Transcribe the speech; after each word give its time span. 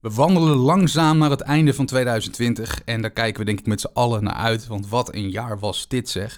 We 0.00 0.10
wandelen 0.10 0.56
langzaam 0.56 1.18
naar 1.18 1.30
het 1.30 1.40
einde 1.40 1.74
van 1.74 1.86
2020 1.86 2.80
en 2.84 3.02
daar 3.02 3.10
kijken 3.10 3.40
we 3.40 3.46
denk 3.46 3.58
ik 3.58 3.66
met 3.66 3.80
z'n 3.80 3.90
allen 3.92 4.24
naar 4.24 4.34
uit, 4.34 4.66
want 4.66 4.88
wat 4.88 5.14
een 5.14 5.30
jaar 5.30 5.58
was 5.58 5.88
dit 5.88 6.08
zeg. 6.08 6.36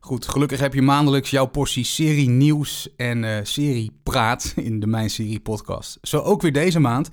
Goed, 0.00 0.28
gelukkig 0.28 0.60
heb 0.60 0.74
je 0.74 0.82
maandelijks 0.82 1.30
jouw 1.30 1.46
portie 1.46 1.84
serie 1.84 2.28
nieuws 2.28 2.88
en 2.96 3.22
uh, 3.22 3.36
serie 3.42 3.92
praat 4.02 4.52
in 4.56 4.80
de 4.80 4.86
Mijn 4.86 5.10
Serie 5.10 5.40
podcast. 5.40 5.98
Zo 6.02 6.18
ook 6.18 6.42
weer 6.42 6.52
deze 6.52 6.80
maand. 6.80 7.10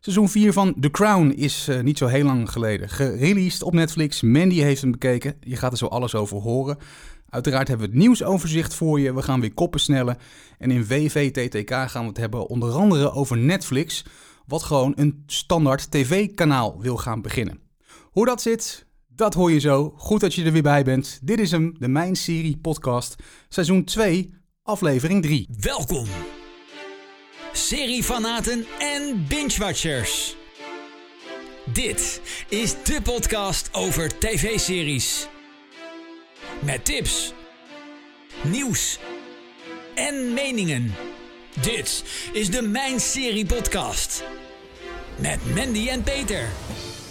Seizoen 0.00 0.28
4 0.28 0.52
van 0.52 0.74
The 0.80 0.90
Crown 0.90 1.28
is 1.28 1.68
uh, 1.68 1.80
niet 1.80 1.98
zo 1.98 2.06
heel 2.06 2.24
lang 2.24 2.50
geleden 2.50 2.88
gereleased 2.88 3.62
op 3.62 3.72
Netflix. 3.72 4.22
Mandy 4.22 4.60
heeft 4.60 4.80
hem 4.80 4.90
bekeken, 4.90 5.34
je 5.40 5.56
gaat 5.56 5.72
er 5.72 5.78
zo 5.78 5.86
alles 5.86 6.14
over 6.14 6.36
horen. 6.36 6.78
Uiteraard 7.28 7.68
hebben 7.68 7.86
we 7.86 7.92
het 7.92 8.02
nieuwsoverzicht 8.02 8.74
voor 8.74 9.00
je. 9.00 9.14
We 9.14 9.22
gaan 9.22 9.40
weer 9.40 9.54
koppen 9.54 9.80
snellen. 9.80 10.18
En 10.58 10.70
in 10.70 10.86
WVTTK 10.86 11.70
gaan 11.70 12.02
we 12.02 12.08
het 12.08 12.16
hebben 12.16 12.46
onder 12.46 12.72
andere 12.72 13.12
over 13.12 13.36
Netflix, 13.36 14.04
wat 14.48 14.62
gewoon 14.62 14.92
een 14.96 15.22
standaard 15.26 15.90
tv-kanaal 15.90 16.80
wil 16.80 16.96
gaan 16.96 17.22
beginnen. 17.22 17.60
Hoe 18.10 18.26
dat 18.26 18.42
zit, 18.42 18.86
dat 19.08 19.34
hoor 19.34 19.52
je 19.52 19.58
zo. 19.58 19.94
Goed 19.96 20.20
dat 20.20 20.34
je 20.34 20.44
er 20.44 20.52
weer 20.52 20.62
bij 20.62 20.84
bent. 20.84 21.18
Dit 21.22 21.40
is 21.40 21.50
hem, 21.50 21.74
de 21.78 21.88
Mijn 21.88 22.16
Serie 22.16 22.56
podcast, 22.56 23.14
seizoen 23.48 23.84
2, 23.84 24.34
aflevering 24.62 25.22
3. 25.22 25.48
Welkom, 25.60 26.06
seriefanaten 27.52 28.64
en 28.78 29.24
binge-watchers. 29.28 30.36
Dit 31.72 32.20
is 32.48 32.74
de 32.84 33.00
podcast 33.02 33.68
over 33.72 34.18
tv-series. 34.18 35.28
Met 36.64 36.84
tips, 36.84 37.32
nieuws 38.44 38.98
en 39.94 40.32
meningen. 40.34 40.94
Dit 41.60 42.04
is 42.32 42.50
de 42.50 42.62
Mijn 42.62 43.00
Serie 43.00 43.46
Podcast. 43.46 44.22
Met 45.20 45.54
Mandy 45.54 45.88
en 45.88 46.02
Peter. 46.02 46.48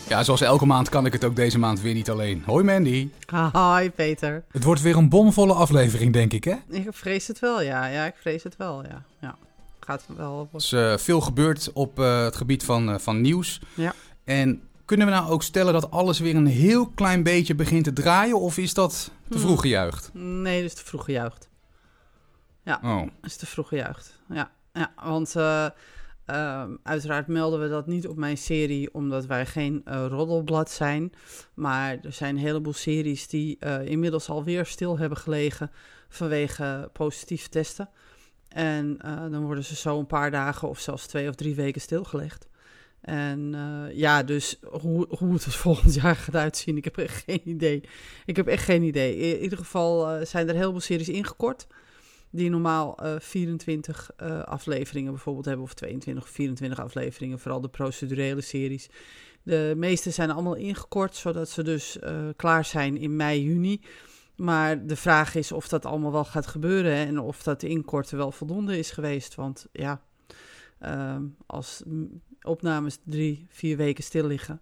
Ja, 0.08 0.24
zoals 0.24 0.42
elke 0.42 0.66
maand 0.66 0.90
kan 0.90 1.06
ik 1.06 1.14
het 1.14 1.24
ook 1.24 1.36
deze 1.36 1.60
maand 1.60 1.82
weer 1.82 1.94
niet 1.94 2.10
alleen. 2.10 2.44
Hoi 2.46 2.64
Mandy. 2.64 3.10
Hi 3.54 3.90
Peter. 3.90 4.44
Het 4.52 4.64
wordt 4.64 4.82
weer 4.82 4.96
een 4.98 5.10
bomvolle 5.10 5.54
aflevering, 5.54 6.14
denk 6.14 6.34
ik, 6.34 6.44
hè? 6.44 6.56
Ik 6.70 6.88
vrees 6.90 7.28
het 7.28 7.40
wel, 7.40 7.62
ja. 7.62 7.86
Ja, 7.86 8.06
ik 8.06 8.16
vrees 8.20 8.44
het 8.44 8.58
wel, 8.58 8.84
ja. 8.84 9.04
ja. 9.22 9.36
Gaat 9.80 10.06
wel. 10.18 10.50
Er 10.52 10.58
is 10.58 10.72
uh, 10.72 10.98
veel 10.98 11.22
gebeurd 11.22 11.72
op 11.74 12.00
uh, 12.00 12.24
het 12.24 12.36
gebied 12.36 12.64
van, 12.64 12.90
uh, 12.90 12.98
van 12.98 13.22
nieuws. 13.22 13.62
Ja. 13.74 13.94
En 14.24 14.62
kunnen 14.86 15.08
we 15.08 15.14
nou 15.14 15.30
ook 15.30 15.44
stellen 15.44 15.74
dat 15.74 15.92
alles 15.92 16.20
weer 16.20 16.36
een 16.36 16.48
heel 16.48 16.88
klein 16.88 17.24
beetje 17.24 17.56
begint 17.56 17.84
te 17.84 17.94
draaien? 17.94 18.40
Of 18.40 18.58
is 18.58 18.74
dat 18.74 19.12
te 19.30 19.40
vroeg 19.40 19.62
gejuicht? 19.62 20.10
Nee, 20.14 20.62
dat 20.62 20.72
is 20.72 20.78
te 20.78 20.86
vroeg 20.86 21.04
gejuicht. 21.06 21.50
Ja, 22.64 22.80
Oh. 22.84 23.00
dat 23.00 23.10
is 23.30 23.36
te 23.36 23.46
vroeg 23.46 23.68
gejuicht. 23.68 24.20
Ja, 24.30 24.52
ja 24.74 24.92
want 25.04 25.36
uh, 26.32 26.64
uiteraard 26.84 27.28
melden 27.28 27.60
we 27.60 27.70
dat 27.70 27.88
niet 27.88 28.08
op 28.08 28.18
mijn 28.18 28.38
serie, 28.38 28.94
omdat 28.94 29.26
wij 29.26 29.46
geen 29.46 29.82
uh, 29.86 30.06
roddelblad 30.10 30.72
zijn. 30.72 31.12
Maar 31.54 31.98
er 32.02 32.14
zijn 32.14 32.36
een 32.36 32.42
heleboel 32.42 32.74
series 32.74 33.28
die 33.28 33.58
uh, 33.60 33.86
inmiddels 33.86 34.30
alweer 34.30 34.66
stil 34.66 34.98
hebben 34.98 35.18
gelegen 35.18 35.72
vanwege 36.10 36.90
positief 36.94 37.48
testen. 37.48 37.90
En 38.48 38.98
dan 39.32 39.44
worden 39.44 39.64
ze 39.64 39.76
zo 39.76 40.00
een 40.00 40.08
paar 40.08 40.32
dagen 40.32 40.70
of 40.70 40.80
zelfs 40.80 41.08
twee 41.08 41.30
of 41.30 41.36
drie 41.36 41.56
weken 41.56 41.82
stilgelegd. 41.82 42.48
En 43.02 43.56
ja, 43.94 44.24
dus 44.24 44.60
hoe, 44.64 45.08
hoe 45.10 45.34
het 45.34 45.46
er 45.46 45.52
volgend 45.52 45.94
jaar 46.02 46.16
gaat 46.16 46.36
uitzien, 46.36 46.78
ik 46.78 46.84
heb 46.84 46.98
echt 46.98 47.24
geen 47.24 47.42
idee. 47.50 47.84
Ik 48.26 48.36
heb 48.36 48.48
echt 48.48 48.64
geen 48.64 48.84
idee. 48.84 49.18
In 49.18 49.42
ieder 49.42 49.58
geval 49.58 50.26
zijn 50.26 50.50
er 50.50 50.56
heel 50.56 50.72
veel 50.72 50.80
series 50.80 51.10
ingekort. 51.10 51.68
Die 52.30 52.50
normaal 52.50 53.06
uh, 53.06 53.16
24 53.20 54.12
afleveringen 54.46 55.12
bijvoorbeeld 55.12 55.46
hebben, 55.46 55.66
of 55.66 55.74
22 55.74 56.24
of 56.24 56.30
24 56.30 56.80
afleveringen. 56.80 57.40
Vooral 57.40 57.62
de 57.62 57.70
procedurele 57.70 58.42
series. 58.42 58.90
De 59.48 59.74
meeste 59.78 60.12
zijn 60.12 60.32
allemaal 60.32 60.56
ingekort, 60.56 61.16
zodat 61.16 61.50
ze 61.50 61.64
dus 61.64 61.98
uh, 62.04 62.28
klaar 62.36 62.66
zijn 62.66 62.98
in 62.98 63.16
mei, 63.16 63.44
juni. 63.44 63.82
Maar 64.36 64.86
de 64.86 64.96
vraag 64.96 65.36
is 65.36 65.52
of 65.52 65.68
dat 65.68 65.86
allemaal 65.86 66.12
wel 66.12 66.26
gaat 66.26 66.48
gebeuren 66.48 66.94
en 66.94 67.20
of 67.20 67.44
dat 67.44 67.64
inkorten 67.64 68.18
wel 68.18 68.32
voldoende 68.32 68.78
is 68.78 68.92
geweest. 68.92 69.36
Want 69.36 69.68
ja, 69.72 70.02
uh, 70.82 71.16
als 71.46 71.84
opnames 72.42 73.00
drie, 73.04 73.46
vier 73.50 73.78
weken 73.78 74.04
stil 74.04 74.26
liggen. 74.26 74.62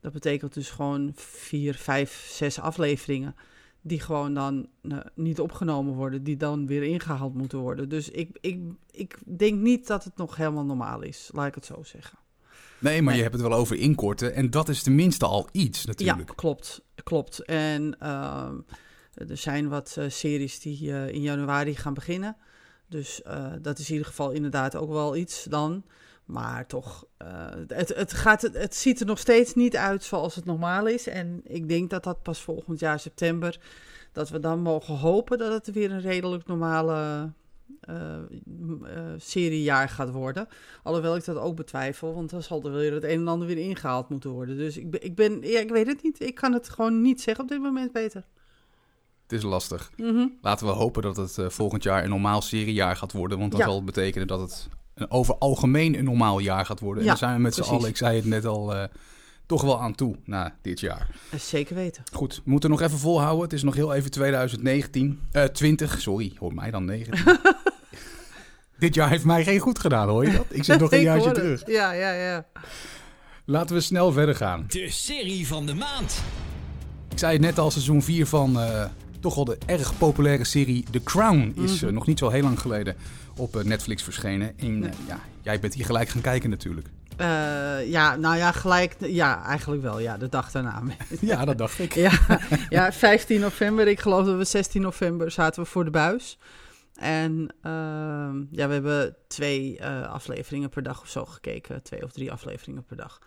Dat 0.00 0.12
betekent 0.12 0.54
dus 0.54 0.70
gewoon 0.70 1.12
vier, 1.16 1.74
vijf, 1.74 2.26
zes 2.30 2.60
afleveringen. 2.60 3.36
Die 3.82 4.00
gewoon 4.00 4.34
dan 4.34 4.68
uh, 4.82 4.98
niet 5.14 5.40
opgenomen 5.40 5.94
worden. 5.94 6.22
Die 6.24 6.36
dan 6.36 6.66
weer 6.66 6.82
ingehaald 6.82 7.34
moeten 7.34 7.58
worden. 7.58 7.88
Dus 7.88 8.10
ik, 8.10 8.38
ik, 8.40 8.60
ik 8.90 9.18
denk 9.24 9.60
niet 9.60 9.86
dat 9.86 10.04
het 10.04 10.16
nog 10.16 10.36
helemaal 10.36 10.64
normaal 10.64 11.02
is. 11.02 11.30
Laat 11.32 11.46
ik 11.46 11.54
het 11.54 11.64
zo 11.64 11.82
zeggen. 11.82 12.18
Nee, 12.78 13.02
maar 13.02 13.12
nee. 13.12 13.16
je 13.16 13.28
hebt 13.28 13.34
het 13.34 13.48
wel 13.48 13.58
over 13.58 13.76
inkorten. 13.76 14.34
En 14.34 14.50
dat 14.50 14.68
is 14.68 14.82
tenminste 14.82 15.26
al 15.26 15.48
iets 15.52 15.84
natuurlijk. 15.84 16.28
Ja, 16.28 16.34
klopt. 16.34 16.82
klopt. 17.04 17.44
En 17.44 17.96
uh, 18.02 18.48
er 19.14 19.36
zijn 19.36 19.68
wat 19.68 19.96
uh, 19.98 20.04
series 20.08 20.60
die 20.60 20.82
uh, 20.82 21.08
in 21.08 21.20
januari 21.22 21.74
gaan 21.74 21.94
beginnen. 21.94 22.36
Dus 22.88 23.22
dat 23.62 23.78
is 23.78 23.86
in 23.86 23.92
ieder 23.92 24.08
geval 24.08 24.30
inderdaad 24.30 24.76
ook 24.76 24.90
wel 24.90 25.16
iets 25.16 25.44
dan. 25.44 25.84
Maar 26.30 26.66
toch, 26.66 27.06
uh, 27.22 27.28
het, 27.66 27.88
het, 27.88 28.12
gaat, 28.12 28.42
het, 28.42 28.74
ziet 28.74 29.00
er 29.00 29.06
nog 29.06 29.18
steeds 29.18 29.54
niet 29.54 29.76
uit 29.76 30.04
zoals 30.04 30.34
het 30.34 30.44
normaal 30.44 30.86
is. 30.86 31.06
En 31.06 31.40
ik 31.44 31.68
denk 31.68 31.90
dat 31.90 32.04
dat 32.04 32.22
pas 32.22 32.40
volgend 32.40 32.80
jaar 32.80 33.00
september, 33.00 33.60
dat 34.12 34.28
we 34.28 34.40
dan 34.40 34.60
mogen 34.60 34.94
hopen 34.94 35.38
dat 35.38 35.52
het 35.52 35.74
weer 35.74 35.90
een 35.90 36.00
redelijk 36.00 36.46
normale 36.46 37.30
uh, 37.88 38.18
uh, 38.58 39.00
seriejaar 39.16 39.88
gaat 39.88 40.10
worden. 40.10 40.48
Alhoewel 40.82 41.16
ik 41.16 41.24
dat 41.24 41.36
ook 41.36 41.56
betwijfel, 41.56 42.14
want 42.14 42.30
dan 42.30 42.42
zal 42.42 42.62
er 42.64 42.72
weer 42.72 42.92
het 42.92 43.04
een 43.04 43.20
en 43.20 43.28
ander 43.28 43.46
weer 43.46 43.58
ingehaald 43.58 44.08
moeten 44.08 44.30
worden. 44.30 44.56
Dus 44.56 44.76
ik 44.76 44.90
ben, 44.90 45.04
ik, 45.04 45.14
ben 45.14 45.40
ja, 45.42 45.60
ik 45.60 45.70
weet 45.70 45.86
het 45.86 46.02
niet. 46.02 46.20
Ik 46.20 46.34
kan 46.34 46.52
het 46.52 46.68
gewoon 46.68 47.02
niet 47.02 47.20
zeggen 47.20 47.44
op 47.44 47.50
dit 47.50 47.60
moment 47.60 47.92
beter. 47.92 48.24
Het 49.22 49.32
is 49.32 49.42
lastig. 49.42 49.90
Mm 49.96 50.06
-hmm. 50.06 50.38
Laten 50.42 50.66
we 50.66 50.72
hopen 50.72 51.02
dat 51.02 51.16
het 51.16 51.36
uh, 51.38 51.48
volgend 51.48 51.82
jaar 51.82 52.02
een 52.04 52.10
normaal 52.10 52.42
seriejaar 52.42 52.96
gaat 52.96 53.12
worden. 53.12 53.38
Want 53.38 53.50
dat 53.50 53.60
ja. 53.60 53.66
zal 53.66 53.84
betekenen 53.84 54.26
dat 54.26 54.40
het 54.40 54.68
over 55.08 55.34
algemeen 55.38 55.98
een 55.98 56.04
normaal 56.04 56.38
jaar 56.38 56.66
gaat 56.66 56.80
worden. 56.80 57.04
Ja, 57.04 57.10
en 57.10 57.16
daar 57.16 57.28
zijn 57.28 57.36
we 57.36 57.42
met 57.42 57.54
z'n 57.54 57.62
allen, 57.62 57.88
ik 57.88 57.96
zei 57.96 58.16
het 58.16 58.24
net 58.24 58.46
al, 58.46 58.74
uh, 58.74 58.84
toch 59.46 59.62
wel 59.62 59.80
aan 59.80 59.94
toe 59.94 60.16
na 60.24 60.54
dit 60.62 60.80
jaar. 60.80 61.08
Zeker 61.38 61.74
weten. 61.74 62.02
Goed, 62.12 62.40
we 62.44 62.50
moeten 62.50 62.70
nog 62.70 62.80
even 62.80 62.98
volhouden. 62.98 63.42
Het 63.42 63.52
is 63.52 63.62
nog 63.62 63.74
heel 63.74 63.94
even 63.94 64.10
2019. 64.10 65.20
Uh, 65.32 65.44
20, 65.44 66.00
sorry, 66.00 66.32
hoor 66.38 66.54
mij 66.54 66.70
dan 66.70 66.84
19. 66.84 67.38
dit 68.78 68.94
jaar 68.94 69.08
heeft 69.08 69.24
mij 69.24 69.44
geen 69.44 69.58
goed 69.58 69.78
gedaan, 69.78 70.08
hoor 70.08 70.24
je 70.24 70.32
dat? 70.32 70.46
Ik 70.48 70.64
zit 70.64 70.80
nog 70.80 70.92
een 70.94 71.02
jaartje 71.02 71.32
terug. 71.32 71.62
Ja, 71.66 71.92
ja, 71.92 72.12
ja. 72.12 72.46
Laten 73.44 73.74
we 73.74 73.80
snel 73.80 74.12
verder 74.12 74.34
gaan. 74.34 74.64
De 74.68 74.90
serie 74.90 75.46
van 75.46 75.66
de 75.66 75.74
maand. 75.74 76.22
Ik 77.08 77.18
zei 77.18 77.32
het 77.32 77.42
net 77.42 77.58
al, 77.58 77.70
seizoen 77.70 78.02
4 78.02 78.26
van 78.26 78.56
uh, 78.56 78.84
toch 79.20 79.34
wel 79.34 79.44
de 79.44 79.58
erg 79.66 79.98
populaire 79.98 80.44
serie 80.44 80.84
The 80.90 81.02
Crown 81.02 81.52
is 81.56 81.72
mm 81.72 81.78
-hmm. 81.78 81.88
uh, 81.88 81.94
nog 81.94 82.06
niet 82.06 82.18
zo 82.18 82.28
heel 82.28 82.42
lang 82.42 82.60
geleden 82.60 82.96
op 83.36 83.56
uh, 83.56 83.62
Netflix 83.62 84.02
verschenen. 84.02 84.58
En 84.58 84.78
nee. 84.78 84.90
ja, 85.06 85.20
jij 85.42 85.60
bent 85.60 85.74
hier 85.74 85.84
gelijk 85.84 86.08
gaan 86.08 86.20
kijken 86.20 86.50
natuurlijk. 86.50 86.88
ja, 87.86 88.16
nou 88.16 88.36
ja, 88.36 88.52
gelijk. 88.52 88.96
Ja, 88.98 89.44
eigenlijk 89.44 89.82
wel. 89.82 89.98
Ja, 89.98 90.16
de 90.16 90.28
dag 90.28 90.50
daarna. 90.50 90.82
ja, 91.20 91.44
dat 91.44 91.58
dacht 91.58 91.78
ik. 91.78 91.94
ja, 92.06 92.12
ja, 92.68 92.92
15 92.92 93.40
november. 93.40 93.88
Ik 93.88 94.00
geloof 94.00 94.26
dat 94.26 94.36
we 94.36 94.44
16 94.44 94.82
november 94.82 95.30
zaten 95.30 95.62
we 95.62 95.68
voor 95.68 95.84
de 95.84 95.90
buis. 95.90 96.38
En 96.94 97.54
ja, 98.50 98.66
we 98.66 98.72
hebben 98.72 99.16
twee 99.28 99.84
afleveringen 99.86 100.68
per 100.68 100.82
dag 100.82 101.00
of 101.00 101.08
zo 101.08 101.24
gekeken. 101.24 101.82
Twee 101.82 102.02
of 102.04 102.12
drie 102.12 102.32
afleveringen 102.32 102.84
per 102.84 102.96
dag. 102.96 103.18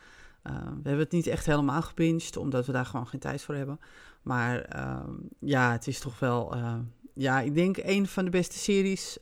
We 0.43 0.49
hebben 0.83 0.99
het 0.99 1.11
niet 1.11 1.27
echt 1.27 1.45
helemaal 1.45 1.81
gepinged, 1.81 2.37
omdat 2.37 2.65
we 2.65 2.71
daar 2.71 2.85
gewoon 2.85 3.07
geen 3.07 3.19
tijd 3.19 3.41
voor 3.41 3.55
hebben. 3.55 3.79
Maar 4.23 4.75
uh, 4.75 4.99
ja, 5.39 5.71
het 5.71 5.87
is 5.87 5.99
toch 5.99 6.19
wel, 6.19 6.55
uh, 6.55 6.75
ja, 7.13 7.39
ik 7.39 7.55
denk 7.55 7.77
een 7.77 8.07
van 8.07 8.25
de 8.25 8.31
beste 8.31 8.57
series 8.57 9.17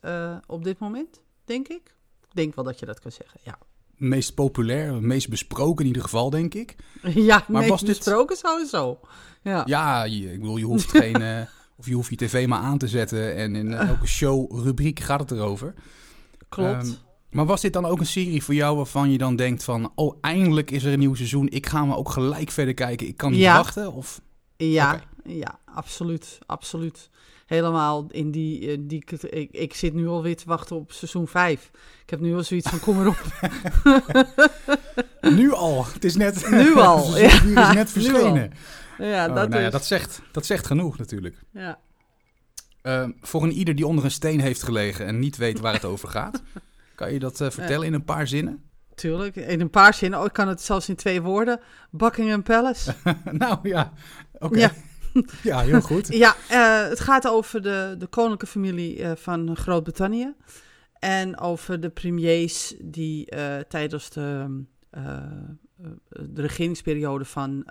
op 0.47 0.63
dit 0.63 0.79
moment, 0.79 1.21
denk 1.45 1.67
ik. 1.67 1.95
Ik 2.21 2.37
denk 2.37 2.55
wel 2.55 2.65
dat 2.65 2.79
je 2.79 2.85
dat 2.85 2.99
kan 2.99 3.11
zeggen, 3.11 3.39
ja. 3.43 3.57
Meest 3.95 4.33
populair, 4.33 5.03
meest 5.03 5.29
besproken 5.29 5.81
in 5.81 5.87
ieder 5.87 6.01
geval, 6.03 6.29
denk 6.29 6.53
ik. 6.53 6.75
Ja, 7.13 7.45
maar 7.47 7.59
meest 7.59 7.69
was 7.69 7.81
dit... 7.81 7.97
besproken 7.97 8.37
sowieso. 8.37 8.99
Ja, 9.41 9.61
ja 9.65 10.03
je, 10.03 10.33
ik 10.33 10.39
bedoel, 10.39 10.57
je 10.57 10.65
hoeft 10.65 10.89
geen, 10.89 11.47
of 11.79 11.85
je 11.85 11.93
hoeft 11.93 12.09
je 12.09 12.15
tv 12.15 12.47
maar 12.47 12.59
aan 12.59 12.77
te 12.77 12.87
zetten 12.87 13.35
en 13.35 13.55
in 13.55 13.73
elke 13.73 14.07
show-rubriek 14.07 14.99
gaat 14.99 15.19
het 15.19 15.31
erover. 15.31 15.73
Klopt. 16.49 16.87
Um, 16.87 16.97
maar 17.31 17.45
was 17.45 17.61
dit 17.61 17.73
dan 17.73 17.85
ook 17.85 17.99
een 17.99 18.05
serie 18.05 18.43
voor 18.43 18.53
jou 18.53 18.75
waarvan 18.75 19.11
je 19.11 19.17
dan 19.17 19.35
denkt 19.35 19.63
van... 19.63 19.91
oh, 19.95 20.17
eindelijk 20.21 20.71
is 20.71 20.83
er 20.83 20.93
een 20.93 20.99
nieuw 20.99 21.15
seizoen. 21.15 21.49
Ik 21.49 21.65
ga 21.65 21.85
me 21.85 21.95
ook 21.95 22.09
gelijk 22.09 22.51
verder 22.51 22.73
kijken. 22.73 23.07
Ik 23.07 23.17
kan 23.17 23.31
niet 23.31 23.39
ja. 23.39 23.55
wachten? 23.55 23.93
Of... 23.93 24.21
Ja, 24.69 24.93
okay. 24.93 25.35
ja, 25.35 25.59
absoluut. 25.65 26.39
Absoluut. 26.45 27.09
Helemaal 27.45 28.05
in 28.11 28.31
die... 28.31 28.85
die 28.85 29.03
ik, 29.29 29.51
ik 29.51 29.73
zit 29.73 29.93
nu 29.93 30.07
alweer 30.07 30.37
te 30.37 30.43
wachten 30.45 30.75
op 30.75 30.91
seizoen 30.91 31.27
5. 31.27 31.71
Ik 32.03 32.09
heb 32.09 32.19
nu 32.19 32.35
al 32.35 32.43
zoiets 32.43 32.69
van, 32.69 32.79
kom 32.79 32.99
erop. 32.99 33.23
nu 35.37 35.53
al? 35.53 35.85
Het 35.85 36.03
is 36.03 36.15
net... 36.15 36.49
Nu 36.49 36.75
al, 36.89 37.17
ja. 37.17 37.25
is 37.25 37.73
net 37.73 37.91
verschenen. 37.91 38.53
Ja, 38.97 39.27
oh, 39.27 39.35
dat 39.35 39.49
nou 39.49 39.61
ja, 39.61 39.69
dat 39.69 39.85
zegt, 39.85 40.21
dat 40.31 40.45
zegt 40.45 40.65
genoeg 40.65 40.97
natuurlijk. 40.97 41.35
Ja. 41.51 41.79
Uh, 42.83 43.07
voor 43.21 43.43
een 43.43 43.51
ieder 43.51 43.75
die 43.75 43.87
onder 43.87 44.03
een 44.03 44.11
steen 44.11 44.39
heeft 44.39 44.63
gelegen 44.63 45.05
en 45.05 45.19
niet 45.19 45.37
weet 45.37 45.59
waar 45.59 45.73
het 45.73 45.85
over 45.85 46.09
gaat... 46.09 46.41
Kan 46.95 47.13
je 47.13 47.19
dat 47.19 47.39
uh, 47.39 47.49
vertellen 47.49 47.87
in 47.87 47.93
een 47.93 48.03
paar 48.03 48.27
zinnen? 48.27 48.71
tuurlijk. 49.01 49.35
In 49.35 49.61
een 49.61 49.69
paar 49.69 49.93
zinnen. 49.93 50.19
Oh, 50.19 50.25
ik 50.25 50.33
kan 50.33 50.47
het 50.47 50.61
zelfs 50.61 50.89
in 50.89 50.95
twee 50.95 51.21
woorden. 51.21 51.59
Buckingham 51.89 52.43
Palace. 52.43 52.93
nou 53.31 53.57
ja, 53.63 53.93
oké. 54.41 54.59
Ja. 54.59 54.71
Ja. 55.43 55.59
heel 55.59 55.81
goed. 55.81 56.07
Ja, 56.07 56.35
eh, 56.49 56.89
het 56.89 56.99
gaat 56.99 57.27
over 57.27 57.61
de, 57.61 57.95
de 57.97 58.07
koninklijke 58.07 58.45
familie 58.45 59.03
eh, 59.03 59.11
van 59.15 59.55
Groot-Brittannië. 59.55 60.33
En 60.99 61.39
over 61.39 61.79
de 61.79 61.89
premiers 61.89 62.75
die 62.79 63.25
eh, 63.25 63.59
tijdens 63.59 64.09
de, 64.09 64.63
de 66.09 66.41
regeringsperiode 66.41 67.25
van 67.25 67.65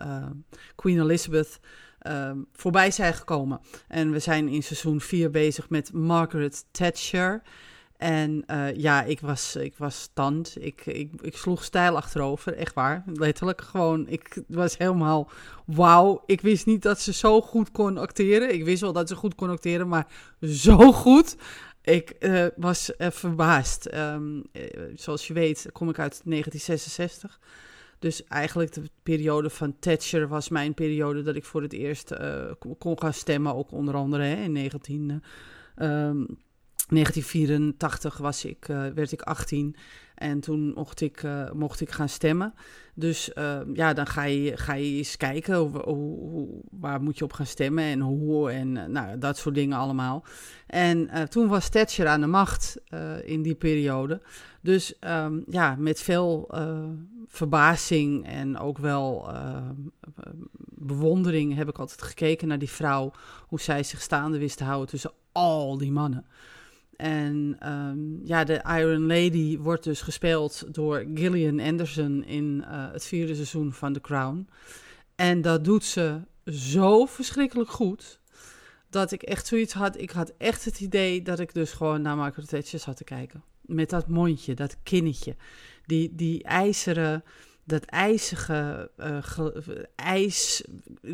Queen 0.74 1.00
Elizabeth 1.00 1.60
eh, 2.00 2.30
voorbij 2.52 2.90
zijn 2.90 3.14
gekomen. 3.14 3.60
En 3.88 4.10
we 4.10 4.18
zijn 4.18 4.48
in 4.48 4.62
seizoen 4.62 5.00
4 5.00 5.30
bezig 5.30 5.68
met 5.68 5.92
Margaret 5.92 6.64
Thatcher. 6.70 7.42
En 8.00 8.42
eh, 8.46 8.74
ja, 8.76 9.02
ik 9.02 9.20
was, 9.20 9.56
ik 9.56 9.76
was 9.76 10.00
stand. 10.00 10.56
Ik, 10.60 10.86
ik, 10.86 11.12
ik 11.20 11.36
sloeg 11.36 11.64
stijl 11.64 11.96
achterover, 11.96 12.54
echt 12.54 12.74
waar. 12.74 13.04
Letterlijk 13.06 13.60
gewoon, 13.60 14.08
ik 14.08 14.42
was 14.48 14.78
helemaal 14.78 15.30
wauw. 15.66 16.22
Ik 16.26 16.40
wist 16.40 16.66
niet 16.66 16.82
dat 16.82 17.00
ze 17.00 17.12
zo 17.12 17.40
goed 17.40 17.70
kon 17.70 17.98
acteren. 17.98 18.54
Ik 18.54 18.64
wist 18.64 18.80
wel 18.80 18.92
dat 18.92 19.08
ze 19.08 19.14
goed 19.14 19.34
kon 19.34 19.50
acteren, 19.50 19.88
maar 19.88 20.06
zo 20.40 20.92
goed. 20.92 21.36
Ik 21.82 22.10
eh, 22.10 22.46
was 22.56 22.96
eh, 22.96 23.10
verbaasd. 23.10 23.86
Ehm, 23.86 24.40
eh, 24.52 24.62
zoals 24.94 25.26
je 25.26 25.32
weet 25.32 25.68
kom 25.72 25.88
ik 25.88 25.98
uit 25.98 26.20
1966. 26.24 27.40
Dus 27.98 28.24
eigenlijk 28.24 28.72
de 28.72 28.82
periode 29.02 29.50
van 29.50 29.76
Thatcher 29.78 30.28
was 30.28 30.48
mijn 30.48 30.74
periode 30.74 31.22
dat 31.22 31.36
ik 31.36 31.44
voor 31.44 31.62
het 31.62 31.72
eerst 31.72 32.12
kon- 32.78 33.00
gaan 33.00 33.14
stemmen. 33.14 33.54
Ook 33.54 33.72
onder 33.72 33.94
andere 33.94 34.22
hè, 34.22 34.42
in 34.42 34.52
19, 34.52 35.22
eh, 35.74 36.08
ehm, 36.08 36.24
1984 36.88 38.16
was 38.16 38.44
ik, 38.44 38.68
eh, 38.68 38.86
werd 38.86 39.12
ik 39.12 39.22
18 39.22 39.76
en 40.20 40.40
toen 40.40 40.72
mocht 40.74 41.00
ik, 41.00 41.22
eh, 41.22 41.50
mocht 41.52 41.80
ik 41.80 41.90
gaan 41.90 42.08
stemmen. 42.08 42.54
Dus 42.94 43.32
eh, 43.32 43.60
ja, 43.74 43.92
dan 43.92 44.06
ga 44.06 44.22
je, 44.22 44.56
ga 44.56 44.74
je 44.74 44.96
eens 44.96 45.16
kijken 45.16 45.56
hoe, 45.56 45.78
hoe, 45.78 46.48
waar 46.70 47.02
moet 47.02 47.18
je 47.18 47.24
op 47.24 47.32
gaan 47.32 47.46
stemmen 47.46 47.84
en 47.84 48.00
hoe 48.00 48.50
en 48.50 48.76
eh, 48.76 48.86
nou, 48.86 49.18
dat 49.18 49.36
soort 49.36 49.54
dingen 49.54 49.78
allemaal. 49.78 50.24
En 50.66 51.10
toen 51.28 51.48
was 51.48 51.68
Thatcher 51.68 52.06
aan 52.06 52.20
de 52.20 52.26
macht 52.26 52.76
in 53.24 53.42
die 53.42 53.54
periode. 53.54 54.20
Dus 54.60 54.98
ehm, 54.98 55.40
ja, 55.46 55.76
met 55.78 56.00
veel 56.00 56.50
verbazing 57.26 58.26
en 58.26 58.58
ook 58.58 58.78
wel 58.78 59.32
bewondering 60.68 61.54
heb 61.54 61.68
ik 61.68 61.78
altijd 61.78 62.02
gekeken 62.02 62.48
naar 62.48 62.58
die 62.58 62.70
vrouw. 62.70 63.12
Hoe 63.46 63.60
zij 63.60 63.82
zich 63.82 64.00
staande 64.00 64.38
wist 64.38 64.56
te 64.56 64.64
houden 64.64 64.88
tussen 64.88 65.12
al 65.32 65.78
die 65.78 65.92
mannen. 65.92 66.26
En 67.00 67.56
ehm, 67.58 68.26
ja, 68.26 68.44
de 68.44 68.62
Iron 68.78 69.06
Lady 69.06 69.58
wordt 69.58 69.84
dus 69.84 70.00
gespeeld 70.00 70.74
door 70.74 71.04
Gillian 71.14 71.60
Anderson 71.60 72.24
in 72.24 72.64
eh, 72.64 72.92
het 72.92 73.04
vierde 73.04 73.34
seizoen 73.34 73.72
van 73.72 73.92
The 73.92 74.00
Crown. 74.00 74.48
En 75.14 75.42
dat 75.42 75.64
doet 75.64 75.84
ze 75.84 76.20
zo 76.44 77.06
verschrikkelijk 77.06 77.70
goed. 77.70 78.20
Dat 78.90 79.12
ik 79.12 79.22
echt 79.22 79.46
zoiets 79.46 79.72
had. 79.72 80.00
Ik 80.00 80.10
had 80.10 80.32
echt 80.38 80.64
het 80.64 80.80
idee 80.80 81.22
dat 81.22 81.38
ik 81.38 81.54
dus 81.54 81.72
gewoon 81.72 82.02
naar 82.02 82.16
Margaret 82.16 82.48
Thatcher 82.48 82.78
zat 82.78 82.96
te 82.96 83.04
kijken. 83.04 83.42
Met 83.60 83.90
dat 83.90 84.08
mondje, 84.08 84.54
dat 84.54 84.76
kinnetje. 84.82 85.36
Die, 85.86 86.14
die 86.14 86.42
ijzeren, 86.44 87.24
dat 87.64 87.84
ijzige 87.84 88.90
eh, 88.96 89.18
ijs 89.94 90.64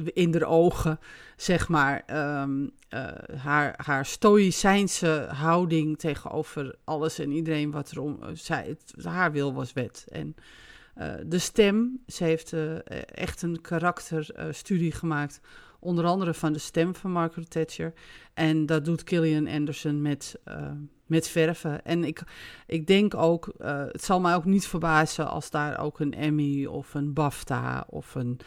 in 0.04 0.30
de 0.30 0.46
ogen, 0.46 0.98
zeg 1.36 1.68
maar. 1.68 2.02
Ehm, 2.06 2.66
eh, 2.88 3.06
haar, 3.36 3.74
haar 3.84 4.06
stoïcijnse 4.06 5.28
houding 5.30 5.98
tegenover 5.98 6.74
alles 6.84 7.18
en 7.18 7.30
iedereen 7.30 7.70
wat 7.70 7.90
er 7.90 8.00
om 8.00 8.18
zij, 8.32 8.76
haar 9.02 9.32
wil 9.32 9.54
was 9.54 9.72
wet. 9.72 10.04
En 10.08 10.36
eh, 10.96 11.14
de 11.26 11.38
stem, 11.38 12.02
ze 12.06 12.24
heeft 12.24 12.52
eh, 12.52 12.76
echt 13.04 13.42
een 13.42 13.60
karakterstudie 13.60 14.92
gemaakt, 14.92 15.40
onder 15.80 16.04
andere 16.04 16.34
van 16.34 16.52
de 16.52 16.58
stem 16.58 16.94
van 16.94 17.10
Margaret 17.10 17.50
Thatcher. 17.50 17.92
En 18.34 18.66
dat 18.66 18.84
doet 18.84 19.04
Killian 19.04 19.48
Anderson 19.48 20.02
met, 20.02 20.38
eh, 20.44 20.70
met 21.06 21.28
verven. 21.28 21.84
En 21.84 22.04
ik, 22.04 22.22
ik 22.66 22.86
denk 22.86 23.14
ook, 23.14 23.52
eh, 23.58 23.84
het 23.86 24.04
zal 24.04 24.20
mij 24.20 24.34
ook 24.34 24.44
niet 24.44 24.66
verbazen 24.66 25.30
als 25.30 25.50
daar 25.50 25.78
ook 25.78 26.00
een 26.00 26.14
Emmy 26.14 26.66
of 26.66 26.94
een 26.94 27.12
BAFTA 27.12 27.86
of 27.88 28.14
een, 28.14 28.40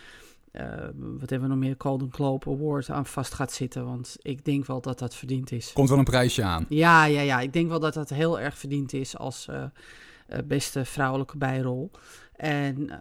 eh, 0.52 0.66
wat 0.94 1.30
hebben 1.30 1.50
we 1.50 1.56
nog 1.56 1.64
meer, 1.64 1.76
Golden 1.78 2.12
Globe 2.12 2.50
Award 2.50 2.90
aan 2.90 3.06
vast 3.06 3.34
gaat 3.34 3.52
zitten. 3.52 3.86
Want 3.86 4.18
ik 4.22 4.46
denk 4.46 4.66
wel 4.66 4.82
dat 4.82 5.00
dat 5.00 5.16
verdiend 5.16 5.52
is. 5.52 5.74
Komt 5.74 5.90
wel 5.90 5.98
een 5.98 6.04
prijsje 6.04 6.44
aan. 6.44 6.66
Ja, 6.70 7.06
ja, 7.06 7.22
ja. 7.22 7.40
Ik 7.40 7.54
denk 7.54 7.70
wel 7.70 7.80
dat 7.80 7.94
dat 7.94 8.10
heel 8.10 8.40
erg 8.40 8.58
verdiend 8.58 8.94
is 8.94 9.18
als 9.18 9.48
eh, 9.48 9.64
beste 10.46 10.86
vrouwelijke 10.86 11.38
bijrol. 11.38 11.92
En, 12.36 12.98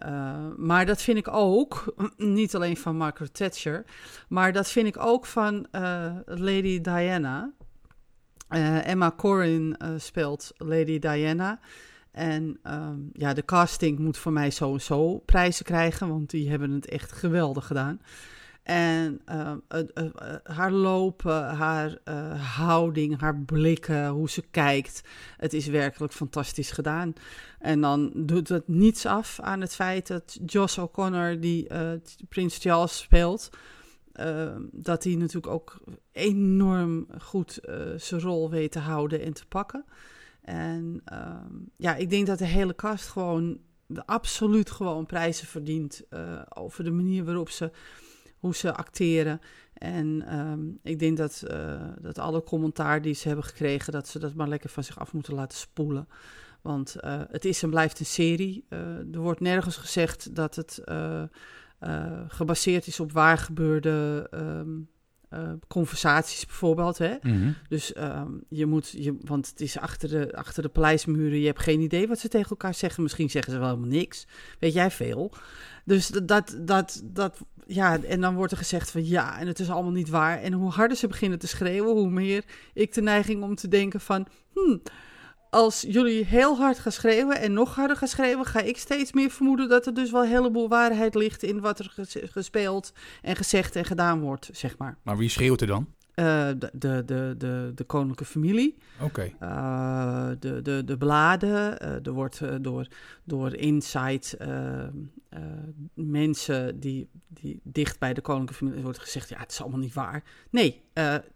maar 0.57 0.85
dat 0.85 1.01
vind 1.01 1.17
ik 1.17 1.27
ook, 1.27 1.93
niet 2.17 2.55
alleen 2.55 2.77
van 2.77 2.97
Margaret 2.97 3.33
Thatcher, 3.33 3.85
maar 4.27 4.53
dat 4.53 4.69
vind 4.69 4.87
ik 4.87 4.97
ook 4.97 5.25
van 5.25 5.67
Lady 6.25 6.81
Diana. 6.81 7.53
Eh, 8.49 8.87
Emma 8.87 9.13
Corrin 9.17 9.77
eh, 9.77 9.89
speelt 9.97 10.51
Lady 10.57 10.99
Diana. 10.99 11.59
En 12.11 12.59
ehm, 12.63 12.99
ja, 13.13 13.33
de 13.33 13.45
casting 13.45 13.99
moet 13.99 14.17
voor 14.17 14.31
mij 14.31 14.49
sowieso 14.49 15.17
prijzen 15.17 15.65
krijgen, 15.65 16.07
want 16.07 16.29
die 16.29 16.49
hebben 16.49 16.71
het 16.71 16.85
echt 16.85 17.11
geweldig 17.11 17.67
gedaan. 17.67 18.01
En 18.63 19.21
ehm, 19.25 19.57
eh, 19.67 20.05
haar 20.43 20.71
lopen, 20.71 21.43
haar 21.55 21.97
houding, 22.37 23.19
haar 23.19 23.35
blikken, 23.37 24.07
hoe 24.07 24.29
ze 24.29 24.43
kijkt. 24.51 25.01
Het 25.37 25.53
is 25.53 25.67
werkelijk 25.67 26.13
fantastisch 26.13 26.71
gedaan. 26.71 27.13
En 27.59 27.81
dan 27.81 28.11
doet 28.15 28.49
het 28.49 28.67
niets 28.67 29.05
af 29.05 29.39
aan 29.39 29.61
het 29.61 29.75
feit 29.75 30.07
dat 30.07 30.39
Josh 30.45 30.77
O'Connor, 30.77 31.39
die 31.39 31.67
Prins 32.29 32.57
Charles 32.57 32.97
speelt, 32.97 33.49
eh, 34.19 34.55
dat 34.71 35.03
hij 35.03 35.15
natuurlijk 35.15 35.53
ook 35.53 35.79
enorm 36.11 37.07
goed 37.21 37.57
eh, 37.57 37.75
zijn 37.97 38.21
rol 38.21 38.49
weet 38.49 38.71
te 38.71 38.79
houden 38.79 39.21
en 39.21 39.33
te 39.33 39.45
pakken. 39.45 39.85
En 40.41 41.01
ehm, 41.05 41.55
ja, 41.77 41.95
ik 41.95 42.09
denk 42.09 42.27
dat 42.27 42.37
de 42.37 42.45
hele 42.45 42.75
cast 42.75 43.07
gewoon 43.07 43.59
absoluut 44.05 44.71
gewoon 44.71 45.05
prijzen 45.05 45.47
verdient 45.47 46.03
eh, 46.09 46.41
over 46.49 46.83
de 46.83 46.91
manier 46.91 47.25
waarop 47.25 47.49
ze 47.49 47.71
hoe 48.39 48.55
ze 48.55 48.73
acteren. 48.73 49.39
En 49.73 50.23
ehm, 50.27 50.59
ik 50.83 50.99
denk 50.99 51.17
dat, 51.17 51.41
eh, 51.47 51.81
dat 52.01 52.17
alle 52.17 52.43
commentaar 52.43 53.01
die 53.01 53.13
ze 53.13 53.27
hebben 53.27 53.45
gekregen, 53.45 53.93
dat 53.93 54.07
ze 54.07 54.19
dat 54.19 54.33
maar 54.33 54.47
lekker 54.47 54.69
van 54.69 54.83
zich 54.83 54.99
af 54.99 55.13
moeten 55.13 55.33
laten 55.33 55.57
spoelen. 55.57 56.07
Want 56.61 56.95
het 57.31 57.45
is 57.45 57.63
en 57.63 57.69
blijft 57.69 57.99
een 57.99 58.05
serie. 58.05 58.65
Er 58.69 59.19
wordt 59.19 59.39
nergens 59.39 59.77
gezegd 59.77 60.35
dat 60.35 60.55
het 60.55 60.81
eh, 61.79 62.19
gebaseerd 62.27 62.87
is 62.87 62.99
op 62.99 63.11
waar 63.11 63.37
gebeurde 63.37 64.27
ehm, 64.31 64.69
eh, 65.29 65.51
conversaties 65.67 66.45
bijvoorbeeld. 66.45 66.97
Hè? 66.97 67.15
Mhm. 67.21 67.51
Dus 67.67 67.93
ehm, 67.93 68.31
je 68.47 68.65
moet, 68.65 68.89
je, 68.89 69.17
want 69.21 69.49
het 69.49 69.61
is 69.61 69.77
achter 69.77 70.09
de, 70.09 70.35
achter 70.35 70.63
de 70.63 70.69
paleismuren, 70.69 71.39
je 71.39 71.45
hebt 71.45 71.59
geen 71.59 71.79
idee 71.79 72.07
wat 72.07 72.19
ze 72.19 72.27
tegen 72.27 72.49
elkaar 72.49 72.73
zeggen. 72.73 73.03
Misschien 73.03 73.29
zeggen 73.29 73.53
ze 73.53 73.59
wel 73.59 73.67
helemaal 73.67 73.89
niks. 73.89 74.27
Weet 74.59 74.73
jij 74.73 74.91
veel? 74.91 75.33
Dus 75.85 76.07
dat, 76.07 76.27
dat, 76.27 76.57
dat, 76.61 77.01
dat, 77.05 77.37
ja, 77.65 78.03
en 78.03 78.21
dan 78.21 78.35
wordt 78.35 78.51
er 78.51 78.57
gezegd 78.57 78.91
van 78.91 79.05
ja, 79.05 79.39
en 79.39 79.47
het 79.47 79.59
is 79.59 79.69
allemaal 79.69 79.91
niet 79.91 80.09
waar. 80.09 80.41
En 80.41 80.53
hoe 80.53 80.71
harder 80.71 80.97
ze 80.97 81.07
beginnen 81.07 81.39
te 81.39 81.47
schreeuwen, 81.47 81.93
hoe 81.93 82.09
meer 82.09 82.43
ik 82.73 82.93
de 82.93 83.01
neiging 83.01 83.43
om 83.43 83.55
te 83.55 83.67
denken 83.67 84.01
van, 84.01 84.27
hmm, 84.53 84.81
als 85.49 85.85
jullie 85.87 86.25
heel 86.25 86.57
hard 86.57 86.79
gaan 86.79 86.91
schreeuwen 86.91 87.39
en 87.39 87.53
nog 87.53 87.75
harder 87.75 87.97
gaan 87.97 88.07
schreeuwen, 88.07 88.45
ga 88.45 88.61
ik 88.61 88.77
steeds 88.77 89.13
meer 89.13 89.29
vermoeden 89.29 89.69
dat 89.69 89.85
er 89.85 89.93
dus 89.93 90.11
wel 90.11 90.23
een 90.23 90.29
heleboel 90.29 90.69
waarheid 90.69 91.15
ligt 91.15 91.43
in 91.43 91.59
wat 91.59 91.79
er 91.79 91.89
ges- 91.93 92.17
gespeeld 92.21 92.93
en 93.21 93.35
gezegd 93.35 93.75
en 93.75 93.85
gedaan 93.85 94.19
wordt, 94.19 94.49
zeg 94.51 94.77
maar. 94.77 94.97
Maar 95.03 95.17
wie 95.17 95.29
schreeuwt 95.29 95.61
er 95.61 95.67
dan? 95.67 95.87
Eh, 96.13 96.47
de, 96.57 96.71
de, 96.73 97.03
de, 97.05 97.35
de, 97.37 97.71
de 97.75 97.83
koninklijke 97.83 98.25
familie. 98.25 98.77
Oké. 99.01 99.33
Uh, 99.43 100.29
de, 100.39 100.61
de, 100.61 100.83
de 100.85 100.97
bladen. 100.97 101.83
Uh, 101.83 102.05
er 102.05 102.11
wordt 102.11 102.41
door, 102.61 102.87
door 103.23 103.55
Insight 103.55 104.37
mensen 105.93 106.79
die, 106.79 107.09
die 107.27 107.59
dicht 107.63 107.99
bij 107.99 108.13
de 108.13 108.21
koninklijke 108.21 108.63
familie 108.63 108.83
wordt 108.83 108.99
gezegd: 108.99 109.29
ja, 109.29 109.39
het 109.39 109.51
is 109.51 109.61
allemaal 109.61 109.79
niet 109.79 109.93
waar. 109.93 110.23
Nee, 110.49 110.81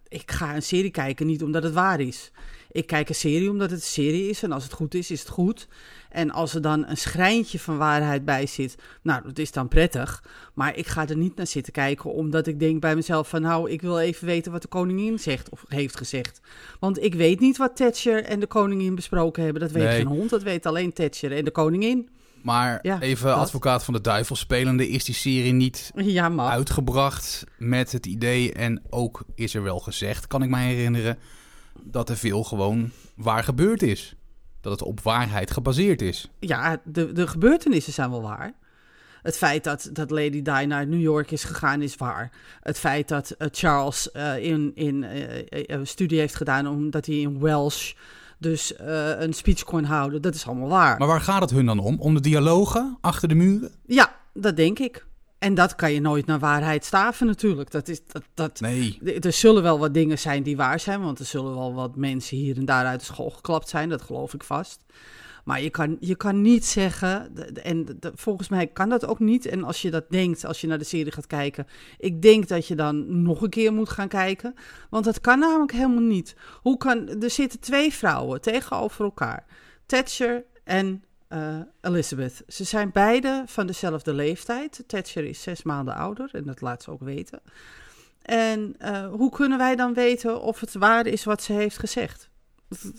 ik 0.07 0.31
ga 0.31 0.55
een 0.55 0.61
serie 0.61 0.91
kijken 0.91 1.25
niet 1.25 1.43
omdat 1.43 1.63
het 1.63 1.73
waar 1.73 1.99
is. 1.99 2.31
Ik 2.73 2.87
kijk 2.87 3.09
een 3.09 3.15
serie 3.15 3.49
omdat 3.49 3.69
het 3.71 3.79
een 3.79 3.85
serie 3.85 4.29
is 4.29 4.43
en 4.43 4.51
als 4.51 4.63
het 4.63 4.73
goed 4.73 4.93
is, 4.93 5.11
is 5.11 5.19
het 5.19 5.29
goed. 5.29 5.67
En 6.09 6.31
als 6.31 6.53
er 6.53 6.61
dan 6.61 6.87
een 6.87 6.97
schrijntje 6.97 7.59
van 7.59 7.77
waarheid 7.77 8.25
bij 8.25 8.45
zit, 8.45 8.75
nou, 9.01 9.23
dat 9.23 9.39
is 9.39 9.51
dan 9.51 9.67
prettig. 9.67 10.23
Maar 10.53 10.77
ik 10.77 10.87
ga 10.87 11.07
er 11.07 11.17
niet 11.17 11.35
naar 11.35 11.47
zitten 11.47 11.73
kijken 11.73 12.13
omdat 12.13 12.47
ik 12.47 12.59
denk 12.59 12.81
bij 12.81 12.95
mezelf 12.95 13.29
van... 13.29 13.41
nou, 13.41 13.69
ik 13.71 13.81
wil 13.81 13.99
even 13.99 14.25
weten 14.27 14.51
wat 14.51 14.61
de 14.61 14.67
koningin 14.67 15.19
zegt 15.19 15.49
of 15.49 15.63
heeft 15.67 15.97
gezegd. 15.97 16.41
Want 16.79 17.03
ik 17.03 17.13
weet 17.15 17.39
niet 17.39 17.57
wat 17.57 17.75
Thatcher 17.75 18.23
en 18.23 18.39
de 18.39 18.47
koningin 18.47 18.95
besproken 18.95 19.43
hebben. 19.43 19.61
Dat 19.61 19.71
weet 19.71 19.83
Nee. 19.83 19.95
geen 19.97 20.07
hond, 20.07 20.29
dat 20.29 20.43
weet 20.43 20.65
alleen 20.65 20.93
Thatcher 20.93 21.31
en 21.31 21.45
de 21.45 21.51
koningin. 21.51 22.09
Maar 22.41 22.79
Ja, 22.81 23.01
even 23.01 23.27
dat. 23.27 23.37
advocaat 23.37 23.83
van 23.83 23.93
de 23.93 24.01
duivel 24.01 24.35
spelende, 24.35 24.89
is 24.89 25.03
die 25.03 25.15
serie 25.15 25.53
niet 25.53 25.91
Ja, 25.95 26.31
uitgebracht 26.37 27.43
met 27.57 27.91
het 27.91 28.05
idee 28.05 28.53
en 28.53 28.81
ook 28.89 29.23
is 29.35 29.53
er 29.55 29.63
wel 29.63 29.79
gezegd, 29.79 30.27
kan 30.27 30.43
ik 30.43 30.49
mij 30.49 30.67
herinneren, 30.67 31.17
dat 31.81 32.09
er 32.09 32.17
veel 32.17 32.43
gewoon 32.43 32.91
waar 33.15 33.43
gebeurd 33.43 33.81
is. 33.81 34.15
dat 34.61 34.71
het 34.71 34.81
op 34.81 35.01
waarheid 35.01 35.51
gebaseerd 35.51 36.01
is. 36.01 36.29
Ja, 36.39 36.81
de, 36.83 37.11
de 37.11 37.27
gebeurtenissen 37.27 37.93
zijn 37.93 38.09
wel 38.09 38.21
waar. 38.21 38.53
Het 39.21 39.37
feit 39.37 39.63
dat, 39.63 39.89
dat 39.93 40.11
Lady 40.11 40.41
Di 40.41 40.65
naar 40.65 40.87
New 40.87 41.01
York 41.01 41.31
is 41.31 41.43
gegaan 41.43 41.81
is 41.81 41.95
waar. 41.95 42.31
Het 42.59 42.79
feit 42.79 43.07
dat 43.07 43.29
eh, 43.29 43.47
Charles 43.51 44.11
eh, 44.11 44.43
in, 44.43 44.71
in 44.75 45.05
een 45.49 45.87
studie 45.87 46.19
heeft 46.19 46.35
gedaan 46.35 46.67
omdat 46.67 47.05
hij 47.05 47.15
in 47.15 47.39
Welsh 47.39 47.93
dus 48.37 48.73
een 48.77 49.33
speech 49.33 49.63
kon 49.63 49.83
houden, 49.83 50.21
dat 50.21 50.35
is 50.35 50.47
allemaal 50.47 50.69
waar. 50.69 50.97
Maar 50.97 51.07
waar 51.07 51.21
gaat 51.21 51.41
het 51.41 51.51
hun 51.51 51.65
dan 51.65 51.79
om? 51.79 51.99
Om 51.99 52.13
de 52.13 52.19
dialogen 52.19 52.97
achter 53.01 53.27
de 53.27 53.35
muren? 53.35 53.71
Ja, 53.85 54.15
dat 54.33 54.55
denk 54.55 54.79
ik. 54.79 55.05
En 55.43 55.53
dat 55.53 55.75
kan 55.75 55.91
je 55.91 56.01
nooit 56.01 56.25
naar 56.25 56.39
waarheid 56.39 56.85
staven 56.85 57.27
natuurlijk. 57.27 57.71
Dat 57.71 57.87
is, 57.87 58.05
dat, 58.05 58.23
dat, 58.33 58.59
nee. 58.59 58.99
Er 59.19 59.33
zullen 59.33 59.63
wel 59.63 59.79
wat 59.79 59.93
dingen 59.93 60.19
zijn 60.19 60.43
die 60.43 60.57
waar 60.57 60.79
zijn, 60.79 61.01
want 61.01 61.19
er 61.19 61.25
zullen 61.25 61.55
wel 61.55 61.73
wat 61.73 61.95
mensen 61.95 62.37
hier 62.37 62.57
en 62.57 62.65
daar 62.65 62.85
uit 62.85 62.99
de 62.99 63.05
school 63.05 63.29
geklapt 63.29 63.69
zijn, 63.69 63.89
dat 63.89 64.01
geloof 64.01 64.33
ik 64.33 64.43
vast. 64.43 64.85
Maar 65.43 65.61
je 65.61 65.69
kan, 65.69 65.97
je 65.99 66.15
kan 66.15 66.41
niet 66.41 66.65
zeggen, 66.65 67.35
en 67.63 67.99
volgens 68.15 68.49
mij 68.49 68.67
kan 68.67 68.89
dat 68.89 69.05
ook 69.05 69.19
niet. 69.19 69.45
En 69.45 69.63
als 69.63 69.81
je 69.81 69.91
dat 69.91 70.09
denkt, 70.09 70.45
als 70.45 70.61
je 70.61 70.67
naar 70.67 70.77
de 70.77 70.83
serie 70.83 71.11
gaat 71.11 71.27
kijken, 71.27 71.67
ik 71.97 72.21
denk 72.21 72.47
dat 72.47 72.67
je 72.67 72.75
dan 72.75 73.21
nog 73.21 73.41
een 73.41 73.49
keer 73.49 73.73
moet 73.73 73.89
gaan 73.89 74.07
kijken. 74.07 74.53
Want 74.89 75.05
dat 75.05 75.21
kan 75.21 75.39
namelijk 75.39 75.71
helemaal 75.71 76.01
niet. 76.01 76.35
Hoe 76.61 76.77
kan, 76.77 77.21
er 77.21 77.29
zitten 77.29 77.59
twee 77.59 77.93
vrouwen 77.93 78.41
tegenover 78.41 79.05
elkaar. 79.05 79.45
Thatcher 79.85 80.43
en 80.63 81.03
uh, 81.33 81.57
Elizabeth. 81.81 82.43
Ze 82.47 82.63
zijn 82.63 82.91
beide 82.91 83.43
van 83.45 83.67
dezelfde 83.67 84.13
leeftijd. 84.13 84.83
Thatcher 84.87 85.25
is 85.25 85.41
zes 85.41 85.63
maanden 85.63 85.95
ouder 85.95 86.29
en 86.31 86.43
dat 86.43 86.61
laat 86.61 86.83
ze 86.83 86.91
ook 86.91 87.03
weten. 87.03 87.41
En 88.21 88.75
uh, 88.79 89.07
hoe 89.07 89.31
kunnen 89.31 89.57
wij 89.57 89.75
dan 89.75 89.93
weten 89.93 90.41
of 90.41 90.59
het 90.59 90.73
waar 90.73 91.07
is 91.07 91.23
wat 91.23 91.43
ze 91.43 91.53
heeft 91.53 91.77
gezegd? 91.77 92.29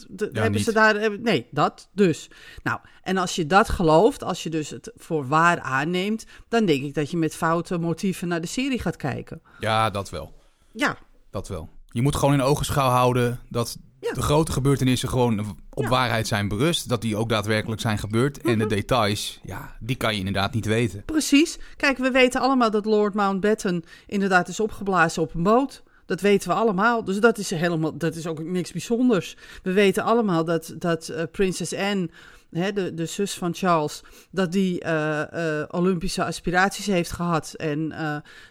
De, 0.08 0.30
ja, 0.32 0.42
hebben 0.42 0.60
ze 0.60 0.72
daar. 0.72 1.20
Nee, 1.20 1.46
dat 1.50 1.88
dus. 1.92 2.30
Nou, 2.62 2.80
en 3.02 3.16
als 3.16 3.34
je 3.34 3.46
dat 3.46 3.68
gelooft, 3.68 4.22
als 4.22 4.42
je 4.42 4.50
dus 4.50 4.70
het 4.70 4.92
voor 4.96 5.26
waar 5.28 5.60
aanneemt, 5.60 6.26
dan 6.48 6.64
denk 6.64 6.82
ik 6.82 6.94
dat 6.94 7.10
je 7.10 7.16
met 7.16 7.34
foute 7.34 7.78
motieven 7.78 8.28
naar 8.28 8.40
de 8.40 8.46
serie 8.46 8.78
gaat 8.78 8.96
kijken. 8.96 9.42
Ja, 9.58 9.90
dat 9.90 10.10
wel. 10.10 10.34
Ja. 10.72 10.96
Dat 11.30 11.48
wel. 11.48 11.68
Je 11.86 12.02
moet 12.02 12.16
gewoon 12.16 12.34
in 12.34 12.42
ogenschouw 12.42 12.88
houden 12.88 13.40
dat 13.48 13.78
de 14.12 14.22
grote 14.22 14.52
gebeurtenissen 14.52 15.08
gewoon 15.08 15.56
op 15.70 15.86
waarheid 15.86 16.26
zijn 16.26 16.48
berust. 16.48 16.88
Dat 16.88 17.00
die 17.00 17.16
ook 17.16 17.28
daadwerkelijk 17.28 17.80
zijn 17.80 17.98
gebeurd. 17.98 18.40
En 18.40 18.58
de 18.58 18.64
mhm. 18.64 18.74
details, 18.74 19.40
ja, 19.42 19.76
die 19.80 19.96
kan 19.96 20.12
je 20.12 20.18
inderdaad 20.18 20.54
niet 20.54 20.66
weten. 20.66 21.02
Precies. 21.04 21.58
Kijk, 21.76 21.98
we 21.98 22.10
weten 22.10 22.40
allemaal 22.40 22.70
dat 22.70 22.84
Lord 22.84 23.14
Mountbatten 23.14 23.84
inderdaad 24.06 24.48
is 24.48 24.60
opgeblazen 24.60 25.22
op 25.22 25.34
een 25.34 25.42
boot. 25.42 25.82
Dat 26.06 26.20
weten 26.20 26.48
we 26.48 26.54
allemaal. 26.54 27.04
Dus 27.04 27.20
dat 27.20 27.38
is, 27.38 27.50
helemaal, 27.50 27.96
dat 27.96 28.14
is 28.14 28.26
ook 28.26 28.42
niks 28.42 28.72
bijzonders. 28.72 29.36
We 29.62 29.72
weten 29.72 30.02
allemaal 30.02 30.44
dat, 30.44 30.74
dat 30.78 31.08
uh, 31.10 31.22
prinses 31.32 31.74
Anne, 31.74 32.10
hè, 32.54 32.72
de, 32.72 32.94
de 32.94 33.06
zus 33.06 33.34
van 33.34 33.54
Charles, 33.54 34.02
dat 34.30 34.52
die 34.52 34.84
uh, 34.84 35.22
uh, 35.34 35.62
Olympische 35.68 36.24
aspiraties 36.24 36.86
heeft 36.86 37.12
gehad. 37.12 37.54
En 37.54 37.92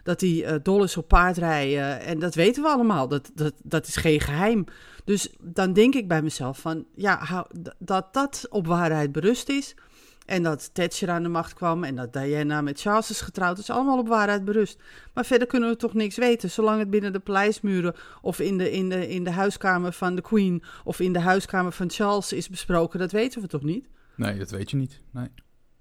dat 0.03 0.19
die 0.19 0.61
dol 0.61 0.83
is 0.83 0.97
op 0.97 1.07
paardrijden. 1.07 1.99
En 1.99 2.19
dat 2.19 2.35
weten 2.35 2.63
we 2.63 2.69
allemaal. 2.69 3.07
Dat, 3.07 3.31
dat, 3.33 3.53
dat 3.63 3.87
is 3.87 3.95
geen 3.95 4.19
geheim. 4.19 4.65
Dus 5.05 5.29
dan 5.39 5.73
denk 5.73 5.93
ik 5.93 6.07
bij 6.07 6.21
mezelf 6.21 6.59
van, 6.59 6.85
ja, 6.95 7.47
dat 7.79 8.13
dat 8.13 8.45
op 8.49 8.67
waarheid 8.67 9.11
berust 9.11 9.49
is 9.49 9.75
en 10.25 10.43
dat 10.43 10.69
Thatcher 10.73 11.09
aan 11.09 11.23
de 11.23 11.29
macht 11.29 11.53
kwam 11.53 11.83
en 11.83 11.95
dat 11.95 12.13
Diana 12.13 12.61
met 12.61 12.81
Charles 12.81 13.09
is 13.09 13.21
getrouwd. 13.21 13.55
Dat 13.55 13.65
is 13.65 13.75
allemaal 13.75 13.99
op 13.99 14.07
waarheid 14.07 14.45
berust. 14.45 14.79
Maar 15.13 15.25
verder 15.25 15.47
kunnen 15.47 15.69
we 15.69 15.75
toch 15.75 15.93
niks 15.93 16.17
weten. 16.17 16.49
Zolang 16.49 16.79
het 16.79 16.89
binnen 16.89 17.13
de 17.13 17.19
paleismuren 17.19 17.95
of 18.21 18.39
in 18.39 18.57
de, 18.57 18.71
in, 18.71 18.89
de, 18.89 19.09
in 19.09 19.23
de 19.23 19.31
huiskamer 19.31 19.93
van 19.93 20.15
de 20.15 20.21
Queen 20.21 20.63
of 20.83 20.99
in 20.99 21.13
de 21.13 21.19
huiskamer 21.19 21.71
van 21.71 21.89
Charles 21.89 22.33
is 22.33 22.49
besproken, 22.49 22.99
dat 22.99 23.11
weten 23.11 23.41
we 23.41 23.47
toch 23.47 23.63
niet? 23.63 23.87
Nee, 24.15 24.37
dat 24.37 24.49
weet 24.49 24.71
je 24.71 24.77
niet. 24.77 25.01
Nee. 25.11 25.27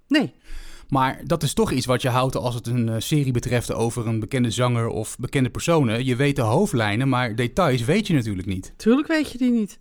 Nee. 0.07 0.33
Maar 0.89 1.21
dat 1.25 1.43
is 1.43 1.53
toch 1.53 1.71
iets 1.71 1.85
wat 1.85 2.01
je 2.01 2.09
houdt 2.09 2.35
als 2.35 2.55
het 2.55 2.67
een 2.67 2.89
eh, 2.89 2.95
serie 2.97 3.31
betreft 3.31 3.73
over 3.73 4.07
een 4.07 4.19
bekende 4.19 4.51
zanger 4.51 4.87
of 4.87 5.17
bekende 5.17 5.49
personen. 5.49 6.05
Je 6.05 6.15
weet 6.15 6.35
de 6.35 6.41
hoofdlijnen, 6.41 7.09
maar 7.09 7.35
details 7.35 7.83
weet 7.83 8.07
je 8.07 8.13
natuurlijk 8.13 8.47
niet. 8.47 8.73
Tuurlijk 8.77 9.07
weet 9.07 9.31
je 9.31 9.37
die 9.37 9.51
niet 9.51 9.79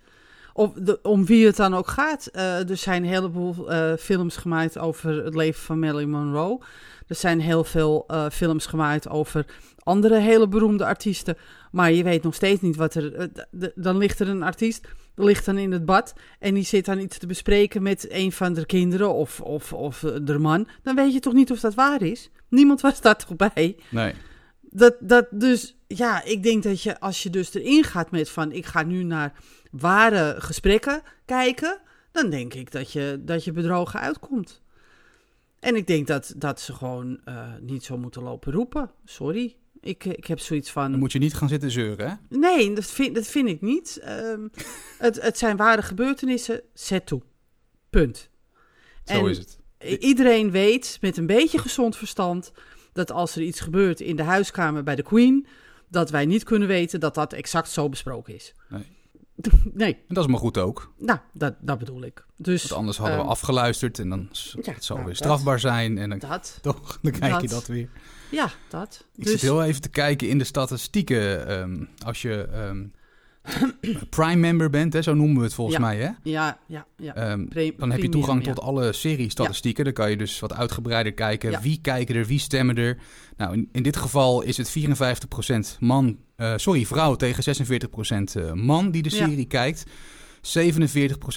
de, 0.54 0.98
om 1.02 1.26
wie 1.26 1.46
het 1.46 1.56
dan 1.56 1.74
ook 1.74 1.88
gaat. 1.88 2.28
Uh, 2.32 2.70
er 2.70 2.76
zijn 2.76 3.02
een 3.02 3.08
heleboel 3.08 3.72
uh, 3.72 3.92
films 3.98 4.36
gemaakt 4.36 4.78
over 4.78 5.24
het 5.24 5.34
leven 5.34 5.62
van 5.62 5.78
Marilyn 5.78 6.10
Monroe. 6.10 6.60
Er 7.06 7.14
zijn 7.14 7.40
heel 7.40 7.64
veel 7.64 8.04
uh, 8.10 8.26
films 8.30 8.66
gemaakt 8.66 9.08
over 9.08 9.46
andere 9.78 10.18
hele 10.18 10.48
beroemde 10.48 10.84
artiesten. 10.84 11.36
Maar 11.70 11.92
je 11.92 12.02
weet 12.02 12.22
nog 12.22 12.34
steeds 12.34 12.60
niet 12.60 12.76
wat 12.76 12.94
er. 12.94 13.30
dan 13.74 13.96
ligt 13.96 14.20
er 14.20 14.28
een 14.28 14.42
artiest, 14.42 14.88
ligt 15.14 15.44
dan 15.44 15.58
in 15.58 15.72
het 15.72 15.84
bad. 15.84 16.14
En 16.38 16.54
die 16.54 16.64
zit 16.64 16.84
dan 16.84 16.98
iets 16.98 17.18
te 17.18 17.26
bespreken 17.26 17.82
met 17.82 18.06
een 18.10 18.32
van 18.32 18.52
de 18.52 18.66
kinderen 18.66 19.14
of, 19.14 19.40
of, 19.40 19.72
of 19.72 20.04
de 20.22 20.38
man. 20.38 20.68
Dan 20.82 20.94
weet 20.94 21.12
je 21.12 21.20
toch 21.20 21.32
niet 21.32 21.50
of 21.50 21.60
dat 21.60 21.74
waar 21.74 22.02
is? 22.02 22.30
Niemand 22.48 22.80
was 22.80 23.00
daar 23.00 23.16
toch 23.16 23.36
bij? 23.36 23.76
Nee. 23.90 24.14
Dat, 24.60 24.96
dat 25.00 25.26
dus, 25.30 25.76
ja, 25.86 26.24
ik 26.24 26.42
denk 26.42 26.62
dat 26.62 26.82
je 26.82 27.00
als 27.00 27.22
je 27.22 27.30
dus 27.30 27.54
erin 27.54 27.84
gaat 27.84 28.10
met 28.10 28.30
van 28.30 28.52
ik 28.52 28.66
ga 28.66 28.82
nu 28.82 29.02
naar 29.02 29.32
ware 29.72 30.34
gesprekken 30.38 31.02
kijken, 31.24 31.80
dan 32.12 32.30
denk 32.30 32.54
ik 32.54 32.70
dat 32.70 32.92
je, 32.92 33.20
dat 33.24 33.44
je 33.44 33.52
bedrogen 33.52 34.00
uitkomt. 34.00 34.62
En 35.60 35.76
ik 35.76 35.86
denk 35.86 36.06
dat, 36.06 36.34
dat 36.36 36.60
ze 36.60 36.74
gewoon 36.74 37.20
uh, 37.24 37.52
niet 37.60 37.84
zo 37.84 37.98
moeten 37.98 38.22
lopen 38.22 38.52
roepen. 38.52 38.90
Sorry. 39.04 39.56
Ik, 39.80 40.04
ik 40.04 40.26
heb 40.26 40.38
zoiets 40.38 40.70
van. 40.70 40.90
Dan 40.90 41.00
moet 41.00 41.12
je 41.12 41.18
niet 41.18 41.34
gaan 41.34 41.48
zitten 41.48 41.70
zeuren, 41.70 42.08
hè? 42.08 42.38
Nee, 42.38 42.74
dat 42.74 42.86
vind, 42.86 43.14
dat 43.14 43.26
vind 43.26 43.48
ik 43.48 43.60
niet. 43.60 44.02
Um, 44.08 44.50
het, 44.98 45.22
het 45.22 45.38
zijn 45.38 45.56
ware 45.56 45.82
gebeurtenissen. 45.82 46.60
Zet 46.74 47.06
toe. 47.06 47.22
Punt. 47.90 48.30
Zo 49.04 49.26
is 49.26 49.38
het. 49.38 49.58
Iedereen 50.00 50.50
weet 50.50 50.98
met 51.00 51.16
een 51.16 51.26
beetje 51.26 51.58
gezond 51.58 51.96
verstand 51.96 52.52
dat 52.92 53.10
als 53.10 53.36
er 53.36 53.42
iets 53.42 53.60
gebeurt 53.60 54.00
in 54.00 54.16
de 54.16 54.22
huiskamer 54.22 54.82
bij 54.82 54.96
de 54.96 55.02
Queen, 55.02 55.46
dat 55.88 56.10
wij 56.10 56.26
niet 56.26 56.44
kunnen 56.44 56.68
weten 56.68 57.00
dat 57.00 57.14
dat 57.14 57.32
exact 57.32 57.68
zo 57.68 57.88
besproken 57.88 58.34
is. 58.34 58.54
Nee. 58.68 58.86
Nee. 59.72 59.94
En 59.94 60.14
dat 60.14 60.24
is 60.24 60.30
maar 60.30 60.40
goed 60.40 60.58
ook. 60.58 60.92
Nou, 60.98 61.18
dat, 61.32 61.54
dat 61.60 61.78
bedoel 61.78 62.02
ik. 62.02 62.24
Dus, 62.36 62.62
Want 62.62 62.74
anders 62.74 62.96
hadden 62.96 63.16
we 63.16 63.22
ehm, 63.22 63.30
afgeluisterd 63.30 63.98
en 63.98 64.08
dan 64.08 64.28
ja, 64.62 64.72
het 64.72 64.84
zou 64.84 64.98
nou, 64.98 65.10
weer 65.10 65.16
strafbaar 65.16 65.60
zijn. 65.60 65.98
En 65.98 66.10
dan, 66.10 66.18
dat, 66.18 66.58
toch, 66.62 66.98
dan 67.02 67.12
kijk 67.12 67.40
je 67.40 67.48
dat 67.48 67.66
weer. 67.66 67.88
Ja, 68.30 68.50
dat. 68.68 69.04
Ik 69.16 69.24
dus, 69.24 69.32
zit 69.32 69.40
heel 69.40 69.64
even 69.64 69.80
te 69.80 69.88
kijken 69.88 70.28
in 70.28 70.38
de 70.38 70.44
statistieken. 70.44 71.52
Um, 71.60 71.88
als 72.04 72.22
je 72.22 72.48
um, 72.54 72.92
Prime 74.10 74.36
member 74.36 74.70
bent, 74.70 74.92
hè, 74.92 75.02
zo 75.02 75.14
noemen 75.14 75.36
we 75.36 75.42
het 75.42 75.54
volgens 75.54 75.78
mij. 75.78 75.96
Hè? 75.96 76.10
Ja, 76.22 76.58
ja, 76.66 76.86
ja. 76.96 77.30
Um, 77.32 77.48
dan 77.76 77.90
heb 77.90 78.02
je 78.02 78.08
toegang 78.08 78.42
tot 78.42 78.60
alle 78.60 78.92
serie-statistieken. 78.92 79.84
Dan 79.84 79.92
kan 79.92 80.10
je 80.10 80.16
dus 80.16 80.40
wat 80.40 80.52
uitgebreider 80.52 81.12
kijken. 81.12 81.60
Wie 81.60 81.78
kijken 81.82 82.14
er, 82.14 82.26
wie 82.26 82.38
stemmen 82.38 82.76
er. 82.76 82.98
Nou, 83.36 83.52
in, 83.52 83.68
in 83.72 83.82
dit 83.82 83.96
geval 83.96 84.42
is 84.42 84.56
het 84.56 84.78
54% 85.76 85.78
man, 85.78 86.18
uh, 86.36 86.52
sorry, 86.56 86.86
vrouw 86.86 87.14
tegen 87.14 87.56
46% 87.56 88.36
uh, 88.36 88.52
man 88.52 88.90
die 88.90 89.02
de 89.02 89.10
serie 89.10 89.46
kijkt. 89.46 89.84
47% 89.86 89.90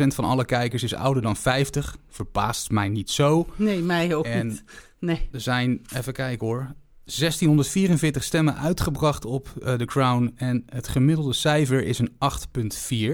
van 0.07 0.25
alle 0.25 0.45
kijkers 0.45 0.83
is 0.83 0.93
ouder 0.93 1.21
dan 1.23 1.35
50. 1.35 1.97
Verbaast 2.09 2.71
mij 2.71 2.89
niet 2.89 3.09
zo. 3.09 3.47
Nee, 3.55 3.81
mij 3.81 4.15
ook 4.15 4.25
en 4.25 4.47
niet. 4.47 4.63
Nee. 4.99 5.29
Er 5.31 5.41
zijn, 5.41 5.81
even 5.95 6.13
kijken 6.13 6.47
hoor, 6.47 6.75
1644 7.05 8.23
stemmen 8.23 8.55
uitgebracht 8.55 9.25
op 9.25 9.53
uh, 9.59 9.73
The 9.73 9.85
Crown 9.85 10.33
en 10.35 10.63
het 10.69 10.87
gemiddelde 10.87 11.33
cijfer 11.33 11.83
is 11.83 11.99
een 11.99 12.11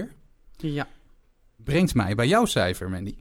8,4. 0.08 0.14
Ja. 0.56 0.88
Brengt 1.56 1.94
mij 1.94 2.14
bij 2.14 2.28
jouw 2.28 2.44
cijfer, 2.44 2.90
Mandy. 2.90 3.16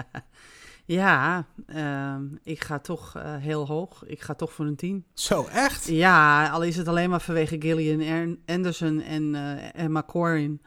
ja, 0.84 1.46
uh, 1.66 2.16
ik 2.42 2.64
ga 2.64 2.78
toch 2.78 3.16
uh, 3.16 3.36
heel 3.36 3.66
hoog. 3.66 4.04
Ik 4.06 4.20
ga 4.20 4.34
toch 4.34 4.52
voor 4.52 4.66
een 4.66 4.76
10. 4.76 5.04
Zo, 5.14 5.46
echt? 5.46 5.86
Ja, 5.86 6.48
al 6.48 6.62
is 6.62 6.76
het 6.76 6.88
alleen 6.88 7.10
maar 7.10 7.20
vanwege 7.20 7.56
Gillian 7.60 8.38
Anderson 8.46 9.00
en 9.00 9.34
uh, 9.34 9.74
Emma 9.74 10.02
Corrin 10.02 10.60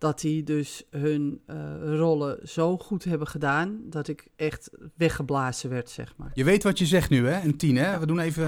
dat 0.00 0.20
die 0.20 0.42
dus 0.42 0.82
hun 0.90 1.40
uh, 1.46 1.56
rollen 1.98 2.48
zo 2.48 2.78
goed 2.78 3.04
hebben 3.04 3.26
gedaan 3.26 3.80
dat 3.84 4.08
ik 4.08 4.26
echt 4.36 4.70
weggeblazen 4.96 5.70
werd, 5.70 5.90
zeg 5.90 6.14
maar. 6.16 6.30
Je 6.34 6.44
weet 6.44 6.62
wat 6.62 6.78
je 6.78 6.86
zegt 6.86 7.10
nu, 7.10 7.28
hè? 7.28 7.40
Een 7.40 7.56
tien, 7.56 7.76
hè? 7.76 7.98
We 7.98 8.06
doen 8.06 8.18
even... 8.18 8.44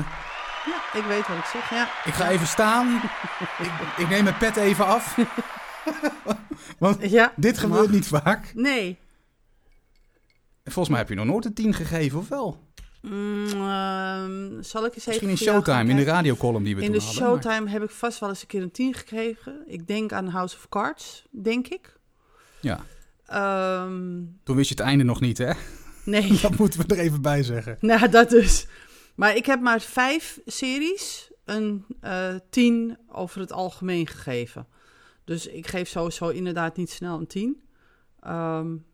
Ja, 0.66 0.98
ik 0.98 1.04
weet 1.04 1.28
wat 1.28 1.36
ik 1.36 1.44
zeg, 1.44 1.70
ja. 1.70 1.82
Ik 2.04 2.12
ga 2.12 2.30
even 2.30 2.46
staan. 2.46 2.96
ik, 3.58 3.70
ik, 3.96 4.08
neem 4.08 4.24
mijn 4.24 4.36
pet 4.36 4.56
even 4.56 4.86
af. 4.86 5.18
Want 6.78 7.10
ja, 7.10 7.32
dit 7.36 7.58
gebeurt 7.58 7.90
niet 7.90 8.06
vaak. 8.06 8.52
Nee. 8.54 8.98
Volgens 10.64 10.88
mij 10.88 10.98
heb 10.98 11.08
je 11.08 11.14
nog 11.14 11.26
nooit 11.26 11.44
een 11.44 11.54
tien 11.54 11.74
gegeven, 11.74 12.18
of 12.18 12.28
wel? 12.28 12.71
Mm, 13.02 13.46
ehm, 13.46 14.62
zal 14.62 14.84
ik 14.84 14.94
eens 14.94 15.06
Misschien 15.06 15.28
in 15.28 15.36
Showtime, 15.36 15.90
in 15.90 15.96
de 15.96 16.04
radiocolumn 16.04 16.64
die 16.64 16.76
we 16.76 16.82
in 16.82 16.92
toen 16.92 17.00
hadden. 17.00 17.22
In 17.22 17.34
de 17.34 17.42
Showtime 17.42 17.70
heb 17.70 17.82
ik 17.82 17.90
vast 17.90 18.20
wel 18.20 18.28
eens 18.28 18.40
een 18.40 18.46
keer 18.46 18.62
een 18.62 18.70
10 18.70 18.94
gekregen. 18.94 19.62
Ik 19.66 19.86
denk 19.86 20.12
aan 20.12 20.26
House 20.26 20.56
of 20.56 20.68
Cards, 20.68 21.26
denk 21.30 21.68
ik. 21.68 21.98
Ja. 22.60 22.84
Um, 23.84 24.38
toen 24.44 24.56
wist 24.56 24.68
je 24.68 24.74
het 24.74 24.84
einde 24.84 25.04
nog 25.04 25.20
niet, 25.20 25.38
hè? 25.38 25.52
Nee. 26.04 26.38
dat 26.42 26.56
moeten 26.56 26.80
we 26.80 26.94
er 26.94 27.00
even 27.00 27.22
bij 27.22 27.42
zeggen. 27.42 27.76
Nou, 27.90 28.08
dat 28.08 28.30
dus. 28.30 28.66
Maar 29.14 29.36
ik 29.36 29.46
heb 29.46 29.60
maar 29.60 29.80
vijf 29.80 30.40
series 30.46 31.30
een 31.44 31.84
uh, 32.04 32.34
tien 32.50 32.98
over 33.08 33.40
het 33.40 33.52
algemeen 33.52 34.06
gegeven. 34.06 34.66
Dus 35.24 35.46
ik 35.46 35.66
geef 35.66 35.88
sowieso 35.88 36.28
inderdaad 36.28 36.76
niet 36.76 36.90
snel 36.90 37.18
een 37.18 37.26
tien. 37.26 37.62
Um, 38.26 38.84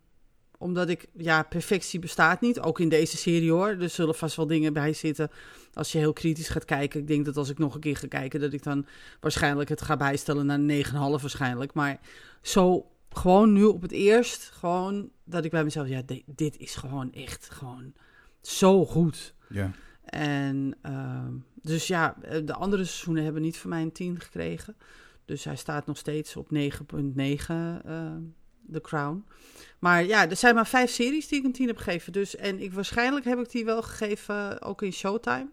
omdat 0.59 0.89
ik, 0.89 1.07
ja, 1.17 1.43
perfectie 1.43 1.99
bestaat 2.01 2.41
niet. 2.41 2.61
Ook 2.61 2.81
in 2.81 2.89
deze 2.89 3.17
serie 3.17 3.51
hoor. 3.51 3.69
Er 3.69 3.89
zullen 3.89 4.15
vast 4.15 4.37
wel 4.37 4.47
dingen 4.47 4.73
bij 4.73 4.93
zitten. 4.93 5.31
Als 5.73 5.93
je 5.93 5.99
heel 5.99 6.13
kritisch 6.13 6.49
gaat 6.49 6.65
kijken. 6.65 7.01
Ik 7.01 7.07
denk 7.07 7.25
dat 7.25 7.37
als 7.37 7.49
ik 7.49 7.59
nog 7.59 7.75
een 7.75 7.81
keer 7.81 7.97
ga 7.97 8.07
kijken, 8.07 8.41
dat 8.41 8.53
ik 8.53 8.63
dan 8.63 8.87
waarschijnlijk 9.21 9.69
het 9.69 9.83
ga 9.83 9.97
bijstellen 9.97 10.47
naar 10.47 10.59
een 10.59 10.85
9,5 10.85 10.93
waarschijnlijk. 11.21 11.75
Maar 11.75 12.01
zo 12.43 12.91
gewoon 13.11 13.53
nu 13.53 13.65
op 13.65 13.83
het 13.83 13.93
eerst, 13.93 14.51
gewoon 14.55 15.11
dat 15.25 15.45
ik 15.45 15.51
bij 15.51 15.65
mezelf, 15.65 15.89
ja, 15.89 16.03
di- 16.07 16.23
dit 16.27 16.57
is 16.57 16.75
gewoon 16.75 17.13
echt 17.13 17.51
gewoon 17.51 17.93
zo 18.41 18.87
goed. 18.87 19.35
Ja. 19.49 19.71
En 20.05 20.77
ehm, 20.83 21.33
dus 21.63 21.87
ja, 21.87 22.17
eh, 22.23 22.41
de 22.45 22.55
andere 22.55 22.85
seizoenen 22.85 23.25
hebben 23.25 23.43
niet 23.43 23.57
van 23.57 23.71
mij 23.71 23.83
een 23.83 23.93
10 23.93 24.21
gekregen. 24.21 24.77
Dus 25.25 25.45
hij 25.45 25.57
staat 25.57 25.87
nog 25.87 25.97
steeds 25.97 26.37
op 26.37 26.51
9,9, 26.51 27.83
eh 27.85 28.13
The 28.73 28.81
Crown. 28.81 29.25
Maar 29.79 30.05
ja, 30.05 30.29
er 30.31 30.37
zijn 30.37 30.55
maar 30.55 30.67
vijf 30.67 30.91
series 30.91 31.29
die 31.29 31.39
ik 31.39 31.45
een 31.45 31.53
10 31.53 31.67
heb 31.67 31.77
gegeven. 31.77 32.13
Dus, 32.13 32.37
en 32.37 32.61
ik, 32.61 32.73
waarschijnlijk 32.73 33.25
heb 33.25 33.39
ik 33.39 33.51
die 33.51 33.65
wel 33.65 33.83
gegeven 33.83 34.63
ook 34.63 34.83
in 34.83 34.93
Showtime. 34.93 35.51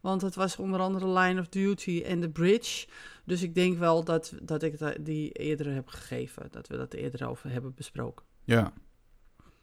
Want 0.00 0.22
het 0.22 0.34
was 0.34 0.56
onder 0.56 0.80
andere 0.80 1.08
Line 1.18 1.40
of 1.40 1.48
Duty 1.48 2.02
en 2.06 2.20
The 2.20 2.28
Bridge. 2.28 2.86
Dus 3.24 3.42
ik 3.42 3.54
denk 3.54 3.78
wel 3.78 4.04
dat, 4.04 4.32
dat 4.42 4.62
ik 4.62 4.74
die 5.04 5.30
eerder 5.32 5.74
heb 5.74 5.88
gegeven. 5.88 6.48
Dat 6.50 6.68
we 6.68 6.76
dat 6.76 6.94
eerder 6.94 7.28
over 7.28 7.50
hebben 7.50 7.72
besproken. 7.74 8.24
Ja. 8.44 8.72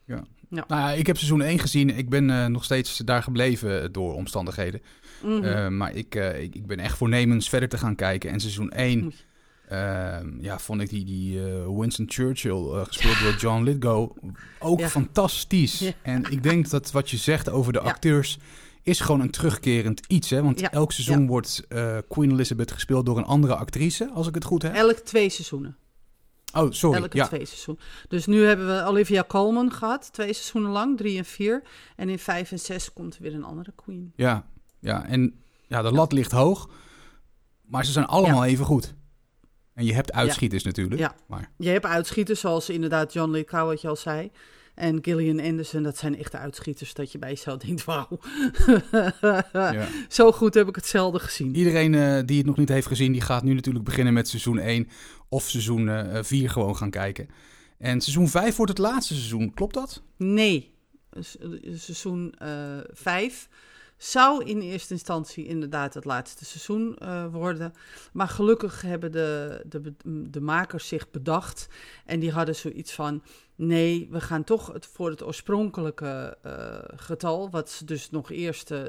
Ja. 0.06 0.24
Ja. 0.50 0.66
Nou 0.68 0.98
ik 0.98 1.08
heb 1.08 1.16
seizoen 1.18 1.42
1 1.42 1.60
gezien. 1.60 1.90
Ik 1.90 2.10
ben 2.10 2.30
eh, 2.30 2.46
nog 2.46 2.64
steeds 2.64 2.98
daar 2.98 3.24
gebleven 3.24 3.92
door 3.92 4.14
omstandigheden. 4.14 4.82
Mhm. 5.24 5.44
Eh, 5.44 5.68
maar 5.68 5.94
ik, 5.96 6.16
eh, 6.16 6.42
ik, 6.42 6.56
ik 6.56 6.66
ben 6.68 6.80
echt 6.80 6.98
voornemens 6.98 7.50
verder 7.50 7.70
te 7.70 7.78
gaan 7.78 7.96
kijken. 7.96 8.32
En 8.32 8.40
seizoen 8.40 8.72
1 8.72 9.04
Moet 9.04 9.14
je- 9.18 9.24
ehm, 9.24 9.32
ja, 10.40 10.60
vond 10.60 10.82
ik 10.82 10.90
die, 10.90 11.06
die 11.06 11.46
eh, 11.48 11.68
Winston 11.80 12.06
Churchill, 12.10 12.52
eh, 12.72 12.86
gespeeld 12.86 13.20
door 13.20 13.34
John 13.34 13.64
Lithgow, 13.64 14.12
ook 14.60 14.80
Ja. 14.80 14.90
fantastisch. 14.90 15.80
Ja. 15.80 15.92
En 16.02 16.32
ik 16.32 16.44
denk 16.44 16.70
dat 16.70 16.92
wat 16.92 17.10
je 17.10 17.18
zegt 17.18 17.50
over 17.50 17.74
de 17.74 17.80
acteurs 17.80 18.38
is 18.82 19.00
gewoon 19.00 19.22
een 19.22 19.32
terugkerend 19.32 20.02
iets. 20.08 20.30
Hè? 20.30 20.44
Want 20.44 20.60
Ja. 20.60 20.72
elk 20.72 20.92
seizoen 20.92 21.22
Ja. 21.22 21.28
wordt 21.28 21.64
eh, 21.70 21.98
Queen 22.10 22.32
Elizabeth 22.32 22.72
gespeeld 22.72 23.06
door 23.06 23.18
een 23.18 23.26
andere 23.26 23.56
actrice, 23.56 24.10
als 24.14 24.28
ik 24.28 24.36
het 24.36 24.44
goed 24.44 24.62
heb. 24.62 24.74
Elk 24.76 24.98
twee 24.98 25.30
seizoenen. 25.30 25.78
Oh, 26.54 26.72
sorry. 26.72 27.02
Elke 27.02 27.18
Ja. 27.18 27.28
twee 27.28 27.46
seizoenen. 27.46 27.84
Dus 28.08 28.26
nu 28.26 28.46
hebben 28.46 28.68
we 28.68 28.86
Olivia 28.88 29.24
Colman 29.28 29.72
gehad, 29.72 30.14
twee 30.14 30.34
seizoenen 30.34 30.72
lang, 30.72 30.98
drie 30.98 31.18
en 31.18 31.26
vier. 31.26 31.64
En 31.96 32.10
in 32.10 32.20
vijf 32.20 32.52
en 32.52 32.60
zes 32.60 32.94
komt 32.94 33.16
er 33.16 33.22
weer 33.22 33.34
een 33.34 33.44
andere 33.44 33.72
queen. 33.76 34.14
Ja, 34.16 34.46
ja, 34.80 35.06
en 35.06 35.40
ja, 35.68 35.82
de 35.82 35.92
lat 35.92 36.12
ligt 36.12 36.32
hoog, 36.32 36.70
maar 37.62 37.86
ze 37.86 37.92
zijn 37.92 38.06
allemaal 38.06 38.46
even 38.46 38.66
goed. 38.66 38.94
En 39.74 39.86
je 39.86 39.94
hebt 39.94 40.12
uitschieters 40.12 40.64
natuurlijk. 40.64 41.02
Ja. 41.02 41.16
Maar 41.28 41.52
Je 41.58 41.70
hebt 41.70 41.86
uitschieters 41.86 42.40
zoals 42.40 42.70
inderdaad 42.70 43.14
John 43.14 43.32
Lithgow, 43.32 43.68
wat 43.68 43.82
je 43.82 43.88
al 43.88 43.96
zei. 43.96 44.32
En 44.76 45.00
Gillian 45.02 45.40
Anderson, 45.40 45.84
dat 45.84 45.98
zijn 45.98 46.18
echte 46.18 46.38
uitschieters 46.38 46.94
dat 46.94 47.12
je 47.12 47.20
bij 47.20 47.30
jezelf 47.30 47.58
denkt, 47.58 47.84
wauw. 47.84 48.20
ja. 49.52 49.88
Zo 50.10 50.32
goed 50.32 50.54
heb 50.54 50.68
ik 50.68 50.76
het 50.76 50.86
zelden 50.86 51.22
gezien. 51.22 51.56
iedereen 51.56 51.96
eh, 51.96 52.20
die 52.26 52.38
het 52.38 52.46
nog 52.46 52.58
niet 52.58 52.70
heeft 52.70 52.88
gezien, 52.88 53.12
die 53.12 53.22
gaat 53.22 53.44
nu 53.44 53.54
natuurlijk 53.54 53.86
beginnen 53.86 54.14
met 54.14 54.28
seizoen 54.28 54.60
1 54.60 54.88
of 55.30 55.44
seizoen 55.50 55.90
eh 55.90 56.24
4 56.24 56.50
gewoon 56.50 56.76
gaan 56.76 56.90
kijken. 56.90 57.28
En 57.78 58.02
seizoen 58.02 58.28
5 58.28 58.56
wordt 58.56 58.72
het 58.72 58.82
laatste 58.82 59.14
seizoen, 59.14 59.54
klopt 59.54 59.74
dat? 59.74 60.04
Nee, 60.18 60.74
eh, 61.10 61.22
seizoen 61.74 62.34
eh 62.38 62.78
vijf 62.94 63.50
zou 63.98 64.44
in 64.44 64.62
eerste 64.62 64.94
instantie 64.94 65.46
inderdaad 65.46 65.94
het 65.94 66.06
laatste 66.06 66.46
seizoen 66.46 66.98
eh, 66.98 67.26
worden. 67.32 67.74
Maar 68.14 68.28
gelukkig 68.28 68.82
hebben 68.82 69.12
de, 69.12 69.62
de, 69.66 69.94
de 70.30 70.42
makers 70.42 70.88
zich 70.88 71.12
bedacht. 71.12 71.68
En 72.06 72.20
die 72.20 72.32
hadden 72.32 72.56
zoiets 72.56 72.94
van: 72.94 73.24
nee, 73.56 74.08
we 74.12 74.22
gaan 74.22 74.44
toch 74.44 74.74
het, 74.74 74.86
voor 74.86 75.10
het 75.10 75.24
oorspronkelijke 75.24 76.38
eh, 76.42 76.78
getal, 76.96 77.50
wat 77.50 77.70
ze 77.70 77.86
dus 77.86 78.10
nog 78.10 78.32
eerst 78.32 78.72
eh, 78.72 78.82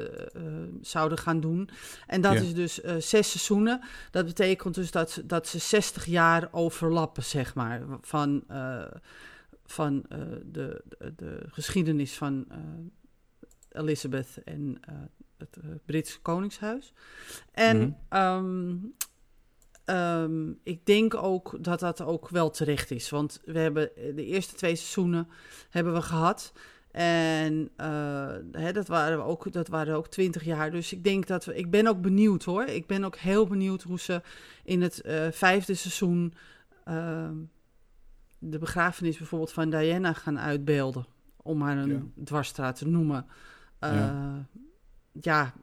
zouden 0.81 1.19
gaan 1.19 1.41
doen. 1.41 1.69
En 2.07 2.21
dat 2.21 2.33
Ja. 2.33 2.41
is 2.41 2.55
dus 2.55 2.75
zes 2.75 3.31
seizoenen. 3.31 3.81
Dat 4.11 4.27
betekent 4.27 4.75
dus 4.75 4.91
dat 4.91 5.11
ze, 5.11 5.27
dat 5.27 5.47
ze 5.49 5.59
60 5.59 6.05
jaar 6.07 6.49
overlappen, 6.51 7.23
zeg 7.25 7.55
maar. 7.55 7.83
Van. 8.01 8.45
van 9.67 10.05
de, 10.09 10.83
de, 10.99 11.13
de 11.17 11.39
geschiedenis 11.49 12.15
van 12.15 12.47
Elizabeth 13.75 14.39
en 14.45 14.79
eh, 14.81 14.95
het 15.39 15.57
eh, 15.63 15.69
Britse 15.87 16.21
Koningshuis. 16.21 16.93
En 17.53 17.77
Mhm. 17.79 17.91
ehm, 18.09 18.77
ehm, 19.85 20.51
ik 20.63 20.87
denk 20.87 21.15
ook 21.15 21.57
dat 21.61 21.81
dat 21.81 22.01
ook 22.01 22.29
wel 22.29 22.51
terecht 22.51 22.91
is. 22.91 23.11
Want 23.11 23.41
we 23.45 23.59
hebben 23.59 23.97
eh, 23.97 24.17
de 24.17 24.25
eerste 24.25 24.55
twee 24.55 24.77
seizoenen 24.77 25.29
hebben 25.71 25.95
we 25.95 26.03
gehad. 26.03 26.53
En 26.91 27.71
eh, 27.77 28.33
hè, 28.53 28.73
dat, 28.73 28.89
waren 28.89 29.19
we 29.19 29.25
ook, 29.25 29.53
dat 29.53 29.69
waren 29.69 29.95
ook 29.97 30.09
twintig 30.09 30.45
jaar. 30.45 30.71
Dus 30.71 30.93
ik 30.93 31.05
denk 31.05 31.27
dat 31.27 31.45
we. 31.45 31.55
Ik 31.57 31.71
ben 31.71 31.87
ook 31.87 32.01
benieuwd 32.01 32.45
hoor. 32.45 32.65
Ik 32.65 32.87
ben 32.87 33.05
ook 33.05 33.17
heel 33.17 33.47
benieuwd 33.47 33.83
hoe 33.83 34.01
ze 34.01 34.23
in 34.65 34.83
het 34.83 35.01
vijfde 35.31 35.75
seizoen. 35.75 36.35
ehm, 36.85 37.35
de 38.39 38.59
begrafenis 38.59 39.17
bijvoorbeeld 39.19 39.53
van 39.53 39.71
Diana 39.71 40.13
gaan 40.13 40.39
uitbeelden. 40.39 41.07
Om 41.37 41.61
haar 41.63 41.77
een 41.79 42.13
Ja. 42.17 42.23
dwarsstraat 42.25 42.77
te 42.77 42.89
noemen. 42.89 43.27
Eh, 43.85 43.95
Ja. 43.97 44.47
ja. 45.21 45.55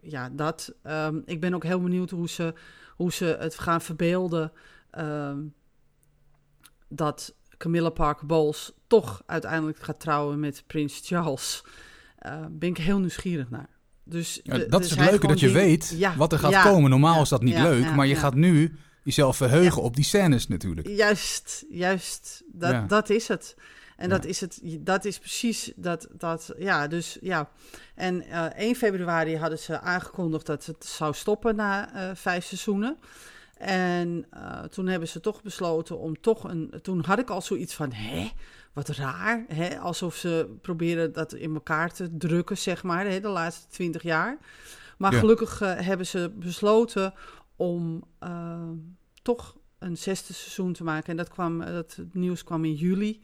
ja, 0.00 0.28
dat. 0.30 0.74
Ehm, 0.82 1.20
ik 1.24 1.40
ben 1.40 1.54
ook 1.54 1.64
heel 1.64 1.80
benieuwd 1.80 2.10
hoe 2.10 2.28
ze, 2.28 2.54
hoe 2.96 3.12
ze 3.12 3.36
het 3.40 3.58
gaan 3.58 3.80
verbeelden. 3.80 4.52
ehm, 4.90 5.38
dat 6.88 7.34
Camilla 7.58 7.88
Parker 7.90 8.26
Bowles 8.26 8.72
toch 8.86 9.22
uiteindelijk 9.26 9.78
gaat 9.78 10.00
trouwen 10.00 10.40
met 10.40 10.64
Prins 10.66 11.00
Charles. 11.04 11.64
Eh, 12.18 12.40
ben 12.50 12.68
ik 12.68 12.76
heel 12.76 12.98
nieuwsgierig 12.98 13.50
naar. 13.50 13.68
Dus 14.04 14.40
Ja, 14.42 14.58
dat 14.58 14.84
is 14.84 14.90
het 14.90 15.10
leuke, 15.10 15.26
dat 15.26 15.40
je 15.40 15.50
weet 15.50 15.94
Ja, 15.96 16.16
wat 16.16 16.32
er 16.32 16.38
gaat 16.38 16.50
ja, 16.50 16.62
komen. 16.62 16.90
Normaal 16.90 17.22
is 17.22 17.28
dat 17.28 17.42
niet 17.42 17.58
leuk, 17.58 17.94
maar 17.94 18.06
je 18.06 18.14
gaat 18.16 18.34
nu 18.34 18.76
jezelf 19.02 19.36
verheugen 19.36 19.82
op 19.82 19.96
die 19.96 20.04
scènes 20.04 20.48
natuurlijk. 20.48 20.86
Juist, 20.86 21.64
juist. 21.70 22.42
Dat, 22.52 22.88
dat 22.88 23.10
is 23.10 23.28
het. 23.28 23.56
En 23.96 24.08
Ja. 24.08 24.14
dat 24.14 24.24
is 24.24 24.40
het. 24.40 24.60
Dat 24.80 25.04
is 25.04 25.18
precies 25.18 25.72
dat. 25.76 26.08
dat 26.12 26.54
ja, 26.58 26.86
dus 26.86 27.18
ja. 27.20 27.50
En 27.94 28.22
eh 28.22 28.44
1 28.56 28.74
februari 28.74 29.36
hadden 29.36 29.58
ze 29.58 29.80
aangekondigd 29.80 30.46
dat 30.46 30.66
het 30.66 30.84
zou 30.84 31.14
stoppen 31.14 31.56
na 31.56 31.94
eh, 31.94 32.10
vijf 32.16 32.44
seizoenen. 32.44 32.96
En 33.58 34.26
eh, 34.30 34.62
toen 34.62 34.86
hebben 34.86 35.08
ze 35.08 35.20
toch 35.20 35.42
besloten 35.42 35.98
om 35.98 36.20
toch 36.20 36.44
een. 36.44 36.72
Toen 36.82 37.04
had 37.04 37.18
ik 37.18 37.30
al 37.30 37.42
zoiets 37.42 37.74
van: 37.74 37.92
hè? 37.92 38.30
Wat 38.72 38.88
raar. 38.88 39.44
Hè? 39.48 39.78
Alsof 39.78 40.14
ze 40.14 40.56
proberen 40.62 41.12
dat 41.12 41.32
in 41.32 41.54
elkaar 41.54 41.92
te 41.92 42.16
drukken, 42.16 42.58
zeg 42.58 42.82
maar, 42.82 43.06
hè? 43.06 43.20
de 43.20 43.28
laatste 43.28 43.68
twintig 43.68 44.02
jaar. 44.02 44.38
Maar 44.98 45.12
Ja. 45.12 45.18
gelukkig 45.18 45.58
hebben 45.58 46.06
ze 46.06 46.32
besloten 46.34 47.14
om 47.56 48.04
toch 49.22 49.56
een 49.78 49.96
zesde 49.96 50.32
seizoen 50.32 50.72
te 50.72 50.84
maken. 50.84 51.08
En 51.10 51.16
dat, 51.16 51.28
kwam, 51.28 51.58
dat 51.64 51.98
nieuws 52.12 52.44
kwam 52.44 52.64
in 52.64 52.74
juli. 52.74 53.20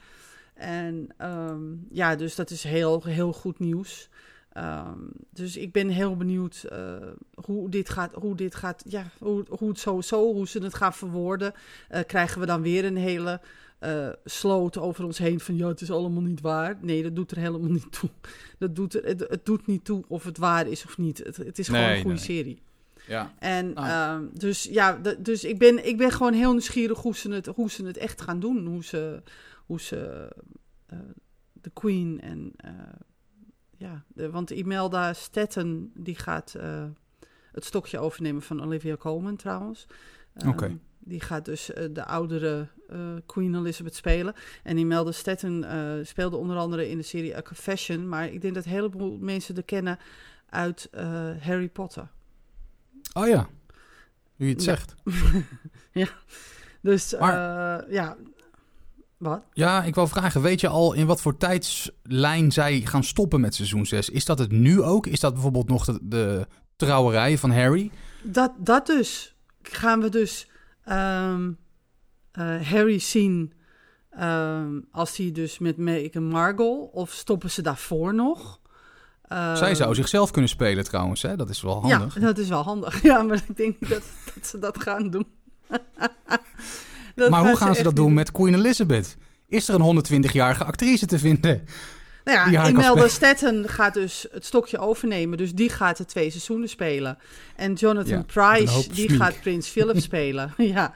En 0.58 1.08
ehm, 1.16 1.62
ja, 1.90 2.16
dus 2.16 2.34
dat 2.34 2.50
is 2.50 2.62
heel, 2.62 3.02
heel 3.04 3.32
goed 3.32 3.58
nieuws. 3.58 4.08
Ehm, 4.52 4.98
dus 5.30 5.56
ik 5.56 5.72
ben 5.72 5.88
heel 5.88 6.16
benieuwd 6.16 6.64
eh, 6.68 6.96
hoe 7.34 7.70
dit 7.70 7.88
gaat, 7.88 8.14
hoe 8.14 8.36
dit 8.36 8.54
gaat, 8.54 8.82
ja, 8.86 9.04
hoe, 9.18 9.44
hoe 9.48 9.68
het 9.68 9.78
sowieso, 9.78 10.32
hoe 10.32 10.48
ze 10.48 10.58
het 10.58 10.74
gaan 10.74 10.94
verwoorden. 10.94 11.52
Eh, 11.88 12.00
krijgen 12.06 12.40
we 12.40 12.46
dan 12.46 12.62
weer 12.62 12.84
een 12.84 12.96
hele 12.96 13.40
eh, 13.78 14.08
sloot 14.24 14.78
over 14.78 15.04
ons 15.04 15.18
heen 15.18 15.40
van, 15.40 15.56
ja, 15.56 15.68
het 15.68 15.80
is 15.80 15.90
allemaal 15.90 16.22
niet 16.22 16.40
waar. 16.40 16.76
Nee, 16.80 17.02
dat 17.02 17.16
doet 17.16 17.30
er 17.30 17.36
helemaal 17.36 17.70
niet 17.70 17.92
toe. 17.92 18.10
Dat 18.58 18.76
doet 18.76 18.94
er, 18.94 19.04
het, 19.04 19.20
het 19.28 19.46
doet 19.46 19.66
niet 19.66 19.84
toe 19.84 20.04
of 20.08 20.24
het 20.24 20.38
waar 20.38 20.66
is 20.66 20.84
of 20.84 20.98
niet. 20.98 21.18
Het, 21.18 21.36
het 21.36 21.58
is 21.58 21.68
gewoon 21.68 21.82
een 21.82 22.00
goede 22.00 22.08
nee. 22.08 22.24
serie. 22.24 22.62
Ja. 23.06 23.32
En 23.38 23.74
Ah. 23.74 23.88
ehm, 23.88 24.24
dus 24.32 24.64
ja, 24.64 25.00
dus 25.18 25.44
ik 25.44 25.58
ben, 25.58 25.86
ik 25.86 25.96
ben 25.96 26.10
gewoon 26.10 26.32
heel 26.32 26.50
nieuwsgierig 26.50 26.98
hoe 26.98 27.16
ze 27.16 27.30
het, 27.30 27.46
hoe 27.46 27.70
ze 27.70 27.84
het 27.84 27.96
echt 27.96 28.20
gaan 28.20 28.40
doen. 28.40 28.66
Hoe 28.66 28.84
ze, 28.84 29.22
hoe 29.68 29.80
ze 29.80 30.28
eh, 30.86 30.98
de 31.52 31.70
Queen 31.70 32.20
en 32.20 32.52
eh, 32.56 32.72
ja, 33.76 34.04
de, 34.08 34.30
want 34.30 34.50
Imelda 34.50 35.12
Statten 35.12 35.90
die 35.94 36.14
gaat 36.16 36.54
eh, 36.54 36.84
het 37.52 37.64
stokje 37.64 37.98
overnemen 37.98 38.42
van 38.42 38.62
Olivia 38.64 38.96
Colman 38.96 39.36
trouwens. 39.36 39.86
Ehm, 40.34 40.48
Oké. 40.48 40.78
Die 40.98 41.20
gaat 41.20 41.44
dus 41.44 41.70
de 41.90 42.04
oudere 42.04 42.68
Queen 43.26 43.54
Elizabeth 43.54 43.94
spelen. 43.94 44.34
En 44.62 44.76
Imelda 44.78 45.12
Statten 45.12 45.64
eh, 45.64 46.04
speelde 46.04 46.36
onder 46.36 46.56
andere 46.56 46.88
in 46.88 46.96
de 46.96 47.02
serie 47.04 47.36
A 47.36 47.42
Confession. 47.42 48.08
Maar 48.08 48.28
ik 48.32 48.40
denk 48.40 48.54
dat 48.54 48.64
een 48.64 48.70
heleboel 48.70 49.18
mensen 49.18 49.56
er 49.56 49.62
kennen 49.64 49.98
uit 50.48 50.88
Harry 51.40 51.68
Potter. 51.68 52.08
Oh 53.12 53.26
ja, 53.28 53.48
nu 54.36 54.46
je 54.46 54.52
het 54.52 54.64
Ja. 54.64 54.76
zegt. 54.76 54.94
Dus 56.80 57.18
Maar- 57.18 57.80
eh, 57.84 57.92
ja, 57.92 58.16
wat? 59.18 59.42
Ja, 59.52 59.82
ik 59.82 59.94
wil 59.94 60.06
vragen, 60.06 60.42
weet 60.42 60.60
je 60.60 60.68
al 60.68 60.92
in 60.92 61.06
wat 61.06 61.20
voor 61.20 61.36
tijdslijn 61.36 62.52
zij 62.52 62.80
gaan 62.80 63.04
stoppen 63.04 63.40
met 63.40 63.54
seizoen 63.54 63.86
6? 63.86 64.10
Is 64.10 64.24
dat 64.24 64.38
het 64.38 64.50
nu 64.50 64.82
ook? 64.82 65.06
Is 65.06 65.20
dat 65.20 65.32
bijvoorbeeld 65.32 65.68
nog 65.68 65.84
de, 65.84 65.98
de 66.02 66.46
trouwerij 66.76 67.38
van 67.38 67.50
Harry? 67.50 67.90
Dat, 68.22 68.52
dat 68.58 68.86
dus. 68.86 69.36
Gaan 69.62 70.00
we 70.00 70.08
dus 70.08 70.48
ehm, 70.84 71.50
eh, 72.32 72.62
Harry 72.62 72.98
zien 72.98 73.52
Ehm, 74.18 74.80
als 74.90 75.16
die 75.16 75.32
dus 75.32 75.58
met 75.58 75.76
Meghan 75.76 76.24
Markle, 76.24 76.88
of 76.92 77.10
stoppen 77.10 77.50
ze 77.50 77.62
daarvoor 77.62 78.14
nog? 78.14 78.60
Zij 79.28 79.74
zou 79.74 79.88
Ehm, 79.88 79.94
zichzelf 79.94 80.30
kunnen 80.30 80.50
spelen 80.50 80.84
trouwens, 80.84 81.22
hè? 81.22 81.36
dat 81.36 81.48
is 81.48 81.62
wel 81.62 81.80
handig. 81.82 82.14
Ja, 82.14 82.20
dat 82.20 82.38
is 82.38 82.48
wel 82.48 82.62
handig. 82.62 83.02
Ja, 83.08 83.22
maar 83.22 83.42
ik 83.48 83.56
denk 83.56 83.80
niet 83.80 83.90
dat, 83.90 84.02
dat 84.34 84.46
ze 84.46 84.58
dat 84.58 84.82
gaan 84.82 85.10
doen. 85.10 85.26
Dat 87.18 87.30
maar 87.30 87.46
hoe 87.46 87.56
gaan 87.56 87.74
ze 87.74 87.82
dat 87.82 87.96
doen 87.96 88.14
met 88.14 88.32
Queen 88.32 88.54
Elizabeth? 88.54 89.16
Is 89.48 89.68
er 89.68 89.80
een 89.80 90.24
120-jarige 90.24 90.64
actrice 90.64 91.06
te 91.06 91.18
vinden? 91.18 91.64
Nou 92.24 92.50
ja, 92.50 92.68
Imelda 92.68 93.08
Staten 93.08 93.68
gaat 93.68 93.94
dus 93.94 94.26
het 94.30 94.44
stokje 94.44 94.78
overnemen. 94.78 95.38
Dus 95.38 95.54
die 95.54 95.68
gaat 95.68 95.96
de 95.96 96.04
twee 96.04 96.30
seizoenen 96.30 96.68
spelen. 96.68 97.18
En 97.56 97.72
Jonathan 97.72 98.18
Ja, 98.18 98.22
Price, 98.22 98.92
die 98.92 99.08
gaat 99.08 99.40
Prins 99.40 99.68
Philip 99.74 100.00
spelen. 100.00 100.54
ja, 100.76 100.94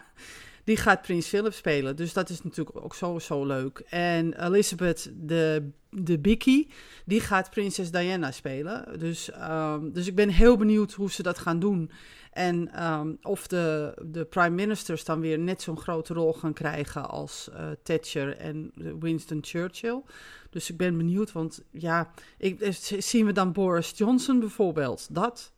die 0.65 0.77
gaat 0.77 1.03
Prins 1.03 1.27
Philip 1.27 1.53
spelen. 1.53 1.97
Dus 1.97 2.13
dat 2.13 2.31
is 2.31 2.43
natuurlijk 2.43 2.85
ook 2.85 2.95
sowieso 2.95 3.47
leuk. 3.47 3.83
En 3.89 4.47
Elizabeth 4.47 5.11
de, 5.15 5.71
de 5.91 6.19
Bicky, 6.19 6.67
die 7.05 7.21
gaat 7.21 7.51
Prinses 7.51 7.91
Diana 7.91 8.31
spelen. 8.31 8.99
Dus, 8.99 9.31
ehm, 9.31 9.91
dus 9.93 10.07
ik 10.07 10.15
ben 10.15 10.29
heel 10.29 10.57
benieuwd 10.57 10.93
hoe 10.93 11.11
ze 11.11 11.23
dat 11.23 11.39
gaan 11.39 11.59
doen. 11.59 11.91
En 12.33 12.73
ehm, 12.73 13.12
of 13.23 13.47
de, 13.47 13.95
de 14.05 14.25
prime 14.25 14.55
ministers 14.55 15.05
dan 15.05 15.21
weer 15.21 15.38
net 15.38 15.62
zo'n 15.62 15.79
grote 15.79 16.14
rol 16.14 16.33
gaan 16.33 16.53
krijgen 16.53 17.09
als 17.09 17.49
eh, 17.51 17.71
Thatcher 17.83 18.37
en 18.37 18.73
Winston 19.01 19.38
Churchill. 19.40 20.03
Dus 20.51 20.71
ik 20.71 20.77
ben 20.77 20.97
benieuwd, 20.97 21.33
want 21.33 21.62
ja, 21.71 22.11
ik, 22.38 22.61
eh, 22.61 22.73
zien 22.99 23.27
we 23.27 23.33
dan 23.33 23.53
Boris 23.53 23.92
Johnson 23.95 24.40
bijvoorbeeld? 24.40 25.14
Dat. 25.14 25.53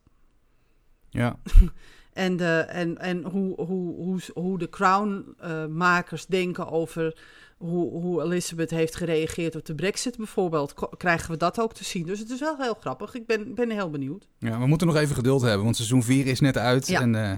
Ja, 1.09 1.39
En, 2.15 2.37
de, 2.37 2.57
en, 2.59 2.97
en 2.97 3.23
hoe, 3.23 3.61
hoe, 3.61 3.95
hoe, 3.95 4.19
hoe 4.33 4.57
de 4.57 4.69
Crown-makers 4.69 6.25
denken 6.25 6.69
over 6.69 7.17
hoe, 7.57 7.91
hoe 8.01 8.23
Elizabeth 8.23 8.69
heeft 8.69 8.95
gereageerd 8.95 9.55
op 9.55 9.65
de 9.65 9.75
Brexit 9.75 10.17
bijvoorbeeld. 10.17 10.73
Krijgen 10.97 11.31
we 11.31 11.37
dat 11.37 11.59
ook 11.59 11.73
te 11.73 11.83
zien? 11.83 12.05
Dus 12.05 12.19
het 12.19 12.29
is 12.29 12.39
wel 12.39 12.55
heel 12.59 12.73
grappig. 12.79 13.13
Ik 13.15 13.25
ben, 13.25 13.55
ben 13.55 13.69
heel 13.69 13.89
benieuwd. 13.89 14.27
ja, 14.39 14.59
we 14.59 14.67
moeten 14.67 14.87
nog 14.87 14.95
even 14.95 15.15
geduld 15.15 15.41
hebben, 15.41 15.63
want 15.63 15.75
seizoen 15.75 16.03
4 16.03 16.25
is 16.27 16.39
net 16.39 16.57
uit. 16.57 16.87
Ja. 16.87 17.01
En 17.01 17.15
eh, 17.15 17.37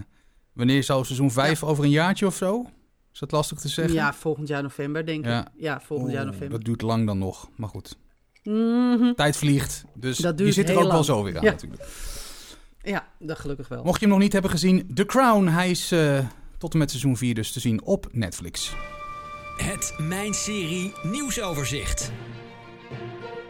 wanneer 0.53 0.83
zou 0.83 1.05
seizoen 1.05 1.31
5 1.31 1.63
over 1.63 1.83
een 1.83 1.89
jaartje 1.89 2.25
of 2.25 2.35
zo? 2.35 2.65
Is 3.13 3.19
dat 3.19 3.31
lastig 3.31 3.59
te 3.59 3.67
zeggen? 3.67 3.93
Ja, 3.93 4.13
volgend 4.13 4.47
jaar 4.47 4.61
november, 4.61 5.05
denk 5.05 5.25
Ja. 5.25 5.41
ik. 5.41 5.47
Ja, 5.55 5.81
volgend 5.81 6.11
jaar 6.11 6.25
november. 6.25 6.49
Dat 6.49 6.63
duurt 6.63 6.81
lang 6.81 7.05
dan 7.05 7.17
nog, 7.17 7.49
maar 7.55 7.69
goed. 7.69 7.97
Mhm. 8.43 9.13
Tijd 9.13 9.37
vliegt, 9.37 9.85
dus 9.93 10.17
je 10.17 10.51
zit 10.51 10.69
er 10.69 10.75
ook 10.75 10.81
wel 10.81 10.91
lang. 10.91 11.05
zo 11.05 11.23
weer 11.23 11.37
aan 11.37 11.43
Ja. 11.43 11.51
natuurlijk. 11.51 11.81
Ja, 12.87 13.07
dat 13.19 13.39
gelukkig 13.39 13.67
wel. 13.67 13.83
Mocht 13.83 13.99
je 13.99 14.05
hem 14.05 14.13
nog 14.13 14.23
niet 14.23 14.33
hebben 14.33 14.51
gezien, 14.51 14.91
The 14.93 15.05
Crown, 15.05 15.45
hij 15.47 15.69
is 15.69 15.91
eh, 15.91 16.19
tot 16.57 16.73
en 16.73 16.79
met 16.79 16.89
seizoen 16.89 17.17
4 17.17 17.33
dus 17.35 17.51
te 17.51 17.59
zien 17.59 17.83
op 17.83 18.07
Netflix. 18.11 18.75
Het 19.57 19.93
Mijn 19.97 20.33
Serie 20.33 20.93
nieuwsoverzicht. 21.03 22.11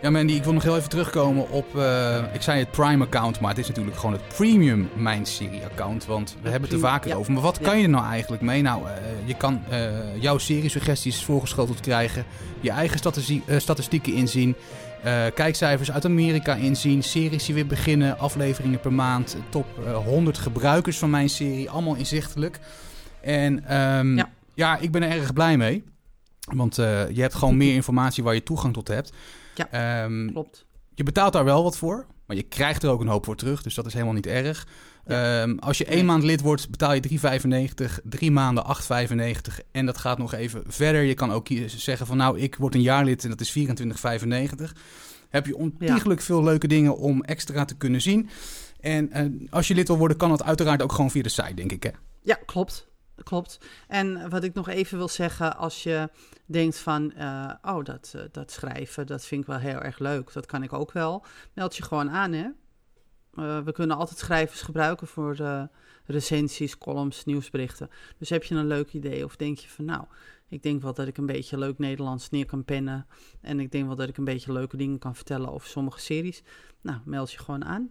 Ja 0.02 0.10
Mandy, 0.10 0.34
ik 0.34 0.43
wil 0.43 0.54
nog 0.54 0.63
heel 0.63 0.78
even 0.78 0.89
terugkomen 0.89 1.50
op, 1.50 1.78
eh, 1.78 2.23
ik 2.34 2.41
zei 2.41 2.60
het 2.60 2.71
Prime 2.71 3.04
account, 3.06 3.39
maar 3.39 3.50
het 3.50 3.60
is 3.60 3.67
natuurlijk 3.67 3.97
gewoon 3.97 4.13
het 4.13 4.28
Premium 4.28 4.89
Mijn 4.95 5.26
Serie 5.26 5.63
account, 5.63 6.06
want 6.06 6.36
we 6.41 6.50
hebben 6.50 6.69
het 6.69 6.80
er 6.80 6.86
vaker 6.88 7.10
ja. 7.10 7.15
over. 7.15 7.34
Maar 7.34 7.41
wat 7.41 7.58
Ja. 7.62 7.65
kan 7.67 7.78
je 7.78 7.84
er 7.84 7.89
nou 7.89 8.06
eigenlijk 8.06 8.41
mee? 8.41 8.62
Nou, 8.62 8.88
eh, 8.88 8.93
je 9.26 9.34
kan 9.38 9.62
eh, 9.69 10.21
jouw 10.21 10.38
seriesuggesties 10.38 11.23
voorgeschoteld 11.23 11.80
krijgen, 11.80 12.26
je 12.60 12.71
eigen 12.71 12.97
statistie- 12.97 13.43
statistieken 13.58 14.13
inzien, 14.13 14.56
kijkcijfers 15.34 15.91
uit 15.91 16.06
Amerika 16.06 16.56
inzien, 16.56 17.04
series 17.04 17.46
die 17.46 17.56
weer 17.56 17.67
beginnen, 17.67 18.20
afleveringen 18.20 18.80
per 18.80 18.93
maand, 18.93 19.38
top 19.50 19.65
eh, 19.86 19.96
100 19.96 20.38
gebruikers 20.38 20.98
van 20.98 21.10
mijn 21.10 21.30
serie, 21.30 21.70
allemaal 21.70 21.96
inzichtelijk. 21.96 22.60
En 23.22 23.65
ehm, 23.65 24.15
ja. 24.15 24.30
Ja. 24.54 24.78
ik 24.78 24.91
ben 24.91 25.04
er 25.04 25.12
erg 25.12 25.34
blij 25.34 25.58
mee, 25.58 25.84
want 26.56 26.78
eh, 26.78 27.10
je 27.10 27.22
hebt 27.22 27.36
gewoon 27.36 27.58
meer 27.58 27.74
informatie 27.74 28.24
waar 28.24 28.34
je 28.34 28.43
toegang 28.43 28.74
tot 28.74 28.88
hebt. 28.88 29.13
Ja. 29.56 29.70
Ehm, 29.72 30.28
Klopt. 30.32 30.65
je 30.96 31.04
betaalt 31.04 31.34
daar 31.34 31.46
wel 31.46 31.63
wat 31.63 31.78
voor, 31.78 32.06
maar 32.26 32.36
je 32.36 32.43
krijgt 32.43 32.84
er 32.84 32.89
ook 32.89 33.02
een 33.02 33.08
hoop 33.08 33.26
voor 33.26 33.36
terug. 33.36 33.63
Dus 33.63 33.76
dat 33.76 33.86
is 33.86 33.93
helemaal 33.93 34.13
niet 34.13 34.28
erg. 34.28 34.67
Ehm, 35.08 35.58
als 35.58 35.78
je 35.78 35.86
één 35.86 36.06
maand 36.06 36.24
lid 36.24 36.41
wordt, 36.41 36.70
betaal 36.70 36.93
je 36.93 37.00
3,95. 37.00 38.00
Drie 38.04 38.32
maanden 38.32 38.65
8,95. 38.65 39.60
En 39.72 39.86
dat 39.86 39.98
gaat 39.98 40.17
nog 40.17 40.34
even 40.34 40.63
verder. 40.67 41.02
Je 41.02 41.13
kan 41.13 41.32
ook 41.32 41.48
zeggen 41.65 42.08
van 42.08 42.17
nou, 42.17 42.39
ik 42.39 42.56
word 42.56 42.76
een 42.76 42.82
jaar 42.82 43.06
lid 43.06 43.24
en 43.24 43.30
dat 43.30 43.41
is 43.41 43.58
24,95. 43.58 44.72
Heb 45.30 45.46
je 45.46 45.58
ontiegelijk 45.58 46.22
veel 46.22 46.43
leuke 46.43 46.67
dingen 46.67 46.98
om 46.98 47.24
extra 47.24 47.65
te 47.65 47.76
kunnen 47.76 48.02
zien. 48.02 48.30
En 48.80 49.12
eh, 49.12 49.26
als 49.50 49.67
je 49.67 49.74
lid 49.74 49.88
wil 49.88 49.98
worden, 49.98 50.17
kan 50.17 50.30
dat 50.30 50.43
uiteraard 50.43 50.82
ook 50.82 50.91
gewoon 50.91 51.12
via 51.12 51.24
de 51.24 51.30
site, 51.30 51.54
denk 51.54 51.72
ik. 51.72 51.84
Hè? 51.84 51.91
Ja, 52.22 52.38
klopt. 52.46 52.88
Klopt. 53.24 53.60
En 53.88 54.30
wat 54.30 54.43
ik 54.43 54.54
nog 54.54 54.70
even 54.70 54.98
wil 54.98 55.08
zeggen, 55.08 55.58
als 55.58 55.84
je 55.84 56.10
denkt 56.46 56.78
van, 56.78 57.13
eh, 57.13 57.52
oh, 57.62 57.84
dat, 57.84 58.13
eh, 58.15 58.22
dat 58.32 58.52
schrijven, 58.52 59.08
dat 59.08 59.26
vind 59.26 59.41
ik 59.41 59.48
wel 59.48 59.58
heel 59.58 59.82
erg 59.82 60.00
leuk, 60.00 60.34
dat 60.34 60.46
kan 60.46 60.63
ik 60.63 60.74
ook 60.74 60.91
wel, 60.91 61.26
meld 61.54 61.76
je 61.76 61.84
gewoon 61.84 62.10
aan, 62.10 62.32
hè. 62.32 62.48
Eh, 63.38 63.60
we 63.60 63.71
kunnen 63.71 63.97
altijd 63.97 64.19
schrijvers 64.19 64.62
gebruiken 64.62 65.08
voor 65.08 65.36
eh, 65.39 65.63
recensies, 66.06 66.78
columns, 66.78 67.26
nieuwsberichten. 67.26 67.89
Dus 68.17 68.30
heb 68.30 68.43
je 68.43 68.56
een 68.56 68.67
leuk 68.67 68.93
idee 68.93 69.23
of 69.26 69.36
denk 69.36 69.58
je 69.58 69.69
van, 69.69 69.86
nou, 69.86 70.04
ik 70.50 70.63
denk 70.63 70.82
wel 70.82 70.93
dat 70.93 71.08
ik 71.08 71.17
een 71.17 71.26
beetje 71.26 71.58
leuk 71.58 71.78
Nederlands 71.78 72.30
neer 72.30 72.45
kan 72.45 72.65
pennen 72.65 73.06
en 73.41 73.60
ik 73.60 73.71
denk 73.71 73.86
wel 73.88 73.95
dat 73.95 74.08
ik 74.10 74.17
een 74.17 74.23
beetje 74.23 74.52
leuke 74.54 74.78
dingen 74.78 75.00
kan 75.00 75.15
vertellen 75.15 75.52
over 75.54 75.67
sommige 75.67 76.00
series. 76.00 76.43
Nou, 76.82 77.00
meld 77.06 77.32
je 77.32 77.38
gewoon 77.39 77.65
aan. 77.65 77.89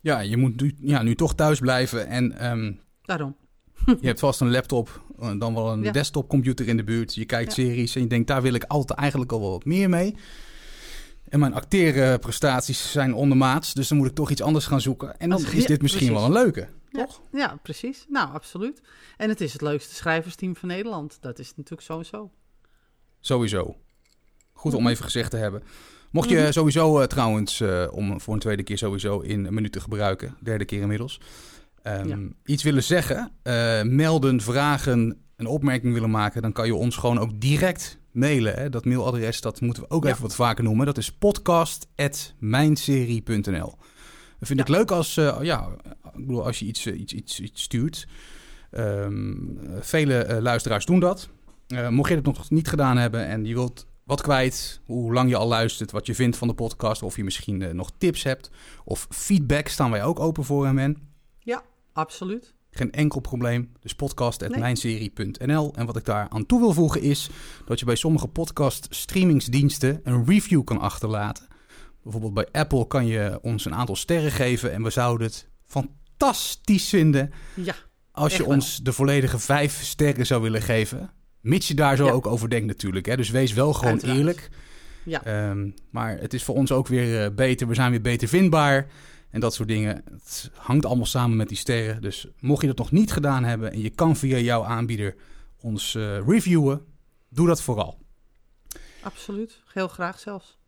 Ja, 0.00 0.20
je 0.20 0.36
moet 0.36 0.60
nu, 0.60 0.74
ja, 0.80 1.02
nu 1.02 1.14
toch 1.14 1.34
thuis 1.34 1.58
blijven. 1.60 2.06
En 2.06 2.32
ehm, 2.38 2.72
Daarom. 3.02 3.36
je 4.00 4.06
hebt 4.06 4.20
vast 4.20 4.40
een 4.40 4.50
laptop, 4.50 5.02
eh, 5.18 5.38
dan 5.38 5.54
wel 5.54 5.72
een 5.72 5.82
Ja. 5.82 5.92
desktopcomputer 5.92 6.68
in 6.68 6.76
de 6.76 6.84
buurt. 6.84 7.14
Je 7.14 7.24
kijkt 7.24 7.56
Ja. 7.56 7.64
series 7.64 7.94
en 7.94 8.00
je 8.00 8.06
denkt, 8.06 8.28
daar 8.28 8.42
wil 8.42 8.54
ik 8.54 8.64
altijd 8.64 8.98
eigenlijk 8.98 9.32
al 9.32 9.40
wel 9.40 9.50
wat 9.50 9.64
meer 9.64 9.88
mee. 9.88 10.14
En 11.28 11.38
mijn 11.38 11.54
acteerprestaties 11.54 12.90
zijn 12.92 13.14
ondermaats, 13.14 13.74
dus 13.74 13.88
dan 13.88 13.98
moet 13.98 14.06
ik 14.06 14.14
toch 14.14 14.30
iets 14.30 14.42
anders 14.42 14.66
gaan 14.66 14.80
zoeken. 14.80 15.18
En 15.18 15.28
dan 15.30 15.40
Ja, 15.40 15.46
is 15.52 15.66
dit 15.66 15.82
misschien 15.82 16.06
precies. 16.06 16.08
wel 16.26 16.36
een 16.36 16.42
leuke. 16.44 16.68
Ja, 16.90 17.08
ja, 17.32 17.58
precies. 17.62 18.04
Nou, 18.08 18.32
absoluut. 18.32 18.80
En 19.16 19.28
het 19.28 19.40
is 19.40 19.52
het 19.52 19.62
leukste 19.62 19.94
schrijversteam 19.94 20.56
van 20.56 20.68
Nederland. 20.68 21.18
Dat 21.20 21.38
is 21.38 21.48
natuurlijk 21.56 21.82
sowieso. 21.82 22.30
Sowieso. 23.20 23.76
Goed 24.52 24.74
om 24.74 24.86
even 24.86 25.04
gezegd 25.04 25.30
te 25.30 25.36
hebben. 25.36 25.62
Mocht 26.10 26.28
je 26.28 26.36
Mhm. 26.36 26.50
sowieso 26.52 27.00
eh, 27.00 27.06
trouwens, 27.06 27.60
eh, 27.60 27.86
om 27.90 28.20
voor 28.20 28.34
een 28.34 28.40
tweede 28.40 28.62
keer 28.62 28.78
sowieso 28.78 29.20
in 29.20 29.44
een 29.44 29.54
minuut 29.54 29.72
te 29.72 29.80
gebruiken, 29.80 30.36
derde 30.42 30.64
keer 30.64 30.80
inmiddels, 30.80 31.20
ehm, 31.82 32.08
Ja. 32.08 32.18
iets 32.44 32.62
willen 32.62 32.82
zeggen, 32.82 33.32
eh, 33.42 33.82
melden, 33.82 34.40
vragen, 34.40 35.20
een 35.36 35.46
opmerking 35.46 35.92
willen 35.92 36.10
maken, 36.10 36.42
dan 36.42 36.52
kan 36.52 36.66
je 36.66 36.74
ons 36.74 36.96
gewoon 36.96 37.18
ook 37.18 37.40
direct 37.40 37.98
mailen. 38.16 38.54
Hè? 38.54 38.68
Dat 38.70 38.84
mailadres, 38.84 39.40
dat 39.40 39.60
moeten 39.60 39.82
we 39.82 39.90
ook 39.90 40.04
Ja. 40.04 40.10
even 40.10 40.22
wat 40.22 40.34
vaker 40.34 40.64
noemen. 40.64 40.86
Dat 40.86 40.98
is 40.98 41.12
podcast.mijnserie.nl. 41.12 43.74
Dat 44.38 44.48
vind 44.48 44.60
ik 44.60 44.68
Ja. 44.68 44.74
leuk 44.76 44.90
als, 44.90 45.16
eh, 45.16 45.38
ja, 45.42 45.68
ik 46.14 46.26
bedoel, 46.26 46.44
als 46.44 46.58
je 46.58 46.64
iets, 46.64 46.86
eh, 46.86 47.00
iets, 47.00 47.12
iets, 47.12 47.40
iets 47.40 47.62
stuurt. 47.62 48.06
Ehm, 48.70 49.32
eh, 49.32 49.36
vele 49.80 50.18
eh, 50.18 50.40
luisteraars 50.42 50.84
doen 50.86 51.00
dat. 51.00 51.28
Mocht 51.90 52.08
je 52.08 52.14
het 52.16 52.24
nog 52.24 52.50
niet 52.50 52.68
gedaan 52.68 52.96
hebben 52.96 53.26
en 53.26 53.44
je 53.44 53.54
wilt 53.54 53.86
wat 54.04 54.22
kwijt, 54.22 54.80
hoe 54.84 55.12
lang 55.12 55.28
je 55.30 55.36
al 55.36 55.48
luistert, 55.48 55.90
wat 55.90 56.06
je 56.06 56.14
vindt 56.14 56.36
van 56.36 56.48
de 56.48 56.54
podcast, 56.54 57.02
of 57.02 57.16
je 57.16 57.24
misschien 57.24 57.76
nog 57.76 57.90
tips 57.98 58.22
hebt 58.22 58.50
of 58.84 59.06
feedback, 59.10 59.68
staan 59.68 59.90
wij 59.90 60.04
ook 60.04 60.20
open 60.20 60.44
voor 60.44 60.64
hem. 60.66 60.78
En 60.78 60.96
Absoluut. 61.92 62.54
Geen 62.76 62.92
enkel 62.92 63.20
probleem. 63.20 63.72
Dus 63.80 63.94
podcast.mijnserie.nl. 63.94 65.72
En 65.76 65.86
wat 65.86 65.96
ik 65.96 66.04
daar 66.04 66.26
aan 66.28 66.46
toe 66.46 66.60
wil 66.60 66.72
voegen 66.72 67.02
is 67.02 67.28
dat 67.66 67.78
je 67.78 67.84
bij 67.84 67.94
sommige 67.96 68.26
podcast 68.28 68.86
streamingsdiensten 68.90 70.00
een 70.04 70.24
review 70.26 70.64
kan 70.64 70.78
achterlaten. 70.80 71.46
Bijvoorbeeld 72.02 72.34
bij 72.34 72.60
Apple 72.60 72.86
kan 72.86 73.06
je 73.06 73.38
ons 73.42 73.64
een 73.64 73.74
aantal 73.74 73.96
sterren 73.96 74.30
geven 74.32 74.72
en 74.72 74.82
we 74.82 74.90
zouden 74.90 75.26
het 75.26 75.48
fantastisch 75.66 76.88
vinden 76.88 77.32
Ja, 77.54 77.74
als 78.12 78.36
je 78.36 78.44
ons 78.46 78.76
de 78.82 78.92
volledige 78.92 79.38
vijf 79.38 79.82
sterren 79.82 80.26
zou 80.26 80.42
willen 80.42 80.62
geven. 80.62 81.10
Mits 81.40 81.68
je 81.68 81.74
daar 81.74 81.96
zo 81.96 82.04
Ja. 82.04 82.10
ook 82.12 82.26
over 82.26 82.50
denkt 82.50 82.66
natuurlijk. 82.66 83.06
Hè? 83.06 83.16
Dus 83.16 83.30
wees 83.30 83.52
wel 83.52 83.72
gewoon 83.72 83.90
Uiteraard. 83.92 84.18
eerlijk. 84.18 84.48
ja. 85.04 85.24
Ehm, 85.24 85.70
maar 85.90 86.18
het 86.18 86.34
is 86.34 86.44
voor 86.44 86.54
ons 86.54 86.72
ook 86.72 86.86
weer 86.88 87.24
eh, 87.24 87.34
beter. 87.34 87.68
We 87.68 87.74
zijn 87.74 87.90
weer 87.90 88.00
beter 88.00 88.28
vindbaar. 88.28 88.86
En 89.36 89.42
dat 89.42 89.54
soort 89.54 89.68
dingen. 89.68 90.02
Het 90.12 90.50
hangt 90.54 90.84
allemaal 90.86 91.06
samen 91.06 91.36
met 91.36 91.48
die 91.48 91.56
sterren. 91.56 92.02
Dus 92.02 92.26
mocht 92.40 92.60
je 92.60 92.66
dat 92.66 92.78
nog 92.78 92.90
niet 92.90 93.12
gedaan 93.12 93.44
hebben 93.44 93.72
en 93.72 93.80
je 93.80 93.90
kan 93.90 94.16
via 94.16 94.38
jouw 94.38 94.64
aanbieder 94.64 95.14
ons 95.60 95.94
eh, 95.94 96.26
reviewen, 96.26 96.84
doe 97.28 97.46
dat 97.46 97.62
vooral. 97.62 97.98
absoluut. 99.02 99.62
Heel 99.72 99.88
graag 99.88 100.18
zelfs. 100.18 100.58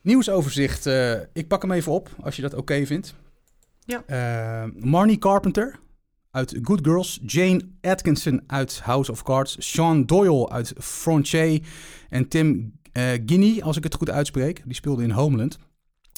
Nieuwsoverzicht. 0.00 0.86
eh, 0.86 1.20
ik 1.32 1.48
pak 1.48 1.62
hem 1.62 1.72
even 1.72 1.92
op 1.92 2.10
als 2.20 2.36
je 2.36 2.42
dat 2.42 2.54
oké 2.54 2.86
vindt. 2.86 3.14
Ja. 3.84 4.02
Eh, 4.06 4.70
Marnie 4.84 5.18
Carpenter 5.18 5.78
uit 6.30 6.58
Good 6.62 6.80
Girls. 6.82 7.20
Jane 7.26 7.68
Atkinson 7.80 8.42
uit 8.46 8.80
House 8.80 9.10
of 9.10 9.22
Cards. 9.22 9.56
Sean 9.58 10.06
Doyle 10.06 10.48
uit 10.48 10.72
Frontier. 10.78 11.60
En 12.08 12.28
Tim 12.28 12.78
Guinea, 13.26 13.64
als 13.64 13.76
ik 13.76 13.82
het 13.84 13.94
goed 13.94 14.10
uitspreek. 14.10 14.62
Die 14.64 14.74
speelde 14.74 15.02
in 15.02 15.10
Homeland. 15.10 15.58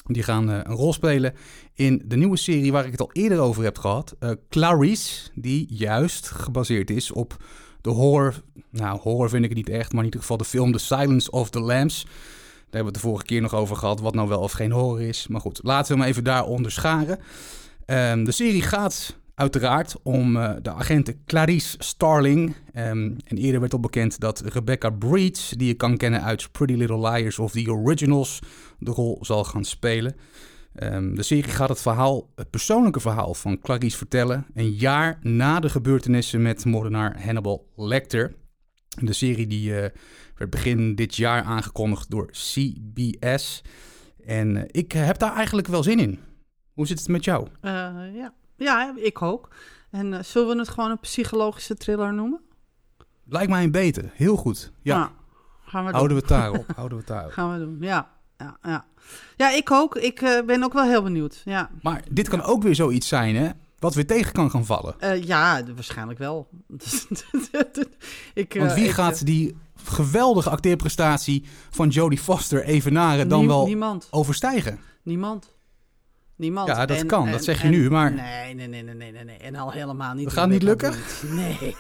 Die 0.09 0.23
gaan 0.23 0.51
eh, 0.51 0.61
een 0.63 0.75
rol 0.75 0.93
spelen 0.93 1.35
in 1.75 2.03
de 2.07 2.17
nieuwe 2.17 2.37
serie 2.37 2.73
waar 2.73 2.85
ik 2.85 2.91
het 2.91 3.01
al 3.01 3.11
eerder 3.13 3.39
over 3.39 3.65
heb 3.65 3.79
gehad. 3.79 4.15
eh, 4.19 4.31
Clarice, 4.49 5.31
die 5.35 5.67
juist 5.71 6.31
gebaseerd 6.31 6.91
is 6.91 7.13
op 7.13 7.37
de 7.81 7.91
horror, 7.91 8.43
nou 8.71 9.01
horror 9.01 9.29
vind 9.29 9.43
ik 9.43 9.49
het 9.49 9.59
niet 9.59 9.69
echt, 9.69 9.91
maar 9.91 10.01
in 10.01 10.05
ieder 10.05 10.21
geval 10.21 10.37
de 10.37 10.45
film 10.45 10.73
The 10.73 10.79
Silence 10.79 11.31
of 11.31 11.51
the 11.51 11.61
Lambs. 11.61 12.03
Daar 12.05 12.13
hebben 12.81 12.81
we 12.81 12.87
het 12.87 12.95
de 12.95 13.01
vorige 13.01 13.25
keer 13.25 13.41
nog 13.41 13.55
over 13.55 13.77
gehad, 13.77 14.01
wat 14.01 14.15
nou 14.15 14.29
wel 14.29 14.41
of 14.41 14.53
geen 14.53 14.73
horror 14.73 15.03
is. 15.03 15.27
Maar 15.27 15.41
goed, 15.41 15.61
laten 15.63 15.95
we 15.95 16.01
hem 16.01 16.11
even 16.11 16.25
daar 16.25 16.45
onderscharen. 16.45 17.19
Um, 17.87 18.25
de 18.25 18.33
serie 18.33 18.63
gaat 18.63 19.17
uiteraard 19.39 19.97
om 20.03 20.37
uh, 20.37 20.53
de 20.63 20.73
agente 20.73 21.17
Clarice 21.27 21.77
Starling. 21.79 22.55
Um, 22.75 23.17
en 23.25 23.37
eerder 23.37 23.61
werd 23.61 23.73
al 23.73 23.81
bekend 23.81 24.21
dat 24.21 24.41
Rebecca 24.41 24.91
Breeds, 24.91 25.49
die 25.49 25.67
je 25.67 25.75
kan 25.75 25.97
kennen 25.97 26.23
uit 26.23 26.53
Pretty 26.53 26.75
Little 26.75 27.11
Liars 27.11 27.39
of 27.39 27.53
The 27.53 27.71
Originals, 27.71 28.39
de 28.79 28.91
rol 28.91 29.19
zal 29.21 29.45
gaan 29.45 29.65
spelen. 29.65 30.15
Um, 30.83 31.15
de 31.15 31.23
serie 31.23 31.53
gaat 31.53 31.69
het 31.69 31.81
verhaal, 31.81 32.31
het 32.35 32.51
persoonlijke 32.51 33.01
verhaal 33.01 33.35
van 33.35 33.61
Clarice 33.61 33.97
vertellen, 33.97 34.47
een 34.55 34.71
jaar 34.71 35.19
na 35.23 35.61
de 35.61 35.69
gebeurtenissen 35.69 36.43
met 36.43 36.65
moordenaar 36.65 37.25
Hannibal 37.25 37.69
Lecter. 37.77 38.35
De 39.01 39.13
serie 39.13 39.47
die 39.47 39.71
uh, 39.71 39.77
werd 40.35 40.51
begin 40.51 40.95
dit 40.95 41.17
jaar 41.17 41.43
aangekondigd 41.43 42.11
door 42.11 42.31
CBS. 42.31 43.65
En 44.25 44.57
uh, 44.57 44.63
ik 44.67 44.93
heb 44.93 45.19
daar 45.19 45.35
eigenlijk 45.35 45.69
wel 45.69 45.83
zin 45.83 45.99
in. 45.99 46.19
Hoe 46.73 46.87
zit 46.87 46.99
het 46.99 47.09
met 47.09 47.25
jou? 47.25 47.49
Ja. 47.63 48.35
Ja, 48.59 48.95
ik 48.97 49.23
ook. 49.23 49.49
En 49.91 50.13
uh, 50.13 50.23
zullen 50.23 50.49
we 50.49 50.59
het 50.59 50.69
gewoon 50.69 50.91
een 50.91 51.01
psychologische 51.01 51.77
thriller 51.77 52.15
noemen? 52.15 52.41
Lijkt 53.25 53.51
mij 53.51 53.63
een 53.65 53.71
beter. 53.71 54.11
Heel 54.15 54.37
goed. 54.37 54.73
Ja. 54.83 54.99
Nou, 54.99 55.11
gaan 55.65 55.85
we 55.85 55.91
Houden 55.91 56.17
we 56.17 56.23
het 56.23 56.31
daarop. 56.31 56.67
Houden 56.77 56.99
we 56.99 57.05
het 57.05 57.13
daarop. 57.13 57.33
Gaan 57.33 57.53
we 57.53 57.59
doen, 57.59 57.77
ja. 57.81 58.11
Ja, 58.39 58.59
ja. 58.63 58.85
ja 59.37 59.51
ik 59.51 59.71
ook. 59.71 59.97
Ik 59.97 60.21
uh, 60.21 60.43
ben 60.47 60.63
ook 60.63 60.73
wel 60.73 60.85
heel 60.85 61.03
benieuwd. 61.03 61.43
Ja. 61.45 61.71
Maar 61.83 62.03
dit 62.11 62.29
kan 62.29 62.43
ook 62.43 62.63
weer 62.63 62.75
zoiets 62.75 63.09
zijn, 63.09 63.37
hè? 63.37 63.49
Wat 63.79 63.95
weer 63.95 64.07
tegen 64.07 64.33
kan 64.33 64.51
gaan 64.51 64.67
vallen. 64.67 64.95
Uh, 65.01 65.23
ja, 65.23 65.63
waarschijnlijk 65.75 66.19
wel. 66.19 66.49
ik, 68.35 68.55
Want 68.59 68.73
wie 68.73 68.85
ik, 68.85 68.91
gaat 68.91 69.27
die 69.27 69.57
geweldige 69.85 70.51
acteerprestatie 70.51 71.45
van 71.71 71.89
Jodie 71.89 72.19
Foster 72.19 72.65
evenaren 72.65 73.29
dan 73.29 73.47
wel 73.47 73.67
Niemand. 73.67 74.09
overstijgen? 74.11 74.79
Niemand. 75.03 75.57
Niemand. 76.39 76.69
Ja, 76.69 76.87
dat 76.87 76.99
En- 76.99 77.07
kan, 77.07 77.27
en- 77.27 77.33
dat 77.33 77.45
zeg 77.45 77.59
je 77.59 77.65
en- 77.65 77.71
nu, 77.71 77.91
maar- 77.91 78.13
Nee, 78.13 78.55
nee, 78.55 78.67
nee, 78.69 78.83
nee, 78.83 79.13
nee, 79.13 79.25
nee. 79.25 79.37
En 79.37 79.55
al 79.55 79.73
helemaal 79.73 80.15
niet. 80.15 80.25
Dat 80.25 80.33
gaat 80.33 80.49
niet 80.49 80.63
lukken? 80.63 80.93
Nee. 81.31 81.59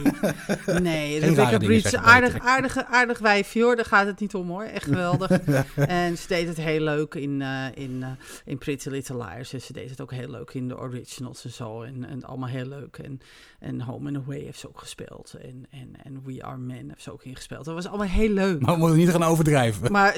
Nee, 0.81 1.19
Rebecca 1.19 1.59
zeggen, 1.61 2.01
aardig, 2.01 2.33
Peter. 2.33 2.45
aardig, 2.47 2.85
aardig 2.85 3.19
wijfje 3.19 3.63
hoor. 3.63 3.77
Daar 3.77 3.85
gaat 3.85 4.07
het 4.07 4.21
niet 4.21 4.35
om 4.35 4.49
hoor. 4.49 4.63
Echt 4.63 4.85
geweldig. 4.85 5.31
en 5.77 6.19
ze 6.19 6.29
deed 6.29 6.49
het 6.49 6.57
heel 6.57 6.81
leuk 6.81 7.15
in, 7.15 7.43
eh, 7.43 7.65
in, 7.75 8.03
eh, 8.03 8.09
in 8.45 8.59
Pretty 8.59 8.89
Little 8.89 9.17
Liars. 9.17 9.53
En 9.53 9.61
ze 9.61 9.73
deed 9.73 9.91
het 9.91 10.01
ook 10.01 10.13
heel 10.13 10.31
leuk 10.31 10.51
in 10.55 10.69
de 10.69 10.79
originals 10.79 11.45
en 11.45 11.51
zo. 11.51 11.83
En, 11.83 12.05
en 12.09 12.25
allemaal 12.25 12.49
heel 12.49 12.67
leuk. 12.67 12.97
En, 12.99 13.21
en 13.59 13.81
Home 13.81 14.09
and 14.09 14.25
Away 14.25 14.41
heeft 14.41 14.59
ze 14.59 14.69
ook 14.69 14.79
gespeeld. 14.79 15.35
En, 15.43 15.67
en, 15.71 15.89
en 16.03 16.21
We 16.25 16.43
Are 16.45 16.57
Men 16.57 16.89
heeft 16.89 17.03
ze 17.03 17.13
ook 17.13 17.25
ingespeeld. 17.25 17.65
Dat 17.65 17.75
was 17.75 17.87
allemaal 17.87 18.07
heel 18.07 18.31
leuk. 18.31 18.61
Maar 18.61 18.75
we 18.75 18.81
moeten 18.81 18.99
niet 18.99 19.11
gaan 19.11 19.23
overdrijven. 19.23 19.93
Maar 19.93 20.17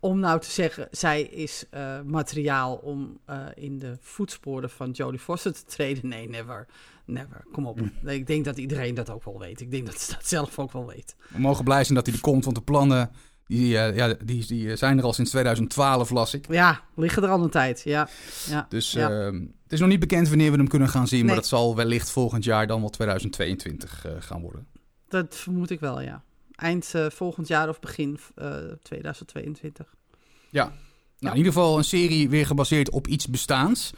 om 0.00 0.18
nou 0.18 0.40
te 0.40 0.50
zeggen, 0.50 0.88
zij 0.90 1.22
is 1.22 1.64
eh, 1.70 2.00
materiaal 2.06 2.74
om 2.74 3.13
eh, 3.24 3.46
in 3.54 3.78
de 3.78 3.96
voetsporen 4.00 4.70
van 4.70 4.90
Jodie 4.90 5.18
Foster 5.18 5.52
te 5.52 5.64
treden. 5.64 6.08
Nee, 6.08 6.28
never. 6.28 6.66
Never. 7.04 7.44
Kom 7.52 7.66
op. 7.66 7.80
Ik 8.04 8.26
denk 8.26 8.44
dat 8.44 8.58
iedereen 8.58 8.94
dat 8.94 9.10
ook 9.10 9.24
wel 9.24 9.38
weet. 9.38 9.60
Ik 9.60 9.70
denk 9.70 9.86
dat 9.86 10.00
ze 10.00 10.12
dat 10.12 10.26
zelf 10.26 10.58
ook 10.58 10.72
wel 10.72 10.86
weet. 10.86 11.16
We 11.28 11.38
mogen 11.38 11.64
blij 11.64 11.84
zijn 11.84 11.94
dat 11.94 12.06
hij 12.06 12.14
er 12.14 12.20
komt, 12.20 12.44
want 12.44 12.56
de 12.56 12.62
plannen 12.62 13.10
die, 13.46 13.78
eh, 13.78 13.96
ja, 13.96 14.14
die, 14.24 14.46
die 14.46 14.76
zijn 14.76 14.98
er 14.98 15.04
al 15.04 15.12
sinds 15.12 15.30
2012, 15.30 16.10
las 16.10 16.34
ik. 16.34 16.46
Ja, 16.50 16.80
liggen 16.96 17.22
er 17.22 17.28
al 17.28 17.42
een 17.42 17.50
tijd. 17.50 17.82
Ja. 17.84 18.08
ja. 18.46 18.66
Dus 18.68 18.92
ja. 18.92 19.10
ehm, 19.10 19.40
het 19.62 19.72
is 19.72 19.80
nog 19.80 19.88
niet 19.88 20.00
bekend 20.00 20.28
wanneer 20.28 20.50
we 20.50 20.56
hem 20.56 20.68
kunnen 20.68 20.88
gaan 20.88 21.08
zien, 21.08 21.26
maar 21.26 21.34
dat 21.34 21.46
zal 21.46 21.76
wellicht 21.76 22.10
volgend 22.10 22.44
jaar 22.44 22.66
dan 22.66 22.80
wel 22.80 22.90
2022 22.90 24.06
eh, 24.06 24.12
gaan 24.18 24.40
worden. 24.40 24.66
Dat 25.08 25.36
vermoed 25.36 25.70
ik 25.70 25.80
wel, 25.80 26.00
ja. 26.00 26.22
Eind 26.54 26.94
volgend 27.08 27.48
jaar 27.48 27.68
of 27.68 27.80
begin 27.80 28.18
eh, 28.34 28.56
2022. 28.82 29.94
Nou, 31.24 31.36
in 31.36 31.42
ieder 31.42 31.60
geval 31.60 31.78
een 31.78 31.84
serie 31.84 32.28
weer 32.28 32.46
gebaseerd 32.46 32.90
op 32.90 33.06
iets 33.06 33.28
bestaans. 33.28 33.92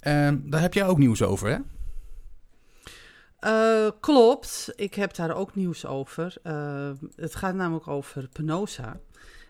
Ehm, 0.00 0.38
daar 0.42 0.60
heb 0.60 0.74
jij 0.74 0.86
ook 0.86 0.98
nieuws 0.98 1.22
over, 1.22 1.48
hè? 1.48 1.58
Eh, 3.40 3.90
klopt, 4.00 4.72
ik 4.76 4.94
heb 4.94 5.14
daar 5.14 5.34
ook 5.34 5.54
nieuws 5.54 5.86
over. 5.86 6.36
Eh, 6.42 6.90
het 7.16 7.34
gaat 7.34 7.54
namelijk 7.54 7.88
over 7.88 8.28
Penosa. 8.32 9.00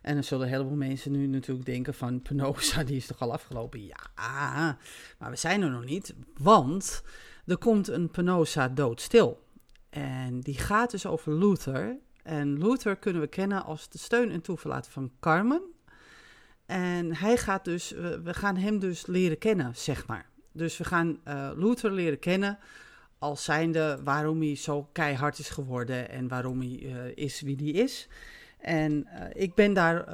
En 0.02 0.14
dan 0.14 0.24
zullen 0.24 0.46
een 0.46 0.52
heleboel 0.52 0.76
mensen 0.76 1.12
nu 1.12 1.26
natuurlijk 1.26 1.66
denken 1.66 1.94
van 1.94 2.22
Penosa, 2.22 2.84
die 2.84 2.96
is 2.96 3.06
toch 3.06 3.20
al 3.20 3.32
afgelopen? 3.32 3.84
Ja, 3.86 4.76
maar 5.18 5.30
we 5.30 5.36
zijn 5.36 5.62
er 5.62 5.70
nog 5.70 5.84
niet, 5.84 6.14
want 6.38 7.02
er 7.46 7.58
komt 7.58 7.88
een 7.88 8.10
Penosa 8.10 8.68
doodstil. 8.68 9.46
En 9.90 10.40
die 10.40 10.58
gaat 10.58 10.90
dus 10.90 11.06
over 11.06 11.34
Luther. 11.34 11.96
En 12.22 12.58
Luther 12.58 12.96
kunnen 12.96 13.22
we 13.22 13.28
kennen 13.28 13.64
als 13.64 13.88
de 13.88 13.98
steun 13.98 14.30
en 14.30 14.40
toeverlaten 14.40 14.92
van 14.92 15.10
Carmen. 15.20 15.62
En 16.70 17.16
hij 17.16 17.36
gaat 17.36 17.64
dus, 17.64 17.90
we 17.90 18.20
we 18.22 18.34
gaan 18.34 18.56
hem 18.56 18.78
dus 18.78 19.06
leren 19.06 19.38
kennen, 19.38 19.72
zeg 19.76 20.06
maar. 20.06 20.26
Dus 20.52 20.76
we 20.76 20.84
gaan 20.84 21.18
eh, 21.24 21.50
Luther 21.56 21.92
leren 21.92 22.18
kennen 22.18 22.58
als 23.18 23.44
zijnde 23.44 24.00
waarom 24.04 24.40
hij 24.40 24.56
zo 24.56 24.88
keihard 24.92 25.38
is 25.38 25.48
geworden 25.48 26.10
en 26.10 26.28
waarom 26.28 26.60
hij 26.60 26.80
eh, 26.82 27.24
is 27.24 27.40
wie 27.40 27.56
hij 27.56 27.82
is. 27.82 28.08
En 28.58 29.06
eh, 29.06 29.42
ik 29.42 29.54
ben 29.54 29.72
daar 29.72 30.04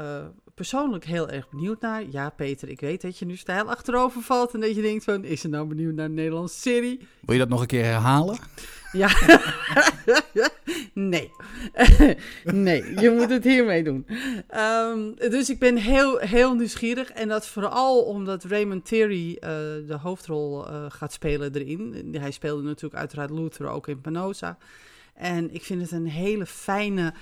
persoonlijk 0.54 1.04
heel 1.04 1.28
erg 1.28 1.48
benieuwd 1.48 1.80
naar. 1.80 2.02
Ja, 2.10 2.30
Peter, 2.30 2.68
ik 2.68 2.80
weet 2.80 3.00
dat 3.00 3.18
je 3.18 3.24
nu 3.24 3.36
stijl 3.36 3.70
achterover 3.70 4.22
valt 4.22 4.54
en 4.54 4.60
dat 4.60 4.74
je 4.74 4.82
denkt 4.82 5.04
van, 5.04 5.24
is 5.24 5.42
er 5.42 5.48
nou 5.48 5.66
benieuwd 5.66 5.94
naar 5.94 6.04
een 6.04 6.14
Nederlandse 6.14 6.60
serie? 6.60 7.08
Wil 7.20 7.34
je 7.34 7.40
dat 7.40 7.48
nog 7.48 7.60
een 7.60 7.66
keer 7.66 7.84
herhalen? 7.84 8.38
Ja. 8.92 9.08
nee. 10.96 11.30
nee, 12.44 13.00
je 13.00 13.10
moet 13.10 13.30
het 13.30 13.44
hiermee 13.44 13.84
doen. 13.84 14.06
Ehm, 14.48 15.14
dus 15.14 15.50
ik 15.50 15.58
ben 15.58 15.76
heel, 15.76 16.18
heel 16.18 16.54
nieuwsgierig. 16.54 17.10
En 17.10 17.28
dat 17.28 17.46
vooral 17.46 18.02
omdat 18.02 18.44
Raymond 18.44 18.86
Terry 18.86 19.36
eh, 19.40 19.50
de 19.86 19.98
hoofdrol 20.02 20.68
eh, 20.68 20.84
gaat 20.88 21.12
spelen 21.12 21.54
erin. 21.54 22.14
Hij 22.18 22.30
speelde 22.30 22.62
natuurlijk 22.62 23.00
uiteraard 23.00 23.30
Luther 23.30 23.68
ook 23.68 23.88
in 23.88 24.00
Penosa. 24.00 24.58
En 25.14 25.54
ik 25.54 25.62
vind 25.62 25.82
het 25.82 25.90
een 25.90 26.08
hele 26.08 26.46
fijne 26.46 27.14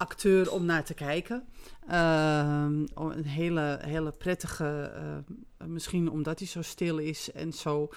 acteur 0.00 0.52
om 0.52 0.64
naar 0.64 0.84
te 0.84 0.94
kijken. 0.94 1.44
Ehm, 1.88 2.86
een 2.94 3.24
hele, 3.24 3.78
hele 3.82 4.12
prettige, 4.12 4.92
eh, 4.94 5.66
misschien 5.66 6.10
omdat 6.10 6.38
hij 6.38 6.48
zo 6.48 6.62
stil 6.62 6.98
is 6.98 7.32
en 7.32 7.52
zo, 7.52 7.88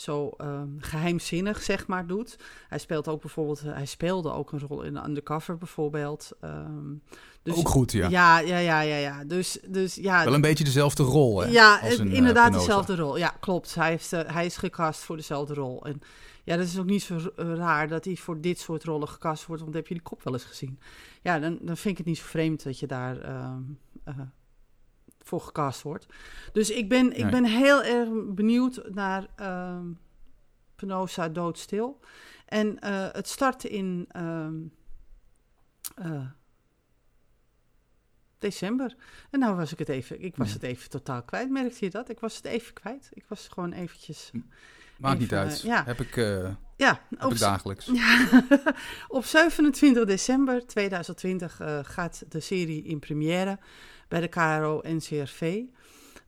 zo 0.00 0.28
ehm, 0.36 0.68
geheimzinnig, 0.78 1.62
zeg 1.62 1.86
maar, 1.86 2.06
doet. 2.06 2.38
Hij 2.68 2.78
speelt 2.78 3.08
ook 3.08 3.20
bijvoorbeeld, 3.20 3.60
hij 3.60 3.86
speelde 3.86 4.32
ook 4.32 4.52
een 4.52 4.60
rol 4.60 4.82
in 4.82 5.04
Undercover 5.04 5.58
bijvoorbeeld. 5.58 6.30
Ehm, 6.40 6.94
dus, 7.42 7.56
ook 7.56 7.68
goed, 7.68 7.92
ja. 7.92 8.08
Ja, 8.08 8.38
ja, 8.38 8.58
ja, 8.58 8.80
ja, 8.80 8.96
ja. 8.96 9.24
Dus, 9.24 9.58
dus 9.68 9.94
ja. 9.94 10.24
Wel 10.24 10.34
een 10.34 10.40
beetje 10.40 10.64
dezelfde 10.64 11.02
rol, 11.02 11.40
hè? 11.40 11.48
Ja, 11.48 11.78
als 11.78 11.90
het- 11.90 11.98
een, 11.98 12.10
eh, 12.10 12.16
inderdaad 12.16 12.52
dezelfde 12.52 12.96
rol. 12.96 13.16
Ja, 13.18 13.28
klopt. 13.40 13.74
Hij, 13.74 13.88
heeft, 13.90 14.12
eh, 14.12 14.32
hij 14.34 14.46
is 14.46 14.56
gecast 14.56 15.00
voor 15.00 15.16
dezelfde 15.16 15.54
rol. 15.54 15.84
En 15.86 16.00
ja, 16.44 16.56
dat 16.56 16.66
is 16.66 16.78
ook 16.78 16.86
niet 16.86 17.02
zo 17.02 17.18
raar 17.36 17.88
dat 17.88 18.04
hij 18.04 18.16
voor 18.16 18.40
dit 18.40 18.58
soort 18.58 18.84
rollen 18.84 19.08
gecast 19.08 19.46
wordt, 19.46 19.62
want 19.62 19.74
heb 19.74 19.86
je 19.86 19.94
die 19.94 20.02
kop 20.02 20.22
wel 20.22 20.32
eens 20.32 20.44
gezien? 20.44 20.78
Ja, 21.22 21.38
dan, 21.38 21.58
dan 21.62 21.76
vind 21.76 21.92
ik 21.92 21.96
het 21.98 22.06
niet 22.06 22.18
zo 22.18 22.24
vreemd 22.26 22.62
dat 22.64 22.78
je 22.78 22.86
daar 22.86 23.20
ehm, 23.20 23.60
eh, 24.04 24.14
voor 25.28 25.40
gecast 25.40 25.82
wordt. 25.82 26.06
Dus 26.52 26.70
ik 26.70 26.88
ben, 26.88 27.12
ik 27.12 27.22
Nee. 27.22 27.30
ben 27.30 27.44
heel 27.44 27.82
erg 27.82 28.08
benieuwd 28.34 28.82
naar 28.90 29.26
ehm 29.36 29.86
Penosa 30.76 31.28
doodstil. 31.28 32.00
En 32.46 32.78
eh, 32.78 33.06
het 33.12 33.28
start 33.28 33.64
in 33.64 34.04
ehm, 34.08 34.54
eh, 35.94 36.26
december. 38.38 38.96
En 39.30 39.38
nou 39.38 39.56
was 39.56 39.72
ik 39.72 39.78
het 39.78 39.88
even, 39.88 40.22
ik 40.22 40.36
was 40.36 40.52
het 40.52 40.62
even 40.62 40.90
totaal 40.90 41.22
kwijt. 41.22 41.50
Merkte 41.50 41.84
je 41.84 41.90
dat? 41.90 42.08
Ik 42.08 42.20
was 42.20 42.36
het 42.36 42.44
even 42.44 42.72
kwijt. 42.74 43.08
Ik 43.12 43.24
was 43.28 43.48
gewoon 43.48 43.72
eventjes. 43.72 44.30
Maakt 44.98 45.18
niet 45.18 45.32
uit. 45.34 45.60
ja. 45.60 45.84
Heb 45.84 46.00
ik, 46.00 46.16
eh, 46.16 46.54
Ja, 46.76 47.00
op, 47.20 47.38
dagelijks. 47.38 47.86
ja, 48.02 48.42
op 49.08 49.24
27 49.24 50.04
december 50.04 50.66
2020 50.66 51.60
eh, 51.60 51.78
gaat 51.82 52.24
de 52.28 52.40
serie 52.40 52.82
in 52.82 52.98
première 52.98 53.58
bij 54.08 54.20
de 54.20 54.28
KRO 54.28 54.80
NCRV. 54.82 55.60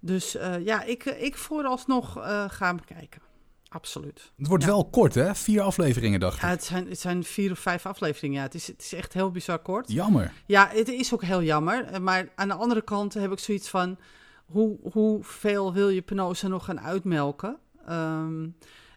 Dus 0.01 0.37
eh, 0.37 0.65
ja, 0.65 0.83
ik, 0.83 1.05
ik 1.05 1.37
vooralsnog 1.37 2.17
eh 2.19 2.45
ga 2.49 2.67
hem 2.67 2.85
kijken. 2.85 3.21
Absoluut. 3.69 4.33
Het 4.37 4.47
wordt 4.47 4.65
Ja. 4.65 4.71
wel 4.71 4.85
kort, 4.89 5.15
hè? 5.15 5.35
Vier 5.35 5.61
afleveringen, 5.63 6.21
dacht 6.21 6.37
ik. 6.37 6.43
Ja, 6.43 6.49
het, 6.49 6.65
zijn, 6.65 6.89
het 6.89 6.99
zijn 7.01 7.25
vier 7.25 7.51
of 7.51 7.59
vijf 7.59 7.87
afleveringen. 7.87 8.37
Ja, 8.39 8.43
het, 8.45 8.55
is, 8.55 8.67
het 8.67 8.81
is 8.83 8.93
echt 8.93 9.13
heel 9.13 9.31
bizar 9.31 9.59
kort. 9.59 9.93
Jammer. 9.93 10.33
Ja, 10.47 10.69
het 10.73 10.89
is 10.89 11.15
ook 11.15 11.23
heel 11.25 11.43
jammer. 11.43 11.85
eh, 11.85 12.01
Maar 12.01 12.29
aan 12.35 12.49
de 12.49 12.55
andere 12.55 12.83
kant 12.83 13.15
heb 13.15 13.33
ik 13.33 13.39
zoiets 13.39 13.69
van... 13.69 13.99
Hoe, 14.47 14.79
hoeveel 14.93 15.73
wil 15.73 15.89
je 15.89 16.03
Penosa 16.03 16.49
nog 16.49 16.65
gaan 16.65 16.81
uitmelken? 16.81 17.59
Ehm, 17.87 18.49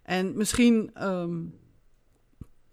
en 0.04 0.38
misschien 0.38 0.92
ehm, 0.94 1.38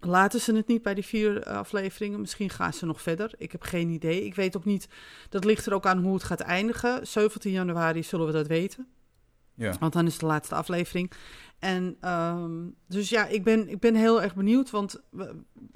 laten 0.05 0.39
ze 0.39 0.55
het 0.55 0.67
niet 0.67 0.81
bij 0.81 0.93
die 0.93 1.05
vier 1.05 1.43
eh, 1.43 1.55
afleveringen. 1.55 2.19
Misschien 2.19 2.49
gaan 2.49 2.73
ze 2.73 2.85
nog 2.85 3.01
verder. 3.01 3.31
Ik 3.37 3.51
heb 3.51 3.61
geen 3.61 3.89
idee. 3.89 4.25
Ik 4.25 4.35
weet 4.35 4.57
ook 4.57 4.65
niet... 4.65 4.87
Dat 5.29 5.45
ligt 5.45 5.65
er 5.65 5.73
ook 5.73 5.85
aan 5.85 6.03
hoe 6.03 6.13
het 6.13 6.23
gaat 6.23 6.39
eindigen. 6.39 7.07
17 7.07 7.51
januari 7.51 8.03
zullen 8.03 8.25
we 8.25 8.31
dat 8.31 8.47
weten. 8.47 8.87
Ja. 9.55 9.75
Want 9.79 9.93
dan 9.93 10.05
is 10.05 10.17
de 10.17 10.25
laatste 10.25 10.55
aflevering. 10.55 11.11
En 11.59 11.97
ehm, 11.99 12.67
dus 12.87 13.09
ja, 13.09 13.25
ik 13.25 13.43
ben, 13.43 13.69
ik 13.69 13.79
ben 13.79 13.95
heel 13.95 14.21
erg 14.21 14.35
benieuwd. 14.35 14.69
Want 14.69 15.01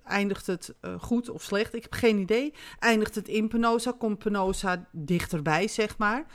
eindigt 0.03 0.47
het 0.47 0.73
eh, 0.81 0.99
goed 0.99 1.29
of 1.29 1.43
slecht? 1.43 1.73
Ik 1.73 1.83
heb 1.83 1.93
geen 1.93 2.17
idee. 2.17 2.53
Eindigt 2.79 3.15
het 3.15 3.27
in 3.27 3.47
Penosa? 3.47 3.91
Komt 3.91 4.19
Penosa 4.19 4.87
dichterbij, 4.91 5.67
zeg 5.67 5.97
maar? 5.97 6.25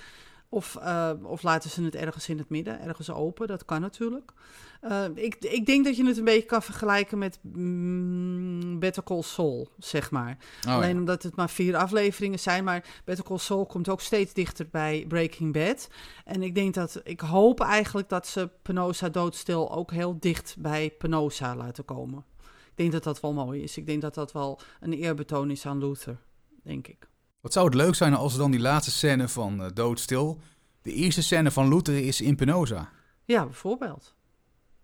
Of, 0.52 0.76
eh, 0.76 1.12
of 1.22 1.42
laten 1.42 1.70
ze 1.70 1.82
het 1.82 1.94
ergens 1.94 2.28
in 2.28 2.38
het 2.38 2.48
midden, 2.48 2.80
ergens 2.80 3.10
open? 3.10 3.46
Dat 3.46 3.64
kan 3.64 3.80
natuurlijk. 3.80 4.32
Eh, 4.80 5.04
ik, 5.14 5.34
ik 5.34 5.66
denk 5.66 5.84
dat 5.84 5.96
je 5.96 6.06
het 6.06 6.18
een 6.18 6.24
beetje 6.24 6.46
kan 6.46 6.62
vergelijken 6.62 7.18
met 7.18 7.38
mm, 7.42 8.78
Better 8.78 9.02
Call 9.02 9.22
Saul, 9.22 9.68
zeg 9.78 10.10
maar. 10.10 10.38
Oh, 10.66 10.74
Alleen 10.74 10.92
ja. 10.92 10.98
omdat 10.98 11.22
het 11.22 11.36
maar 11.36 11.50
vier 11.50 11.76
afleveringen 11.76 12.38
zijn. 12.38 12.64
Maar 12.64 13.00
Better 13.04 13.24
Call 13.24 13.38
Saul 13.38 13.66
komt 13.66 13.88
ook 13.88 14.00
steeds 14.00 14.32
dichter 14.32 14.68
bij 14.70 15.04
Breaking 15.08 15.52
Bad. 15.52 15.88
En 16.24 16.42
ik 16.42 16.54
denk 16.54 16.74
dat, 16.74 17.00
ik 17.04 17.20
hoop 17.20 17.60
eigenlijk 17.60 18.08
dat 18.08 18.26
ze 18.26 18.50
Penosa 18.62 19.08
doodstil 19.08 19.72
ook 19.72 19.90
heel 19.90 20.16
dicht 20.20 20.56
bij 20.58 20.90
Penosa 20.98 21.56
laten 21.56 21.84
komen. 21.84 22.24
Ik 22.70 22.76
denk 22.76 22.92
dat 22.92 23.04
dat 23.04 23.20
wel 23.20 23.32
mooi 23.32 23.62
is. 23.62 23.76
Ik 23.76 23.86
denk 23.86 24.02
dat 24.02 24.14
dat 24.14 24.32
wel 24.32 24.60
een 24.80 24.92
eerbetoon 24.92 25.50
is 25.50 25.66
aan 25.66 25.78
Luther, 25.78 26.18
denk 26.62 26.88
ik. 26.88 27.09
Wat 27.40 27.52
zou 27.52 27.66
het 27.66 27.74
leuk 27.74 27.94
zijn 27.94 28.14
als 28.14 28.36
dan 28.36 28.50
die 28.50 28.60
laatste 28.60 28.90
scène 28.90 29.28
van 29.28 29.62
eh, 29.62 29.70
Doodstil... 29.74 30.40
De 30.82 30.92
eerste 30.92 31.22
scène 31.22 31.50
van 31.50 31.68
Luther 31.68 31.98
is 32.06 32.20
in 32.20 32.36
Penosa. 32.36 32.88
Ja, 33.24 33.44
bijvoorbeeld. 33.44 34.14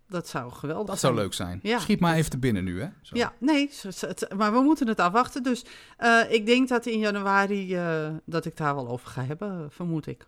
Dat 0.07 0.27
zou 0.27 0.51
geweldig 0.51 0.87
Dat 0.87 0.99
zijn. 0.99 1.13
zou 1.13 1.23
leuk 1.25 1.33
zijn. 1.33 1.59
Ja. 1.63 1.79
Schiet 1.79 1.99
maar 1.99 2.15
even 2.15 2.29
te 2.29 2.37
binnen 2.37 2.63
nu, 2.63 2.81
hè? 2.81 2.87
Zo. 3.01 3.15
Ja, 3.15 3.33
nee, 3.39 3.69
maar 4.35 4.53
we 4.53 4.59
moeten 4.59 4.87
het 4.87 4.99
afwachten. 4.99 5.43
Dus 5.43 5.65
eh, 5.97 6.19
ik 6.29 6.45
denk 6.45 6.67
dat 6.69 6.85
in 6.85 6.99
januari 6.99 7.75
eh, 7.75 8.09
dat 8.25 8.45
ik 8.45 8.57
daar 8.57 8.75
wel 8.75 8.87
over 8.87 9.07
ga 9.07 9.23
hebben, 9.23 9.71
vermoed 9.71 10.07
ik. 10.07 10.27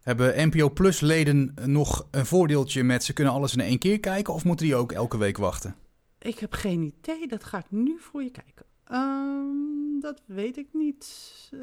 Hebben 0.00 0.48
NPO 0.48 0.70
Plus 0.70 1.00
leden 1.00 1.54
nog 1.64 2.06
een 2.10 2.26
voordeeltje 2.26 2.84
met 2.84 3.04
ze 3.04 3.12
kunnen 3.12 3.32
alles 3.32 3.52
in 3.52 3.60
één 3.60 3.78
keer 3.78 4.00
kijken? 4.00 4.34
Of 4.34 4.44
moeten 4.44 4.66
die 4.66 4.74
ook 4.74 4.92
elke 4.92 5.18
week 5.18 5.36
wachten? 5.36 5.74
Ik 6.18 6.38
heb 6.38 6.52
geen 6.52 6.82
idee, 6.82 7.28
dat 7.28 7.44
ga 7.44 7.58
ik 7.58 7.64
nu 7.68 7.98
voor 8.00 8.22
je 8.22 8.30
kijken. 8.30 8.64
Ehm, 8.90 10.00
dat 10.00 10.22
weet 10.26 10.56
ik 10.56 10.68
niet. 10.72 11.06
Eh, 11.50 11.60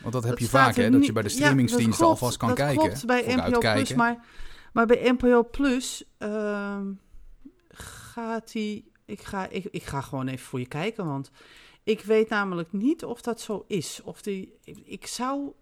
Want 0.00 0.12
dat 0.12 0.22
heb 0.22 0.32
dat 0.32 0.38
je 0.38 0.48
vaak, 0.48 0.74
hè? 0.74 0.90
Dat 0.90 1.06
je 1.06 1.12
bij 1.12 1.22
de 1.22 1.28
streamingsdiensten 1.28 2.06
alvast 2.06 2.36
kan 2.36 2.48
dat 2.48 2.56
kijken. 2.56 2.82
klopt 2.82 3.06
bij 3.06 3.34
NPO 3.36 3.58
Plus, 3.58 3.94
maar, 3.94 4.24
maar 4.72 4.86
bij 4.86 5.10
NPO 5.10 5.44
Plus 5.44 6.04
ehm, 6.18 6.92
gaat 7.68 8.52
hij... 8.52 8.84
Ik 9.04 9.22
ga, 9.22 9.48
ik, 9.48 9.64
ik 9.64 9.82
ga 9.82 10.00
gewoon 10.00 10.28
even 10.28 10.46
voor 10.46 10.58
je 10.58 10.66
kijken, 10.66 11.06
want 11.06 11.30
ik 11.82 12.00
weet 12.00 12.28
namelijk 12.28 12.72
niet 12.72 13.04
of 13.04 13.22
dat 13.22 13.40
zo 13.40 13.64
is. 13.66 14.00
Of 14.04 14.22
die, 14.22 14.58
ik, 14.64 14.78
ik 14.84 15.06
zou 15.06 15.52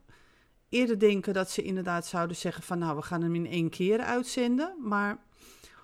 eerder 0.68 0.98
denken 0.98 1.34
dat 1.34 1.50
ze 1.50 1.62
inderdaad 1.62 2.06
zouden 2.06 2.36
zeggen 2.36 2.62
van... 2.62 2.78
nou, 2.78 2.96
we 2.96 3.02
gaan 3.02 3.22
hem 3.22 3.34
in 3.34 3.46
één 3.46 3.70
keer 3.70 4.00
uitzenden, 4.00 4.74
maar... 4.82 5.18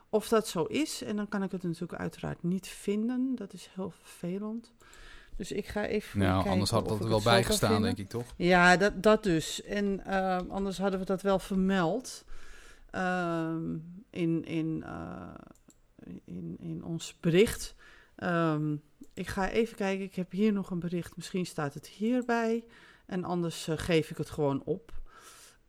Of 0.09 0.29
dat 0.29 0.49
zo 0.49 0.63
is, 0.63 1.03
en 1.03 1.17
dan 1.17 1.29
kan 1.29 1.43
ik 1.43 1.53
het 1.53 1.63
natuurlijk 1.63 2.01
uiteraard 2.01 2.43
niet 2.43 2.67
vinden. 2.69 3.33
Dat 3.35 3.53
is 3.53 3.69
heel 3.75 3.91
vervelend. 3.91 4.73
Dus 5.37 5.53
ik 5.53 5.67
ga 5.67 5.87
even 5.87 6.19
Nou, 6.19 6.49
anders 6.49 6.71
had 6.71 6.89
dat 6.89 7.01
er 7.01 7.09
wel 7.09 7.23
bijgestaan, 7.23 7.83
denk 7.83 7.99
ik 7.99 8.09
toch? 8.09 8.25
Ja, 8.37 8.77
dat, 8.77 9.03
dat 9.03 9.23
dus. 9.23 9.63
En 9.63 10.05
eh, 10.07 10.39
anders 10.49 10.79
hadden 10.79 11.01
we 11.01 11.07
dat 11.07 11.23
wel 11.23 11.39
vermeld 11.39 12.25
ehm, 12.91 13.75
in, 14.11 14.45
in, 14.45 14.83
eh, 14.87 16.15
in, 16.25 16.57
in 16.61 16.85
ons 16.85 17.17
bericht. 17.21 17.75
Ehm, 18.17 18.75
ik 19.15 19.27
ga 19.29 19.51
even 19.51 19.77
kijken, 19.77 20.05
ik 20.05 20.15
heb 20.15 20.33
hier 20.33 20.53
nog 20.53 20.71
een 20.71 20.81
bericht. 20.81 21.17
Misschien 21.17 21.47
staat 21.47 21.75
het 21.75 21.87
hierbij. 21.87 22.65
En 23.07 23.25
anders 23.25 23.69
eh, 23.69 23.75
geef 23.79 24.11
ik 24.11 24.17
het 24.17 24.31
gewoon 24.31 24.63
op. 24.65 24.93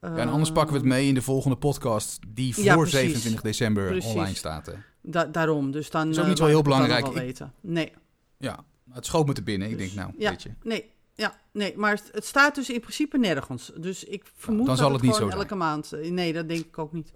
Ja, 0.02 0.16
en 0.18 0.28
anders 0.30 0.52
pakken 0.52 0.72
we 0.74 0.80
het 0.80 0.88
Ehm, 0.90 0.98
mee 0.98 1.08
in 1.08 1.14
de 1.14 1.22
volgende 1.22 1.58
podcast 1.58 2.20
die 2.28 2.54
voor 2.54 2.64
Ja, 2.64 2.76
precies. 2.76 2.94
27 3.00 3.42
december 3.42 3.88
Precies. 3.88 4.12
online 4.12 4.36
staat. 4.36 4.66
Hè. 4.66 4.74
da- 5.02 5.26
daarom, 5.26 5.72
dus 5.72 5.90
dan... 5.90 6.10
Is 6.10 6.18
ook 6.18 6.24
eh, 6.24 6.30
niet 6.30 6.40
wel 6.40 6.48
heel 6.48 6.62
belangrijk. 6.62 7.08
Ik- 7.08 7.14
weten. 7.14 7.54
Nee, 7.62 7.92
Ja, 8.38 8.66
het 8.92 9.06
schoot 9.06 9.28
me 9.28 9.34
te 9.34 9.44
binnen. 9.44 9.70
Ik 9.70 9.78
Dus, 9.78 9.94
denk, 9.94 10.00
nou, 10.08 10.14
ja. 10.18 10.30
weet 10.30 10.44
je. 10.44 10.52
nee, 10.64 10.92
ja, 11.16 11.40
nee. 11.52 11.74
Maar 11.78 12.00
het, 12.12 12.26
staat 12.26 12.56
dus 12.56 12.70
in 12.70 12.80
principe 12.80 13.18
nergens. 13.18 13.72
Dus 13.78 14.04
ik 14.04 14.24
vermoed 14.36 14.66
dan 14.66 14.76
dat 14.76 14.78
zal 14.84 14.94
het 14.94 15.02
niet 15.02 15.16
zo 15.16 15.28
zijn. 15.28 15.40
elke 15.40 15.56
maand... 15.56 15.94
eh, 15.94 16.12
Nee, 16.12 16.34
dat 16.34 16.48
denk 16.50 16.66
ik 16.66 16.78
ook 16.78 16.94
niet. 16.94 17.12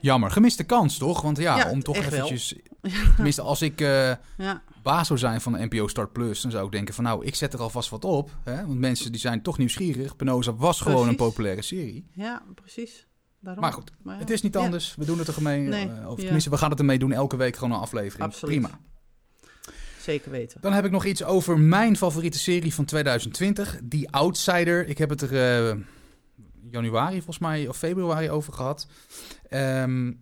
Jammer, 0.00 0.30
gemiste 0.30 0.64
kans 0.64 0.98
toch? 0.98 1.22
Want 1.22 1.38
ja, 1.38 1.56
Ja, 1.56 1.70
om 1.70 1.82
toch 1.82 1.96
wel. 1.96 2.04
eventjes... 2.04 2.54
Tenminste, 3.14 3.42
als 3.42 3.62
ik 3.62 3.78
Ja, 3.80 4.62
baas 4.82 5.06
zou 5.06 5.18
zijn 5.18 5.40
van 5.40 5.52
de 5.52 5.64
NPO 5.64 5.86
Start 5.88 6.12
Plus... 6.12 6.40
dan 6.40 6.50
zou 6.50 6.66
ik 6.66 6.72
denken 6.72 6.94
van 6.94 7.04
nou, 7.04 7.24
ik 7.24 7.34
zet 7.34 7.52
er 7.52 7.60
alvast 7.60 7.88
wat 7.90 8.04
op. 8.04 8.30
Hè? 8.44 8.66
Want 8.66 8.78
mensen 8.78 9.12
die 9.12 9.20
zijn 9.20 9.42
toch 9.42 9.58
nieuwsgierig. 9.58 10.16
Penosa 10.16 10.54
was 10.54 10.80
gewoon 10.80 11.08
een 11.08 11.16
populaire 11.16 11.62
serie. 11.62 12.06
ja, 12.12 12.42
precies. 12.54 13.06
Daarom. 13.40 13.62
Maar 13.62 13.72
goed, 13.72 13.92
Maar 14.02 14.14
ja. 14.14 14.20
Het 14.20 14.30
is 14.30 14.42
niet 14.42 14.56
anders. 14.56 14.94
We 14.98 15.04
doen 15.04 15.18
het 15.18 15.26
er 15.28 15.32
gemeen. 15.34 15.68
Nee, 15.68 15.88
eh, 15.88 16.10
of 16.10 16.18
tenminste, 16.20 16.50
we 16.50 16.56
gaan 16.56 16.70
het 16.70 16.78
ermee 16.78 16.98
doen. 16.98 17.12
Elke 17.12 17.36
week 17.36 17.56
gewoon 17.56 17.72
een 17.72 17.80
aflevering. 17.80 18.22
Absoluut. 18.32 18.60
Prima. 18.60 18.80
Weten. 20.08 20.60
Dan 20.60 20.72
heb 20.72 20.84
ik 20.84 20.90
nog 20.90 21.04
iets 21.04 21.24
over 21.24 21.58
mijn 21.58 21.96
favoriete 21.96 22.38
serie 22.38 22.74
van 22.74 22.84
2020. 22.84 23.80
The 23.88 24.08
Outsider. 24.10 24.88
Ik 24.88 24.98
heb 24.98 25.08
het 25.10 25.22
er 25.22 25.68
eh, 25.68 25.76
januari 26.70 27.14
volgens 27.14 27.38
mij 27.38 27.68
of 27.68 27.76
februari 27.76 28.30
over 28.30 28.52
gehad. 28.52 28.86
Ehm, 29.48 30.12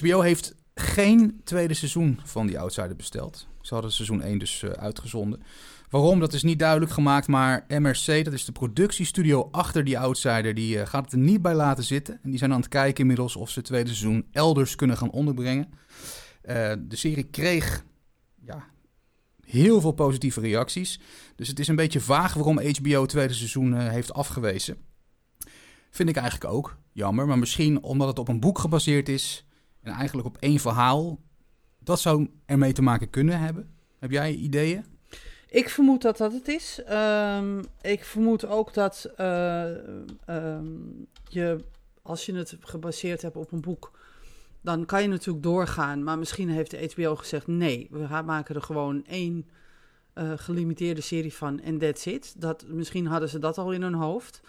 HBO 0.00 0.20
heeft 0.20 0.54
geen 0.74 1.40
tweede 1.44 1.74
seizoen 1.74 2.20
van 2.24 2.46
The 2.46 2.58
Outsider 2.58 2.96
besteld. 2.96 3.46
Ze 3.60 3.74
hadden 3.74 3.92
seizoen 3.92 4.22
1 4.22 4.38
dus 4.38 4.62
eh, 4.62 4.70
uitgezonden. 4.70 5.42
Waarom, 5.90 6.20
dat 6.20 6.32
is 6.32 6.42
niet 6.42 6.58
duidelijk 6.58 6.92
gemaakt, 6.92 7.26
maar 7.26 7.64
MRC, 7.68 8.24
dat 8.24 8.32
is 8.32 8.44
de 8.44 8.52
productiestudio 8.52 9.48
achter 9.50 9.84
The 9.84 9.98
Outsider, 9.98 10.54
die 10.54 10.80
eh, 10.80 10.86
gaat 10.86 11.04
het 11.04 11.12
er 11.12 11.18
niet 11.18 11.42
bij 11.42 11.54
laten 11.54 11.84
zitten. 11.84 12.20
En 12.22 12.30
die 12.30 12.38
zijn 12.38 12.52
aan 12.52 12.60
het 12.60 12.68
kijken 12.68 13.00
inmiddels 13.00 13.36
of 13.36 13.50
ze 13.50 13.58
het 13.58 13.68
tweede 13.68 13.94
seizoen 13.94 14.26
elders 14.32 14.74
kunnen 14.74 14.96
gaan 14.96 15.10
onderbrengen. 15.10 15.68
De 16.78 16.96
serie 16.96 17.24
kreeg 17.24 17.84
ja, 18.44 18.64
heel 19.50 19.80
veel 19.80 19.92
positieve 19.92 20.40
reacties. 20.40 21.00
Dus 21.36 21.48
het 21.48 21.58
is 21.58 21.68
een 21.68 21.76
beetje 21.76 22.00
vaag 22.00 22.34
waarom 22.34 22.58
HBO 22.58 23.00
het 23.00 23.10
tweede 23.10 23.34
seizoen 23.34 23.74
eh, 23.74 23.88
heeft 23.88 24.12
afgewezen. 24.12 24.76
Vind 25.90 26.08
ik 26.08 26.16
eigenlijk 26.16 26.52
ook 26.52 26.76
jammer. 26.92 27.26
Maar 27.26 27.38
misschien 27.38 27.82
omdat 27.82 28.08
het 28.08 28.18
op 28.18 28.28
een 28.28 28.40
boek 28.40 28.58
gebaseerd 28.58 29.08
is. 29.08 29.44
En 29.82 29.92
eigenlijk 29.92 30.26
op 30.26 30.36
één 30.40 30.58
verhaal. 30.58 31.18
Dat 31.78 32.00
zou 32.00 32.30
ermee 32.46 32.72
te 32.72 32.82
maken 32.82 33.10
kunnen 33.10 33.40
hebben. 33.40 33.70
Heb 33.98 34.10
jij 34.10 34.34
ideeën? 34.34 34.84
Ik 35.48 35.68
vermoed 35.68 36.02
dat 36.02 36.16
dat 36.16 36.32
het 36.32 36.48
is. 36.48 36.82
Ehm, 36.86 37.62
ik 37.80 38.04
vermoed 38.04 38.46
ook 38.46 38.74
dat 38.74 39.12
eh, 39.16 39.70
ehm, 40.26 40.66
je, 41.28 41.64
als 42.02 42.26
je 42.26 42.34
het 42.34 42.56
gebaseerd 42.60 43.22
hebt 43.22 43.36
op 43.36 43.52
een 43.52 43.60
boek, 43.60 43.97
dan 44.68 44.86
kan 44.86 45.02
je 45.02 45.08
natuurlijk 45.08 45.44
doorgaan. 45.44 46.02
Maar 46.02 46.18
misschien 46.18 46.48
heeft 46.48 46.70
de 46.70 46.90
HBO 46.94 47.16
gezegd: 47.16 47.46
nee, 47.46 47.88
we 47.90 48.22
maken 48.24 48.54
er 48.54 48.62
gewoon 48.62 49.04
één 49.06 49.48
eh, 50.12 50.32
gelimiteerde 50.36 51.00
serie 51.00 51.34
van 51.34 51.60
en 51.60 51.78
that's 51.78 52.06
it. 52.06 52.34
Dat, 52.40 52.64
misschien 52.66 53.06
hadden 53.06 53.28
ze 53.28 53.38
dat 53.38 53.58
al 53.58 53.72
in 53.72 53.82
hun 53.82 53.94
hoofd. 53.94 54.40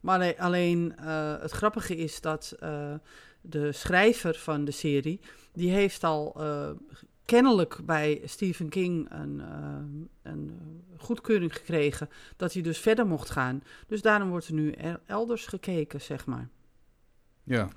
Maar 0.00 0.36
alleen, 0.36 0.96
eh, 0.96 1.40
het 1.40 1.50
grappige 1.50 1.96
is 1.96 2.20
dat 2.20 2.56
eh, 2.58 2.94
de 3.40 3.72
schrijver 3.72 4.34
van 4.34 4.64
de 4.64 4.70
serie, 4.70 5.20
die 5.52 5.70
heeft 5.70 6.04
al 6.04 6.36
kennelijk 7.24 7.78
bij 7.84 8.20
Stephen 8.24 8.68
King 8.68 9.10
een, 9.10 9.42
een 10.22 10.60
goedkeuring 10.96 11.56
gekregen 11.56 12.08
dat 12.36 12.52
hij 12.52 12.62
dus 12.62 12.78
verder 12.78 13.06
mocht 13.06 13.30
gaan. 13.30 13.62
Dus 13.86 14.02
daarom 14.02 14.28
wordt 14.28 14.46
er 14.46 14.54
nu 14.54 14.70
er- 14.70 15.00
elders 15.06 15.46
gekeken, 15.46 16.00
zeg 16.00 16.26
maar. 16.26 16.48
Ja. 17.42 17.68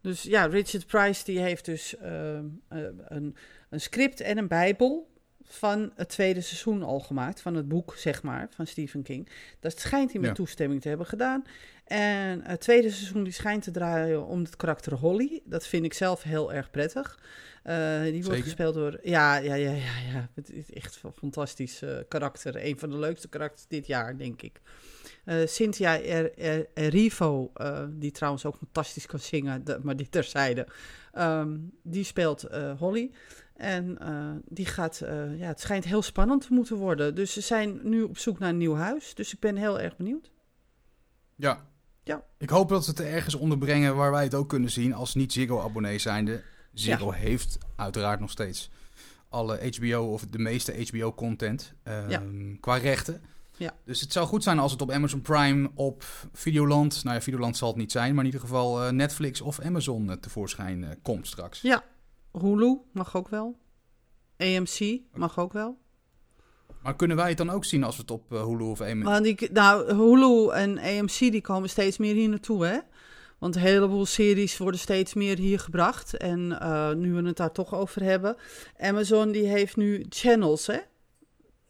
Dus 0.00 0.22
ja, 0.22 0.44
Richard 0.46 0.86
Price 0.86 1.24
die 1.24 1.38
heeft 1.38 1.64
dus 1.64 1.96
ehm, 1.96 2.44
eh, 2.68 2.78
een, 3.04 3.36
een 3.70 3.80
script 3.80 4.20
en 4.20 4.38
een 4.38 4.48
bijbel 4.48 5.16
van 5.42 5.92
het 5.94 6.08
tweede 6.08 6.40
seizoen 6.40 6.82
al 6.82 7.00
gemaakt, 7.00 7.40
van 7.40 7.54
het 7.54 7.68
boek, 7.68 7.94
zeg 7.96 8.22
maar, 8.22 8.48
van 8.50 8.66
Stephen 8.66 9.02
King. 9.02 9.28
Dat 9.60 9.78
schijnt 9.80 10.10
hij 10.12 10.20
met 10.20 10.30
Ja. 10.30 10.36
toestemming 10.36 10.80
te 10.80 10.88
hebben 10.88 11.06
gedaan. 11.06 11.44
En 11.84 12.42
het 12.42 12.60
tweede 12.60 12.90
seizoen 12.90 13.24
die 13.24 13.32
schijnt 13.32 13.62
te 13.62 13.70
draaien 13.70 14.26
om 14.26 14.42
het 14.42 14.56
karakter 14.56 14.92
Holly. 14.94 15.40
Dat 15.44 15.66
vind 15.66 15.84
ik 15.84 15.94
zelf 15.94 16.22
heel 16.22 16.52
erg 16.52 16.70
prettig. 16.70 17.18
Eh, 17.62 18.02
die 18.02 18.24
wordt 18.24 18.42
gespeeld 18.42 18.74
door... 18.74 18.98
Ja, 19.02 19.36
ja, 19.36 19.54
ja, 19.54 19.70
ja, 19.70 19.98
ja. 20.12 20.28
Het 20.34 20.52
is 20.52 20.72
echt 20.72 21.00
een 21.02 21.12
fantastisch 21.12 21.82
eh, 21.82 21.96
karakter. 22.08 22.64
Een 22.66 22.78
van 22.78 22.90
de 22.90 22.98
leukste 22.98 23.28
karakters 23.28 23.66
dit 23.66 23.86
jaar, 23.86 24.18
denk 24.18 24.42
ik. 24.42 24.60
Eh, 25.28 25.46
Cynthia 25.46 26.00
er, 26.02 26.38
er, 26.38 26.66
Erivo, 26.74 27.50
eh, 27.54 27.84
die 27.90 28.10
trouwens 28.10 28.44
ook 28.44 28.56
fantastisch 28.56 29.06
kan 29.06 29.18
zingen, 29.18 29.64
de- 29.64 29.78
maar 29.82 29.96
die 29.96 30.08
terzijde. 30.08 30.66
Ehm, 31.12 31.56
die 31.82 32.04
speelt 32.04 32.42
eh, 32.42 32.78
Holly. 32.78 33.10
En 33.56 33.98
die 34.48 34.66
gaat, 34.66 34.98
ja, 35.38 35.46
het 35.46 35.60
schijnt 35.60 35.84
heel 35.84 36.02
spannend 36.02 36.46
te 36.46 36.52
moeten 36.52 36.76
worden. 36.76 37.14
Dus 37.14 37.32
ze 37.32 37.40
zijn 37.40 37.80
nu 37.82 38.02
op 38.02 38.18
zoek 38.18 38.38
naar 38.38 38.48
een 38.48 38.56
nieuw 38.56 38.74
huis. 38.74 39.14
Dus 39.14 39.32
ik 39.32 39.40
ben 39.40 39.56
heel 39.56 39.80
erg 39.80 39.96
benieuwd. 39.96 40.30
Ja. 41.36 41.66
Ja. 42.04 42.24
Ik 42.38 42.50
hoop 42.50 42.68
dat 42.68 42.84
ze 42.84 42.90
het 42.90 43.00
ergens 43.00 43.34
onderbrengen 43.34 43.96
waar 43.96 44.10
wij 44.10 44.22
het 44.24 44.34
ook 44.34 44.48
kunnen 44.48 44.70
zien 44.70 44.94
als 44.94 45.14
niet 45.14 45.32
Ziggo-abonnee 45.32 45.98
zijnde. 45.98 46.42
Ziggo 46.72 47.10
heeft 47.10 47.58
uiteraard 47.76 48.20
nog 48.20 48.30
steeds 48.30 48.70
alle 49.28 49.70
HBO 49.78 50.12
of 50.12 50.26
de 50.30 50.38
meeste 50.38 50.86
HBO-content 50.90 51.74
Ja. 52.08 52.22
qua 52.60 52.76
rechten. 52.76 53.20
Ja. 53.58 53.74
Dus 53.84 54.00
het 54.00 54.12
zou 54.12 54.26
goed 54.26 54.42
zijn 54.42 54.58
als 54.58 54.72
het 54.72 54.82
op 54.82 54.90
Amazon 54.90 55.20
Prime, 55.20 55.70
op 55.74 56.04
Videoland, 56.32 57.04
nou 57.04 57.16
ja, 57.16 57.22
Videoland 57.22 57.56
zal 57.56 57.68
het 57.68 57.76
niet 57.76 57.92
zijn, 57.92 58.10
maar 58.14 58.24
in 58.24 58.30
ieder 58.30 58.40
geval 58.46 58.82
eh, 58.82 58.90
Netflix 58.90 59.40
of 59.40 59.60
Amazon 59.60 60.10
eh, 60.10 60.16
tevoorschijn 60.16 60.84
eh, 60.84 60.90
komt 61.02 61.26
straks. 61.26 61.60
Ja, 61.60 61.84
Hulu 62.32 62.78
mag 62.92 63.16
ook 63.16 63.28
wel. 63.28 63.58
AMC 64.38 65.00
mag 65.12 65.38
ook 65.38 65.52
wel. 65.52 65.78
Maar 66.82 66.96
kunnen 66.96 67.16
wij 67.16 67.28
het 67.28 67.38
dan 67.38 67.50
ook 67.50 67.64
zien 67.64 67.84
als 67.84 67.96
we 67.96 68.02
het 68.02 68.10
op 68.10 68.30
Hulu 68.30 68.64
of. 68.64 68.94
Maar 68.94 69.22
die, 69.22 69.52
nou, 69.52 69.94
Hulu 69.94 70.50
en 70.50 70.78
AMC 70.78 71.18
die 71.18 71.40
komen 71.40 71.68
steeds 71.68 71.98
meer 71.98 72.14
hier 72.14 72.28
naartoe, 72.28 72.66
hè? 72.66 72.78
Want 73.38 73.54
een 73.54 73.60
heleboel 73.60 74.06
series 74.06 74.56
worden 74.56 74.80
steeds 74.80 75.14
meer 75.14 75.38
hier 75.38 75.58
gebracht. 75.58 76.16
En 76.16 76.48
nu 76.98 77.14
we 77.14 77.22
het 77.22 77.36
daar 77.36 77.52
toch 77.52 77.74
over 77.74 78.02
hebben. 78.02 78.36
Amazon 78.78 79.32
die 79.32 79.46
heeft 79.46 79.76
nu 79.76 80.06
channels, 80.08 80.66
hè? 80.66 80.78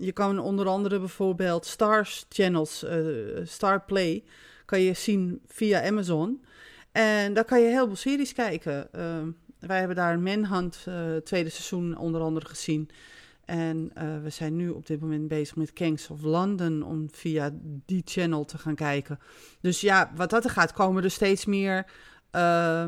Je 0.00 0.12
kan 0.12 0.38
onder 0.38 0.66
andere 0.66 0.98
bijvoorbeeld 0.98 1.66
Stars 1.66 2.26
channels, 2.28 2.82
eh, 2.82 2.98
Star 3.42 3.84
Play, 3.84 4.24
kan 4.64 4.80
je 4.80 4.94
zien 4.94 5.40
via 5.46 5.86
Amazon. 5.86 6.44
En 6.92 7.34
daar 7.34 7.44
kan 7.44 7.60
je 7.60 7.68
heel 7.68 7.86
veel 7.86 7.96
series 7.96 8.32
kijken. 8.32 8.92
Eh, 8.92 9.22
wij 9.58 9.78
hebben 9.78 9.96
daar 9.96 10.18
Manhunt, 10.18 10.84
eh 10.84 11.16
tweede 11.16 11.48
seizoen 11.50 11.96
onder 11.96 12.20
andere 12.20 12.46
gezien. 12.46 12.90
En 13.44 13.90
eh, 13.94 14.22
we 14.22 14.30
zijn 14.30 14.56
nu 14.56 14.68
op 14.68 14.86
dit 14.86 15.00
moment 15.00 15.28
bezig 15.28 15.56
met 15.56 15.72
Kings 15.72 16.10
of 16.10 16.22
London 16.22 16.82
om 16.82 17.08
via 17.10 17.50
die 17.62 18.02
channel 18.04 18.44
te 18.44 18.58
gaan 18.58 18.74
kijken. 18.74 19.18
Dus 19.60 19.80
ja, 19.80 20.12
wat 20.14 20.30
dat 20.30 20.44
er 20.44 20.50
gaat, 20.50 20.72
komen 20.72 21.04
er 21.04 21.10
steeds 21.10 21.44
meer 21.44 21.86
eh, 22.30 22.86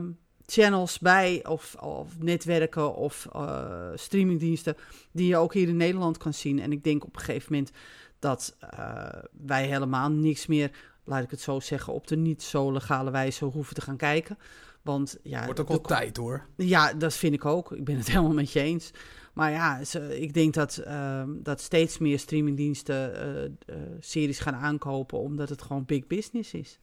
channels 0.51 0.98
bij, 0.98 1.44
of, 1.46 1.74
of 1.74 2.18
netwerken 2.18 2.94
of 2.94 3.28
eh, 3.32 3.88
streamingdiensten, 3.94 4.76
die 5.12 5.26
je 5.26 5.36
ook 5.36 5.55
hier 5.55 5.68
in 5.68 5.76
Nederland 5.76 6.16
kan 6.18 6.34
zien. 6.34 6.61
En 6.61 6.72
ik 6.72 6.84
denk 6.84 7.05
op 7.05 7.14
een 7.16 7.20
gegeven 7.22 7.53
moment 7.53 7.70
dat 8.18 8.57
eh, 8.61 9.09
wij 9.46 9.66
helemaal 9.66 10.11
niks 10.11 10.46
meer, 10.46 10.70
laat 11.05 11.22
ik 11.22 11.30
het 11.30 11.40
zo 11.40 11.61
zeggen, 11.61 11.92
op 11.92 12.07
de 12.07 12.16
niet 12.16 12.42
zo 12.42 12.72
legale 12.72 13.11
wijze 13.11 13.44
hoeven 13.44 13.74
te 13.74 13.80
gaan 13.80 13.96
kijken. 13.96 14.38
Want 14.82 15.18
ja, 15.22 15.44
Wordt 15.44 15.61
ook 15.61 15.66
de- 15.66 15.72
wel 15.72 15.82
tijd 15.82 16.16
hoor. 16.16 16.46
ja, 16.57 16.92
dat 16.92 17.14
vind 17.14 17.34
ik 17.34 17.44
ook. 17.44 17.72
Ik 17.72 17.84
ben 17.84 17.96
het 17.96 18.07
helemaal 18.12 18.32
met 18.32 18.53
je 18.53 18.61
eens. 18.61 18.90
Maar 19.32 19.51
ja, 19.51 19.84
ze- 19.84 20.20
ik 20.20 20.34
denk 20.34 20.55
dat, 20.55 20.76
ehm, 20.76 21.28
dat 21.42 21.61
steeds 21.61 21.98
meer 21.98 22.18
streamingdiensten 22.18 23.14
eh, 23.14 23.44
eh, 23.44 23.53
series 24.01 24.38
gaan 24.38 24.55
aankopen, 24.55 25.18
omdat 25.18 25.48
het 25.48 25.62
gewoon 25.62 25.84
big 25.84 26.07
business 26.07 26.53
is. 26.55 26.78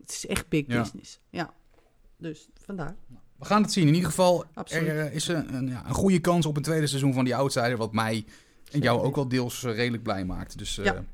Het 0.00 0.10
is 0.10 0.26
echt 0.26 0.48
big 0.48 0.64
Ja. 0.66 0.80
business. 0.80 1.20
Ja. 1.30 1.54
Dus 2.20 2.48
vandaar. 2.64 2.96
We 3.38 3.44
gaan 3.44 3.62
het 3.62 3.72
zien. 3.72 3.86
In 3.86 3.94
ieder 3.94 4.08
geval, 4.08 4.44
Absoluut. 4.54 4.88
er 4.88 5.06
eh, 5.06 5.14
is 5.14 5.28
een, 5.28 5.54
een, 5.54 5.68
ja, 5.68 5.86
een 5.86 5.94
goede 5.94 6.18
kans 6.18 6.46
op 6.46 6.56
een 6.56 6.62
tweede 6.62 6.86
seizoen 6.86 7.12
van 7.14 7.24
die 7.24 7.36
Outsider, 7.36 7.76
wat 7.76 7.92
mij 7.92 8.24
en 8.70 8.80
jou 8.80 9.02
ook 9.02 9.14
wel 9.14 9.28
deels 9.28 9.64
eh, 9.64 9.74
redelijk 9.74 10.02
blij 10.02 10.24
maakt. 10.24 10.58
Dus 10.58 10.78
eh, 10.78 10.84
Ja. 10.84 11.04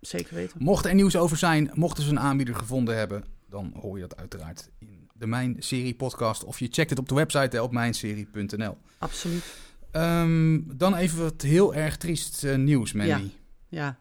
Zeker 0.00 0.34
weten. 0.34 0.56
mocht 0.62 0.84
er 0.84 0.94
nieuws 0.94 1.16
over 1.16 1.36
zijn, 1.36 1.70
mochten 1.74 2.04
ze 2.04 2.10
een 2.10 2.20
aanbieder 2.20 2.54
gevonden 2.54 2.96
hebben, 2.96 3.24
dan 3.48 3.72
hoor 3.80 3.94
je 3.98 4.06
dat 4.08 4.16
uiteraard 4.16 4.70
in 4.78 5.08
de 5.14 5.26
Mijn 5.26 5.56
Serie 5.58 5.94
podcast. 5.94 6.44
Of 6.44 6.58
je 6.58 6.68
checkt 6.70 6.90
het 6.90 6.98
op 6.98 7.08
de 7.08 7.14
website 7.14 7.56
hè, 7.56 7.62
op 7.62 7.72
mijnserie.nl. 7.72 8.76
Absoluut. 8.98 9.44
Ehm, 9.90 10.60
dan 10.66 10.94
even 10.94 11.18
wat 11.22 11.42
heel 11.42 11.74
erg 11.74 11.96
triest 11.96 12.44
eh, 12.44 12.56
nieuws, 12.56 12.92
Mandy. 12.92 13.30
Ja. 13.68 13.98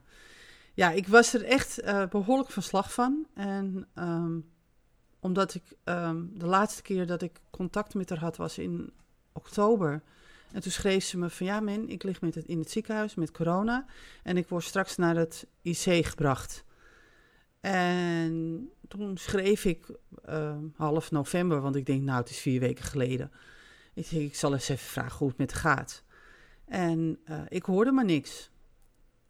Ja, 0.74 0.92
ik 0.92 1.08
was 1.08 1.34
er 1.34 1.44
echt 1.44 1.80
eh, 1.80 2.08
behoorlijk 2.08 2.52
van 2.52 2.64
slag 2.64 2.94
van. 2.94 3.28
En 3.34 3.88
ehm, 3.94 4.32
omdat 5.26 5.54
ik 5.54 5.64
ehm, 5.84 6.26
de 6.34 6.46
laatste 6.46 6.82
keer 6.82 7.08
dat 7.08 7.22
ik 7.22 7.42
contact 7.50 7.94
met 7.94 8.10
haar 8.10 8.20
had 8.20 8.38
was 8.38 8.58
in 8.58 8.94
oktober. 9.32 10.02
En 10.52 10.62
toen 10.62 10.72
schreef 10.72 11.04
ze 11.04 11.18
me 11.18 11.30
van 11.30 11.46
ja, 11.46 11.60
men, 11.60 11.90
ik 11.90 12.04
lig 12.04 12.22
met 12.22 12.36
het, 12.36 12.46
in 12.46 12.60
het 12.60 12.72
ziekenhuis 12.72 13.16
met 13.16 13.32
corona. 13.32 13.86
En 14.24 14.38
ik 14.38 14.48
word 14.48 14.64
straks 14.64 14.96
naar 14.96 15.16
het 15.16 15.48
IC 15.62 16.06
gebracht. 16.06 16.64
En 17.60 18.70
toen 18.88 19.18
schreef 19.18 19.66
ik 19.66 19.90
ehm, 20.26 20.64
half 20.76 21.12
november, 21.12 21.62
want 21.62 21.76
ik 21.76 21.86
denk, 21.86 22.02
nou, 22.02 22.20
het 22.20 22.30
is 22.30 22.40
vier 22.40 22.60
weken 22.60 22.84
geleden. 22.84 23.32
Ik 23.94 24.10
denk, 24.10 24.24
ik 24.24 24.36
zal 24.36 24.54
eens 24.54 24.70
even 24.70 24.88
vragen 24.88 25.18
hoe 25.18 25.28
het 25.28 25.38
met 25.38 25.54
gaat. 25.54 26.04
En 26.66 27.20
eh, 27.24 27.42
ik 27.48 27.64
hoorde 27.64 27.92
maar 27.92 28.06
niks. 28.06 28.52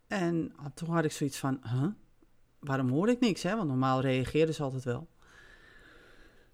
En 0.07 0.53
ah, 0.55 0.65
toen 0.73 0.89
had 0.89 1.05
ik 1.05 1.11
zoiets 1.11 1.37
van, 1.37 1.59
huh? 1.63 1.87
waarom 2.59 2.89
hoor 2.89 3.09
ik 3.09 3.19
niks? 3.19 3.43
Hè? 3.43 3.55
Want 3.55 3.67
normaal 3.67 4.01
reageerden 4.01 4.55
ze 4.55 4.63
altijd 4.63 4.83
wel. 4.83 5.07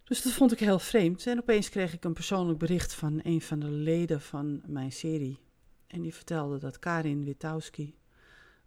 Dus 0.03 0.21
dat 0.21 0.33
vond 0.33 0.51
ik 0.51 0.59
heel 0.59 0.79
vreemd. 0.79 1.27
En 1.27 1.39
opeens 1.39 1.69
kreeg 1.69 1.93
ik 1.93 2.03
een 2.03 2.13
persoonlijk 2.13 2.59
bericht 2.59 2.93
van 2.93 3.19
een 3.23 3.41
van 3.41 3.59
de 3.59 3.69
leden 3.69 4.21
van 4.21 4.61
mijn 4.65 4.91
serie. 4.91 5.39
En 5.87 6.01
die 6.01 6.13
vertelde 6.13 6.57
dat 6.57 6.79
Karin 6.79 7.23
Witowski 7.23 7.95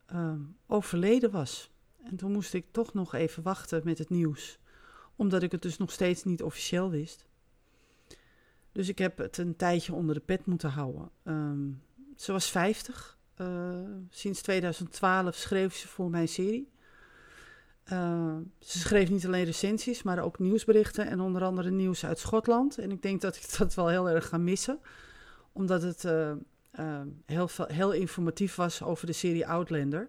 ehm, 0.06 0.40
overleden 0.66 1.30
was. 1.30 1.70
En 2.02 2.16
toen 2.16 2.32
moest 2.32 2.54
ik 2.54 2.66
toch 2.70 2.94
nog 2.94 3.14
even 3.14 3.42
wachten 3.42 3.80
met 3.84 3.98
het 3.98 4.10
nieuws. 4.10 4.58
Omdat 5.16 5.42
ik 5.42 5.52
het 5.52 5.62
dus 5.62 5.76
nog 5.76 5.92
steeds 5.92 6.24
niet 6.24 6.42
officieel 6.42 6.90
wist. 6.90 7.26
Dus 8.72 8.88
ik 8.88 8.98
heb 8.98 9.18
het 9.18 9.38
een 9.38 9.56
tijdje 9.56 9.94
onder 9.94 10.14
de 10.14 10.20
pet 10.20 10.46
moeten 10.46 10.70
houden. 10.70 11.10
Ehm, 11.22 11.70
ze 12.16 12.32
was 12.32 12.50
50. 12.50 13.18
Eh, 13.34 13.80
sinds 14.10 14.42
2012 14.42 15.34
schreef 15.34 15.74
ze 15.74 15.88
voor 15.88 16.10
mijn 16.10 16.28
serie. 16.28 16.72
Eh, 17.84 18.36
ze 18.58 18.78
schreef 18.78 19.10
niet 19.10 19.26
alleen 19.26 19.44
recensies, 19.44 20.02
maar 20.02 20.18
ook 20.18 20.38
nieuwsberichten 20.38 21.06
en 21.06 21.20
onder 21.20 21.42
andere 21.44 21.70
nieuws 21.70 22.04
uit 22.04 22.18
Schotland. 22.18 22.78
En 22.78 22.90
ik 22.90 23.02
denk 23.02 23.20
dat 23.20 23.36
ik 23.36 23.54
dat 23.58 23.74
wel 23.74 23.88
heel 23.88 24.08
erg 24.10 24.28
ga 24.28 24.38
missen, 24.38 24.78
omdat 25.52 25.82
het 25.82 26.04
eh, 26.04 26.30
eh, 26.70 27.00
heel, 27.26 27.48
veel- 27.48 27.66
heel 27.68 27.92
informatief 27.92 28.54
was 28.54 28.82
over 28.82 29.06
de 29.06 29.12
serie 29.12 29.46
Outlander. 29.46 30.08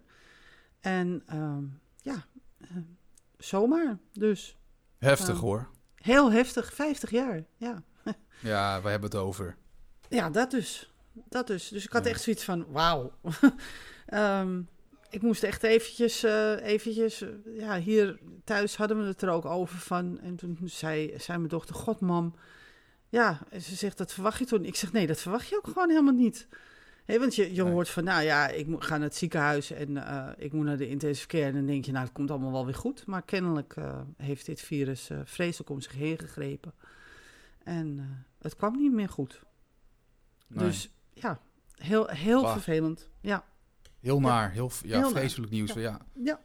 En 0.81 1.23
ehm, 1.25 1.63
ja, 2.01 2.25
zomaar. 3.37 3.97
Dus 4.13 4.57
Heftig 4.97 5.35
Ja. 5.35 5.41
hoor. 5.41 5.69
heel 5.95 6.31
heftig, 6.31 6.73
50 6.73 7.09
jaar. 7.11 7.43
Ja, 7.57 7.83
Ja, 8.41 8.81
we 8.81 8.89
hebben 8.89 9.09
het 9.09 9.19
over. 9.19 9.55
ja 10.09 10.29
dat 10.29 10.51
dus. 10.51 10.93
Dat 11.29 11.47
dus. 11.47 11.67
Dus 11.67 11.85
ik 11.85 11.91
had 11.91 12.03
Ja. 12.05 12.09
echt 12.09 12.21
zoiets 12.21 12.43
van, 12.43 12.65
wauw. 12.71 13.11
Ehm, 14.05 14.61
ik 15.15 15.21
moest 15.21 15.43
echt 15.43 15.63
eventjes, 15.63 16.23
eh, 16.23 16.65
eventjes, 16.65 17.21
eh, 17.21 17.29
ja, 17.57 17.79
hier 17.79 18.19
thuis 18.43 18.75
hadden 18.75 18.97
we 18.97 19.03
het 19.05 19.21
er 19.21 19.29
ook 19.29 19.45
over 19.45 19.77
van. 19.77 20.19
En 20.19 20.35
toen 20.35 20.57
zei, 20.63 21.13
zei 21.17 21.37
mijn 21.37 21.49
dochter, 21.49 21.75
god 21.75 21.99
mam, 21.99 22.35
ja, 23.09 23.39
en 23.49 23.61
ze 23.61 23.75
zegt, 23.75 23.97
dat 23.97 24.13
verwacht 24.13 24.39
je 24.39 24.45
toen? 24.45 24.65
Ik 24.65 24.75
zeg, 24.75 24.91
nee, 24.91 25.07
dat 25.07 25.19
verwacht 25.21 25.47
je 25.47 25.57
ook 25.57 25.67
gewoon 25.67 25.89
helemaal 25.89 26.13
niet. 26.13 26.47
Hé, 27.05 27.19
want 27.19 27.35
je, 27.35 27.53
je 27.53 27.63
Nee. 27.63 27.71
hoort 27.71 27.89
van, 27.89 28.03
nou 28.03 28.23
ja, 28.23 28.47
ik 28.47 28.67
moet, 28.67 28.83
ga 28.83 28.97
naar 28.97 29.07
het 29.07 29.15
ziekenhuis 29.15 29.71
en 29.71 29.97
eh, 29.97 30.29
ik 30.37 30.53
moet 30.53 30.65
naar 30.65 30.77
de 30.77 30.87
intensive 30.89 31.27
care. 31.27 31.43
En 31.45 31.53
dan 31.53 31.65
denk 31.65 31.85
je, 31.85 31.91
nou, 31.91 32.03
het 32.03 32.13
komt 32.13 32.31
allemaal 32.31 32.51
wel 32.51 32.65
weer 32.65 32.75
goed. 32.75 33.05
Maar 33.05 33.21
kennelijk 33.21 33.75
heeft 34.17 34.45
dit 34.45 34.61
virus 34.61 35.09
vreselijk 35.23 35.69
om 35.69 35.81
zich 35.81 35.93
heen 35.93 36.17
gegrepen. 36.17 36.73
En 37.63 38.09
het 38.41 38.55
kwam 38.55 38.77
niet 38.77 38.93
meer 38.93 39.09
goed. 39.09 39.41
Nee. 40.47 40.65
Dus 40.67 40.89
ja, 41.13 41.39
heel, 41.75 42.07
heel 42.07 42.41
Bah. 42.41 42.51
vervelend. 42.51 43.09
Ja, 43.21 43.45
Heel 44.05 44.19
naar, 44.19 44.51
heel, 44.51 44.71
ja, 44.81 44.87
Heel 44.87 44.99
naar. 45.01 45.09
vreselijk 45.19 45.51
nieuws. 45.51 45.73
Ja. 45.73 45.81
Ja. 45.81 45.99
ja 46.13 46.39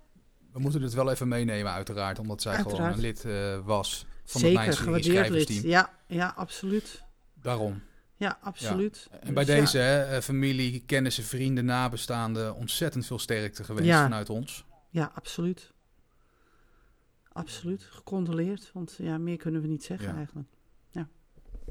We 0.53 0.59
moeten 0.59 0.83
het 0.83 0.93
wel 0.95 1.11
even 1.11 1.29
meenemen, 1.29 1.73
uiteraard, 1.73 2.19
omdat 2.19 2.43
zij 2.43 2.57
gewoon 2.57 2.81
een 2.81 3.01
lid 3.01 3.25
eh, 3.25 3.59
was 3.65 4.07
van 4.25 4.41
zeker. 4.41 4.61
het 4.67 4.81
lid. 4.87 5.05
schrijversteam. 5.05 5.67
Ja, 5.67 5.91
ja, 6.07 6.33
absoluut. 6.37 7.03
Daarom. 7.35 7.83
Ja, 8.17 8.39
absoluut. 8.43 9.09
En 9.21 9.35
bij 9.35 9.45
Dus 9.45 9.55
ja, 9.55 9.61
deze 9.61 9.79
hè, 9.79 10.03
eh, 10.17 10.23
familie, 10.23 10.83
kennissen, 10.87 11.25
vrienden, 11.25 11.65
nabestaanden, 11.65 12.55
ontzettend 12.55 13.07
veel 13.07 13.19
sterkte 13.19 13.65
gewenst 13.65 13.89
Ja. 13.89 14.03
vanuit 14.03 14.31
ons. 14.31 14.65
Ja, 14.91 15.11
absoluut. 15.15 15.73
Absoluut. 17.33 17.83
Gecondoleerd. 17.83 18.71
Want 18.73 18.95
ja, 18.99 19.19
meer 19.19 19.37
kunnen 19.37 19.61
we 19.61 19.67
niet 19.69 19.85
zeggen 19.85 20.09
Ja. 20.09 20.17
eigenlijk. 20.17 20.49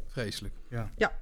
Vreselijk. 0.08 0.54
Ja. 0.70 0.78
Ja. 0.78 0.92
Ja. 0.98 1.20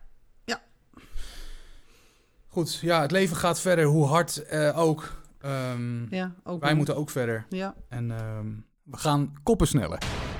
Goed, 2.57 2.79
ja, 2.81 3.01
het 3.01 3.11
leven 3.11 3.35
gaat 3.35 3.59
verder, 3.59 3.85
hoe 3.85 4.05
hard 4.05 4.45
eh, 4.45 4.79
ook. 4.79 5.21
Ehm, 5.41 6.15
Ja, 6.15 6.35
ook 6.43 6.61
wij 6.61 6.73
moeten 6.73 6.95
ook 6.95 7.09
verder. 7.09 7.45
Ja, 7.49 7.75
En 7.89 8.11
ehm, 8.11 8.47
we 8.83 8.97
gaan 8.97 9.33
koppen 9.43 9.67
snellen. 9.67 9.97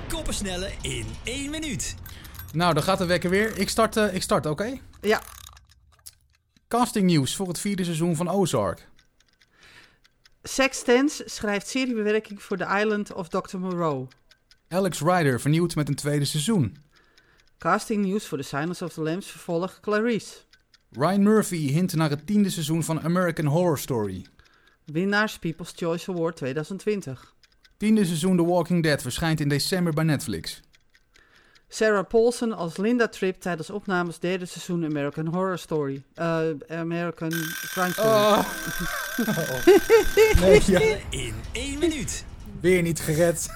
Koppen 0.08 0.34
snellen 0.34 0.72
in 0.82 1.06
één 1.24 1.50
minuut. 1.50 1.94
Nou, 2.52 2.74
dan 2.74 2.82
gaat 2.82 2.98
de 2.98 3.06
wekker 3.06 3.30
weer. 3.30 3.58
Ik 3.58 3.68
start, 3.68 3.96
eh, 3.96 4.14
ik 4.14 4.22
start 4.22 4.46
oké? 4.46 4.78
ja. 5.00 5.22
Casting 6.68 7.06
nieuws 7.06 7.36
voor 7.36 7.48
het 7.48 7.58
vierde 7.58 7.84
seizoen 7.84 8.16
van 8.16 8.28
Ozark. 8.28 8.88
Sextens 10.42 11.22
schrijft 11.24 11.68
seriebewerking 11.68 12.42
voor 12.42 12.56
The 12.56 12.78
Island 12.80 13.12
of 13.12 13.28
Dr. 13.28 13.58
Moreau. 13.58 14.06
Alex 14.68 15.00
Rider 15.00 15.40
vernieuwd 15.40 15.74
met 15.74 15.88
een 15.88 15.94
tweede 15.94 16.24
seizoen. 16.24 16.76
Casting 17.58 18.04
nieuws 18.04 18.26
voor 18.26 18.38
The 18.38 18.44
Silence 18.44 18.84
of 18.84 18.92
the 18.92 19.02
Lambs 19.02 19.26
vervolg 19.30 19.80
Clarice. 19.80 20.46
Ryan 20.90 21.22
Murphy 21.22 21.56
hint 21.72 21.94
naar 21.94 22.10
het 22.10 22.26
tiende 22.26 22.50
seizoen 22.50 22.84
van 22.84 23.00
American 23.00 23.44
Horror 23.46 23.78
Story. 23.78 24.26
Winnaars 24.84 25.38
People's 25.38 25.72
Choice 25.76 26.10
Award 26.10 26.36
2020. 26.36 27.34
Tiende 27.76 28.04
seizoen 28.04 28.36
The 28.36 28.44
Walking 28.44 28.82
Dead 28.82 29.02
verschijnt 29.02 29.40
in 29.40 29.48
december 29.48 29.92
bij 29.92 30.04
Netflix. 30.04 30.60
Sarah 31.68 32.06
Paulson 32.06 32.52
als 32.52 32.76
Linda 32.76 33.08
Tripp 33.08 33.40
tijdens 33.40 33.70
opnames 33.70 34.18
derde 34.18 34.46
seizoen 34.46 34.84
American 34.84 35.26
Horror 35.26 35.58
Story. 35.58 36.02
Eh, 36.14 36.40
American 36.68 37.30
Crime 37.70 37.90
Story. 37.92 38.08
Oh, 39.18 39.66
Nee, 40.40 40.62
ja, 40.66 40.80
In 41.10 41.34
één 41.52 41.78
minuut. 41.78 42.24
weer 42.60 42.82
niet 42.82 43.00
gered. 43.00 43.48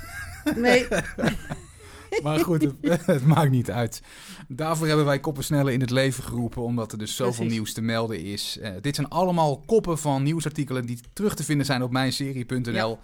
Nee, 0.56 0.86
Maar 2.22 2.38
goed, 2.38 2.62
het, 2.62 3.06
het 3.06 3.26
maakt 3.26 3.50
niet 3.50 3.70
uit. 3.70 4.02
Daarvoor 4.48 4.86
hebben 4.86 5.04
wij 5.04 5.20
koppen 5.20 5.44
sneller 5.44 5.72
in 5.72 5.80
het 5.80 5.90
leven 5.90 6.24
geroepen, 6.24 6.62
omdat 6.62 6.92
er 6.92 6.98
dus 6.98 7.16
zoveel 7.16 7.34
Precies. 7.34 7.52
nieuws 7.52 7.72
te 7.72 7.80
melden 7.82 8.20
is. 8.24 8.58
Eh, 8.58 8.70
dit 8.80 8.94
zijn 8.94 9.08
allemaal 9.08 9.60
koppen 9.66 9.98
van 9.98 10.22
nieuwsartikelen 10.22 10.86
die 10.86 10.98
terug 11.12 11.34
te 11.34 11.44
vinden 11.44 11.66
zijn 11.66 11.82
op 11.82 11.90
mijnserie.nl. 11.92 12.98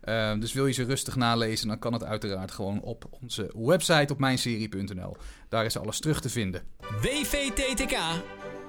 Eh, 0.00 0.38
dus 0.38 0.52
wil 0.52 0.66
je 0.66 0.72
ze 0.72 0.84
rustig 0.84 1.16
nalezen, 1.16 1.68
dan 1.68 1.78
kan 1.78 1.92
het 1.92 2.04
uiteraard 2.04 2.50
gewoon 2.50 2.80
op 2.80 3.04
onze 3.22 3.50
website 3.56 4.12
op 4.12 4.18
mijnserie.nl. 4.18 5.16
Daar 5.48 5.64
is 5.64 5.78
alles 5.78 6.00
terug 6.00 6.20
te 6.20 6.28
vinden. 6.28 6.62
WVTTK. 7.00 7.96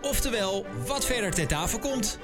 Oftewel, 0.01 0.65
wat 0.87 1.05
verder 1.05 1.31
ter 1.31 1.47
tafel 1.47 1.79
komt. 1.79 2.19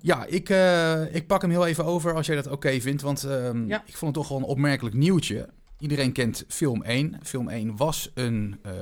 Ja, 0.00 0.24
ik, 0.24 0.48
eh, 0.48 1.14
ik 1.14 1.26
pak 1.26 1.40
hem 1.42 1.50
heel 1.50 1.66
even 1.66 1.84
over 1.84 2.14
als 2.14 2.26
jij 2.26 2.36
dat 2.36 2.46
oké 2.46 2.80
vindt. 2.80 3.02
Want 3.02 3.24
ehm, 3.24 3.66
Ja. 3.68 3.82
ik 3.86 3.96
vond 3.96 4.14
het 4.16 4.24
toch 4.24 4.28
wel 4.28 4.38
een 4.38 4.52
opmerkelijk 4.54 4.94
nieuwtje. 4.94 5.48
Iedereen 5.78 6.12
kent 6.12 6.44
Film 6.48 6.82
1. 6.82 7.18
Film 7.22 7.48
1 7.48 7.76
was 7.76 8.10
een 8.14 8.58
eh, 8.62 8.72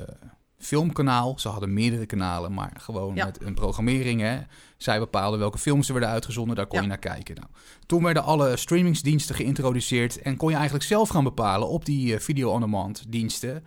filmkanaal. 0.57 1.39
Ze 1.39 1.47
hadden 1.49 1.73
meerdere 1.73 2.05
kanalen, 2.05 2.53
maar 2.53 2.73
gewoon 2.79 3.15
Ja. 3.15 3.25
met 3.25 3.41
een 3.41 3.53
programmering. 3.53 4.21
Hè. 4.21 4.39
Zij 4.77 4.99
bepaalden 4.99 5.39
welke 5.39 5.57
films 5.57 5.87
er 5.87 5.93
werden 5.93 6.11
uitgezonden. 6.11 6.55
Daar 6.55 6.67
kon 6.67 6.77
Ja. 6.77 6.83
je 6.83 6.89
naar 6.89 6.97
kijken. 6.97 7.35
Nou, 7.35 7.47
toen 7.85 8.03
werden 8.03 8.23
alle 8.23 8.57
streamingsdiensten 8.57 9.35
geïntroduceerd. 9.35 10.21
En 10.21 10.37
kon 10.37 10.49
je 10.49 10.55
eigenlijk 10.55 10.85
zelf 10.85 11.09
gaan 11.09 11.23
bepalen 11.23 11.67
op 11.69 11.85
die 11.85 12.13
eh, 12.13 12.19
video-on-demand 12.19 13.03
diensten... 13.11 13.63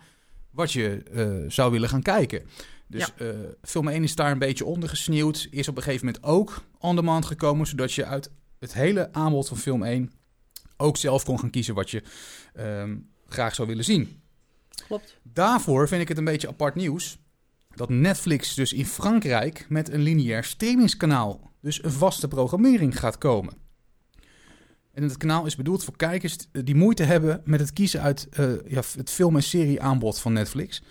wat 0.51 0.71
je 0.71 1.03
eh, 1.03 1.49
zou 1.51 1.71
willen 1.71 1.89
gaan 1.89 2.01
kijken. 2.01 2.43
Dus 2.87 3.13
film 3.61 3.87
1 3.87 4.03
is 4.03 4.15
daar 4.15 4.31
een 4.31 4.39
beetje 4.39 4.65
ondergesneeuwd. 4.65 5.47
Is 5.51 5.67
op 5.67 5.77
een 5.77 5.83
gegeven 5.83 6.05
moment 6.05 6.23
ook 6.23 6.61
on-demand 6.79 7.25
gekomen, 7.25 7.67
zodat 7.67 7.93
je 7.93 8.05
uit 8.05 8.31
het 8.59 8.73
hele 8.73 9.13
aanbod 9.13 9.47
van 9.47 9.57
film 9.57 9.83
1 9.83 10.11
ook 10.77 10.97
zelf 10.97 11.23
kon 11.23 11.39
gaan 11.39 11.49
kiezen 11.49 11.75
wat 11.75 11.91
je 11.91 12.03
ehm, 12.53 12.97
graag 13.33 13.55
zou 13.55 13.67
willen 13.67 13.83
zien. 13.83 14.21
klopt. 14.87 15.17
Daarvoor 15.23 15.87
vind 15.87 16.01
ik 16.01 16.07
het 16.07 16.17
een 16.17 16.23
beetje 16.23 16.47
apart 16.47 16.75
nieuws 16.75 17.17
dat 17.75 17.89
Netflix 17.89 18.53
dus 18.53 18.73
in 18.73 18.85
Frankrijk 18.85 19.65
met 19.69 19.89
een 19.89 20.01
lineair 20.01 20.43
streamingskanaal, 20.43 21.51
dus 21.61 21.83
een 21.83 21.91
vaste 21.91 22.27
programmering 22.27 22.99
gaat 22.99 23.17
komen. 23.17 23.53
En 24.93 25.03
het 25.03 25.17
kanaal 25.17 25.45
is 25.45 25.55
bedoeld 25.55 25.83
voor 25.83 25.95
kijkers 25.95 26.37
die 26.51 26.75
moeite 26.75 27.03
hebben 27.03 27.41
met 27.45 27.59
het 27.59 27.73
kiezen 27.73 28.01
uit 28.01 28.27
eh, 28.29 28.45
ja, 28.67 28.81
het 28.95 29.09
film- 29.09 29.35
en 29.35 29.43
serie 29.43 29.81
aanbod 29.81 30.19
van 30.19 30.33
Netflix. 30.33 30.81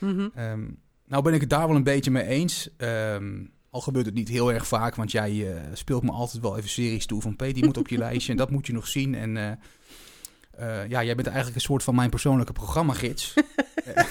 Ehm, 0.00 0.66
nou 1.06 1.22
ben 1.22 1.34
ik 1.34 1.40
het 1.40 1.50
daar 1.50 1.66
wel 1.66 1.76
een 1.76 1.82
beetje 1.82 2.10
mee 2.10 2.26
eens. 2.26 2.68
Ehm, 2.76 3.44
al 3.70 3.80
gebeurt 3.80 4.06
het 4.06 4.14
niet 4.14 4.28
heel 4.28 4.52
erg 4.52 4.66
vaak, 4.66 4.94
want 4.94 5.10
jij 5.10 5.54
eh, 5.54 5.62
speelt 5.72 6.02
me 6.02 6.10
altijd 6.10 6.42
wel 6.42 6.56
even 6.56 6.70
series 6.70 7.06
toe 7.06 7.20
van... 7.20 7.36
P, 7.36 7.38
die 7.38 7.64
moet 7.64 7.76
op 7.76 7.88
je 7.88 7.98
lijstje 8.08 8.32
en 8.32 8.38
dat 8.38 8.50
moet 8.50 8.66
je 8.66 8.72
nog 8.72 8.88
zien. 8.88 9.14
En 9.14 9.36
eh, 9.36 9.52
eh, 10.58 10.88
ja, 10.88 11.04
jij 11.04 11.14
bent 11.14 11.26
eigenlijk 11.26 11.56
een 11.56 11.62
soort 11.62 11.82
van 11.82 11.94
mijn 11.94 12.10
persoonlijke 12.10 12.52
programmagids. 12.52 13.34
Eh, 13.84 14.04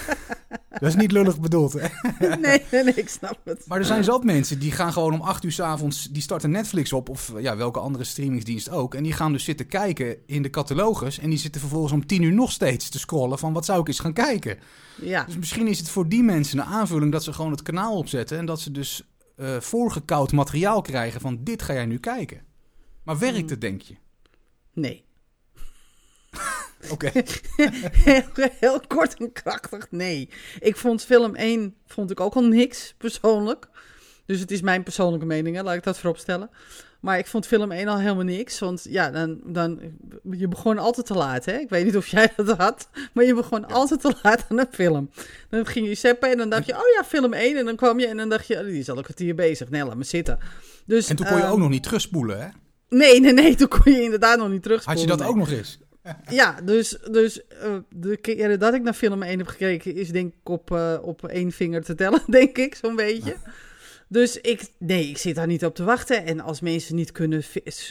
dat 0.70 0.88
is 0.88 0.96
niet 0.96 1.12
lullig 1.12 1.40
bedoeld, 1.40 1.72
hè? 1.72 1.88
nee, 2.36 2.62
nee, 2.70 2.84
nee, 2.84 2.94
ik 2.94 3.08
snap 3.08 3.38
het. 3.44 3.64
Maar 3.66 3.78
er 3.78 3.84
zijn 3.84 4.04
zat 4.04 4.24
mensen 4.24 4.58
die 4.58 4.72
gaan 4.72 4.92
gewoon 4.92 5.12
om 5.12 5.20
8 5.20 5.44
uur 5.44 5.52
s 5.52 5.60
avonds, 5.60 6.08
die 6.10 6.22
starten 6.22 6.50
Netflix 6.50 6.92
op 6.92 7.08
of 7.08 7.32
ja, 7.38 7.56
welke 7.56 7.78
andere 7.78 8.04
streamingsdienst 8.04 8.70
ook. 8.70 8.94
En 8.94 9.02
die 9.02 9.12
gaan 9.12 9.32
dus 9.32 9.44
zitten 9.44 9.66
kijken 9.66 10.16
in 10.26 10.42
de 10.42 10.50
catalogus 10.50 11.18
en 11.18 11.28
die 11.30 11.38
zitten 11.38 11.60
vervolgens 11.60 11.92
om 11.92 12.06
10 12.06 12.22
uur 12.22 12.32
nog 12.32 12.52
steeds 12.52 12.88
te 12.88 12.98
scrollen 12.98 13.38
van 13.38 13.52
wat 13.52 13.64
zou 13.64 13.80
ik 13.80 13.88
eens 13.88 14.00
gaan 14.00 14.12
kijken. 14.12 14.58
Ja, 15.00 15.24
Dus 15.24 15.36
misschien 15.36 15.66
is 15.68 15.78
het 15.78 15.88
voor 15.88 16.08
die 16.08 16.22
mensen 16.22 16.58
een 16.58 16.64
aanvulling 16.64 17.12
dat 17.12 17.24
ze 17.24 17.32
gewoon 17.32 17.50
het 17.50 17.62
kanaal 17.62 17.96
opzetten 17.96 18.38
en 18.38 18.46
dat 18.46 18.60
ze 18.60 18.70
dus 18.70 19.02
eh 19.36 19.60
voorgekoud 19.60 20.32
materiaal 20.32 20.82
krijgen 20.82 21.20
van 21.20 21.38
dit 21.44 21.62
ga 21.62 21.72
jij 21.72 21.86
nu 21.86 21.98
kijken. 21.98 22.40
Maar 23.02 23.18
werkt 23.18 23.50
het, 23.50 23.60
denk 23.60 23.80
je? 23.80 23.94
nee. 24.72 25.06
Oké. 26.90 27.10
heel, 27.92 28.22
heel 28.60 28.80
kort 28.86 29.14
en 29.14 29.32
krachtig, 29.32 29.86
nee. 29.90 30.28
Ik 30.60 30.76
vond 30.76 31.04
film 31.04 31.34
1 31.34 31.74
vond 31.86 32.10
ik 32.10 32.20
ook 32.20 32.34
al 32.34 32.44
niks, 32.44 32.94
persoonlijk. 32.98 33.68
Dus 34.26 34.40
het 34.40 34.50
is 34.50 34.60
mijn 34.60 34.82
persoonlijke 34.82 35.26
mening, 35.26 35.56
hè, 35.56 35.62
laat 35.62 35.74
ik 35.74 35.82
dat 35.82 35.98
voorop 35.98 36.18
stellen. 36.18 36.50
Maar 37.00 37.18
ik 37.18 37.26
vond 37.26 37.46
film 37.46 37.72
1 37.72 37.88
al 37.88 37.98
helemaal 37.98 38.24
niks. 38.24 38.58
Want 38.58 38.86
ja, 38.88 39.10
dan, 39.10 39.40
dan, 39.44 39.80
je 40.30 40.48
begon 40.48 40.78
altijd 40.78 41.06
te 41.06 41.14
laat. 41.14 41.44
Hè? 41.44 41.58
Ik 41.58 41.68
weet 41.68 41.84
niet 41.84 41.96
of 41.96 42.06
jij 42.06 42.32
dat 42.36 42.56
had. 42.56 42.88
Maar 43.12 43.24
je 43.24 43.34
begon 43.34 43.66
altijd 43.66 44.00
te 44.00 44.14
laat 44.22 44.44
aan 44.48 44.58
een 44.58 44.66
film. 44.70 45.10
Dan 45.50 45.66
ging 45.66 45.86
je 45.86 45.94
zeppen 45.94 46.30
en 46.30 46.38
dan 46.38 46.50
dacht 46.50 46.66
je, 46.66 46.72
oh 46.74 46.88
ja, 46.96 47.04
film 47.04 47.32
1. 47.32 47.56
En 47.56 47.64
dan 47.64 47.76
kwam 47.76 48.00
je 48.00 48.06
en 48.06 48.16
dan 48.16 48.28
dacht 48.28 48.46
je, 48.46 48.58
oh, 48.58 48.64
die 48.64 48.78
is 48.78 48.88
al 48.90 48.96
een 48.96 49.02
kwartier 49.02 49.34
bezig. 49.34 49.70
Nee, 49.70 49.84
laat 49.84 49.96
me 49.96 50.04
zitten. 50.04 50.38
Dus, 50.86 51.08
En 51.08 51.16
toen 51.16 51.26
kon 51.26 51.36
je 51.36 51.42
ehm, 51.42 51.52
ook 51.52 51.58
nog 51.58 51.68
niet 51.68 51.82
terugspoelen, 51.82 52.40
hè? 52.40 52.48
Nee, 52.88 53.20
nee, 53.20 53.32
nee, 53.32 53.54
toen 53.54 53.68
kon 53.68 53.92
je 53.92 54.02
inderdaad 54.02 54.38
nog 54.38 54.48
niet 54.48 54.62
terug. 54.62 54.84
Had 54.84 55.00
je 55.00 55.06
dat 55.06 55.22
ook 55.22 55.36
nog 55.36 55.50
eens? 55.50 55.78
Ja, 56.28 56.60
dus, 56.60 56.98
dus 57.10 57.46
eh, 57.46 57.76
de 57.90 58.16
keren 58.16 58.58
dat 58.58 58.74
ik 58.74 58.82
naar 58.82 58.94
film 58.94 59.22
1 59.22 59.38
heb 59.38 59.46
gekeken 59.46 59.94
is 59.94 60.10
denk 60.10 60.32
ik 60.32 60.48
op, 60.48 60.72
eh, 60.72 60.98
op 61.02 61.26
één 61.26 61.52
vinger 61.52 61.84
te 61.84 61.94
tellen, 61.94 62.22
denk 62.38 62.58
ik, 62.58 62.74
zo'n 62.74 62.96
beetje. 62.96 63.36
Dus 64.08 64.40
ik, 64.40 64.62
nee, 64.78 65.08
ik 65.08 65.18
zit 65.18 65.34
daar 65.34 65.46
niet 65.46 65.64
op 65.64 65.74
te 65.74 65.84
wachten. 65.84 66.24
En 66.24 66.40
als 66.40 66.60
mensen 66.60 66.94
niet 66.94 67.12
kunnen 67.12 67.42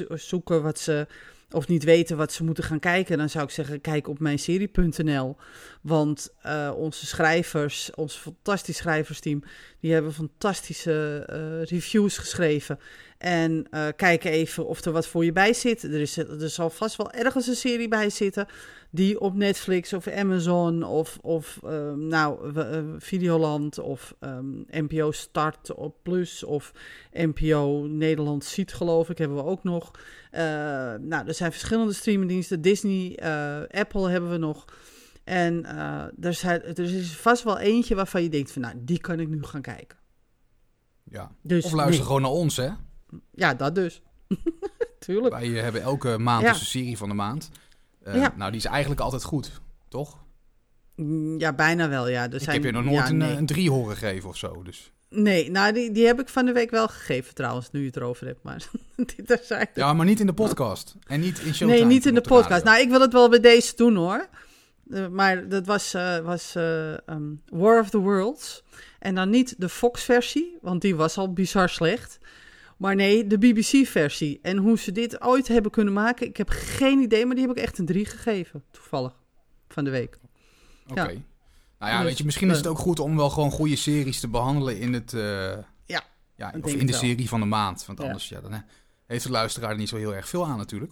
zoeken 0.10 0.64
wat 0.64 0.80
ze, 0.80 1.08
of 1.52 1.68
niet 1.68 1.84
weten 1.84 2.18
wat 2.18 2.34
ze 2.34 2.44
moeten 2.44 2.64
gaan 2.64 2.80
kijken, 2.80 3.18
dan 3.18 3.30
zou 3.30 3.44
ik 3.44 3.52
zeggen, 3.52 3.82
kijk 3.82 4.08
op 4.08 4.20
mijnserie.nl. 4.20 5.36
Want 5.82 6.34
eh, 6.42 6.72
onze 6.76 7.06
schrijvers, 7.06 7.92
ons 7.96 8.16
fantastisch 8.16 8.78
schrijversteam, 8.78 9.44
die 9.80 9.94
hebben 9.94 10.14
fantastische 10.14 11.24
reviews 11.70 12.18
geschreven. 12.18 12.80
En 13.18 13.68
eh, 13.70 13.88
kijk 13.96 14.24
even 14.24 14.66
of 14.68 14.86
er 14.86 14.92
wat 14.92 15.08
voor 15.08 15.26
je 15.26 15.32
bij 15.32 15.54
zit. 15.54 15.84
Er, 15.84 16.02
is, 16.02 16.18
er 16.18 16.50
zal 16.50 16.70
vast 16.70 16.96
wel 16.96 17.12
ergens 17.12 17.48
een 17.48 17.56
serie 17.56 17.88
bij 17.88 18.10
zitten 18.10 18.48
die 18.92 19.20
op 19.20 19.36
Netflix 19.36 19.94
of 19.94 20.08
Amazon 20.08 20.84
of, 20.84 21.18
of 21.22 21.60
ehm, 21.64 22.08
nou, 22.08 22.52
w- 22.54 22.58
eh, 22.58 22.84
Videoland 22.98 23.80
of 23.80 24.16
ehm, 24.20 24.46
NPO 24.68 25.12
Start 25.12 25.74
op 25.74 25.96
Plus 26.04 26.44
of 26.44 26.72
NPO 27.12 27.86
Nederland 27.90 28.46
Ziet 28.46 28.74
geloof 28.74 29.10
ik 29.10 29.18
hebben 29.18 29.38
we 29.38 29.44
ook 29.44 29.64
nog. 29.64 29.92
Eh, 30.32 30.42
nou, 31.00 31.28
er 31.28 31.34
zijn 31.34 31.52
verschillende 31.52 31.94
streamingdiensten. 31.94 32.62
Disney, 32.62 33.16
eh, 33.16 33.80
Apple 33.80 34.10
hebben 34.10 34.30
we 34.30 34.38
nog. 34.38 34.66
En 35.24 35.66
eh, 35.66 36.04
er, 36.26 36.34
zijn, 36.34 36.64
er 36.64 36.80
is 36.80 37.16
vast 37.16 37.44
wel 37.44 37.58
eentje 37.60 37.96
waarvan 37.96 38.24
je 38.24 38.30
denkt 38.30 38.52
van 38.52 38.62
nou, 38.62 38.76
die 38.78 39.00
kan 39.00 39.20
ik 39.20 39.28
nu 39.28 39.44
gaan 39.44 39.62
kijken. 39.62 39.98
Ja. 41.04 41.32
Dus 41.42 41.66
Of 41.66 41.72
luister 41.72 41.98
nee. 41.98 42.06
gewoon 42.06 42.22
naar 42.22 42.32
ons, 42.32 42.58
hè? 42.58 42.70
Ja, 43.32 43.54
dat 43.54 43.76
dus. 43.76 44.02
Tuurlijk. 45.00 45.34
Wij 45.34 45.56
eh, 45.58 45.62
hebben 45.62 45.82
elke 45.82 46.18
maand 46.18 46.44
Ja. 46.44 46.52
dus 46.52 46.60
een 46.60 46.66
serie 46.68 46.98
van 46.98 47.10
de 47.10 47.16
maand. 47.16 47.50
Eh, 48.04 48.16
Ja. 48.16 48.34
Nou, 48.38 48.52
die 48.52 48.60
is 48.60 48.66
eigenlijk 48.66 49.02
altijd 49.02 49.24
goed, 49.24 49.52
toch? 49.90 50.18
Mm, 50.96 51.40
Ja, 51.40 51.54
bijna 51.54 51.90
wel, 51.90 52.08
ja. 52.10 52.24
Er 52.28 52.34
ik 52.34 52.42
zijn, 52.42 52.56
heb 52.56 52.66
je 52.66 52.72
nog 52.72 52.84
nooit 52.84 52.98
ja, 52.98 53.10
een, 53.10 53.18
nee. 53.18 53.32
eh, 53.32 53.38
een 53.38 53.46
drie 53.46 53.70
horen 53.72 53.96
geven 53.98 54.30
of 54.30 54.38
zo. 54.38 54.64
Dus. 54.64 54.92
Nee, 55.10 55.52
nou, 55.52 55.74
die, 55.74 55.92
die 55.92 56.06
heb 56.06 56.20
ik 56.20 56.30
van 56.30 56.46
de 56.46 56.52
week 56.52 56.70
wel 56.72 56.88
gegeven 56.88 57.34
trouwens, 57.34 57.72
nu 57.72 57.80
je 57.80 57.86
het 57.86 57.96
erover 57.96 58.26
hebt. 58.28 58.44
Maar. 58.44 58.68
Ja, 59.74 59.94
maar 59.94 60.06
niet 60.06 60.20
in 60.20 60.26
de 60.26 60.34
podcast. 60.34 60.96
En 61.08 61.20
niet 61.20 61.40
in 61.40 61.54
Showtime. 61.54 61.72
nee, 61.80 61.86
niet 61.86 62.06
in 62.06 62.14
de 62.14 62.22
podcast. 62.22 62.50
radio. 62.50 62.66
Nou, 62.72 62.82
ik 62.82 62.90
wil 62.90 63.02
het 63.02 63.14
wel 63.14 63.30
bij 63.30 63.40
deze 63.40 63.76
doen 63.76 63.96
hoor. 63.96 64.28
Maar 65.12 65.48
dat 65.50 65.66
was, 65.66 65.92
was 66.24 66.56
eh, 66.56 67.08
ehm, 67.08 67.34
War 67.46 67.80
of 67.80 67.90
the 67.90 67.98
Worlds. 67.98 68.64
En 69.00 69.16
dan 69.16 69.30
niet 69.30 69.56
de 69.58 69.70
Fox-versie, 69.70 70.58
want 70.62 70.82
die 70.82 70.96
was 70.96 71.18
al 71.18 71.34
bizar 71.34 71.70
slecht. 71.70 72.18
Maar 72.78 72.96
nee, 72.96 73.28
de 73.28 73.38
BBC-versie. 73.38 74.40
En 74.42 74.58
hoe 74.58 74.78
ze 74.80 74.92
dit 74.92 75.22
ooit 75.22 75.48
hebben 75.48 75.72
kunnen 75.72 75.94
maken, 75.94 76.28
ik 76.28 76.38
heb 76.38 76.50
geen 76.50 77.00
idee. 77.00 77.26
Maar 77.26 77.36
die 77.36 77.48
heb 77.48 77.58
ik 77.58 77.64
echt 77.64 77.78
een 77.78 77.86
3 77.86 78.06
gegeven, 78.06 78.64
toevallig, 78.72 79.14
van 79.68 79.84
de 79.84 79.90
week. 79.90 80.20
Oké. 80.88 81.02
ja. 81.02 81.06
Nou 81.80 81.92
ja, 81.92 81.98
Dus, 81.98 82.08
weet 82.08 82.18
je, 82.18 82.26
misschien 82.26 82.50
is 82.50 82.58
het 82.58 82.68
ook 82.68 82.78
goed 82.78 83.00
om 83.00 83.16
wel 83.18 83.30
gewoon 83.30 83.52
goede 83.52 83.76
series 83.76 84.20
te 84.20 84.28
behandelen 84.28 84.80
in 84.80 84.94
het... 84.94 85.14
eh, 85.14 85.22
Ja, 85.86 86.04
ja, 86.36 86.54
of 86.62 86.74
in 86.74 86.86
de 86.86 86.92
wel. 86.92 87.02
serie 87.02 87.30
van 87.30 87.40
de 87.40 87.46
maand. 87.46 87.86
Want 87.86 88.00
anders 88.00 88.30
ja, 88.30 88.42
dan 88.42 88.64
heeft 89.08 89.24
de 89.24 89.32
luisteraar 89.32 89.72
er 89.72 89.78
niet 89.78 89.90
zo 89.90 89.96
heel 89.98 90.16
erg 90.16 90.30
veel 90.30 90.46
aan 90.46 90.58
natuurlijk. 90.58 90.92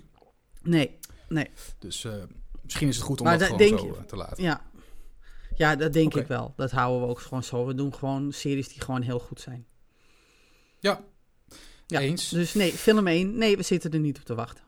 Nee, 0.62 1.00
nee. 1.30 1.50
Dus 1.80 2.04
eh, 2.04 2.14
misschien 2.62 2.88
is 2.88 2.96
het 2.96 3.06
goed 3.06 3.20
om 3.20 3.26
Maar 3.26 3.38
dat 3.38 3.48
da- 3.50 3.56
gewoon 3.56 3.70
denk 3.78 3.80
zo 3.80 3.96
eh, 4.00 4.06
te 4.06 4.16
laten. 4.16 4.44
Ja. 4.44 4.62
Ja, 5.56 5.76
dat 5.76 5.94
denk 5.94 6.14
ik 6.16 6.28
wel. 6.28 6.54
Dat 6.56 6.72
houden 6.72 7.02
we 7.02 7.08
ook 7.08 7.20
gewoon 7.20 7.44
zo. 7.44 7.66
We 7.66 7.74
doen 7.76 7.94
gewoon 7.94 8.32
series 8.34 8.68
die 8.68 8.82
gewoon 8.82 9.02
heel 9.02 9.20
goed 9.20 9.42
zijn. 9.42 9.66
Ja, 10.80 11.04
Ja, 11.88 12.00
eens. 12.00 12.30
Dus 12.30 12.54
nee, 12.54 12.72
film 12.72 13.08
1. 13.08 13.38
Nee, 13.38 13.58
we 13.58 13.64
zitten 13.64 13.92
er 13.92 14.00
niet 14.00 14.18
op 14.18 14.24
te 14.24 14.36
wachten. 14.36 14.64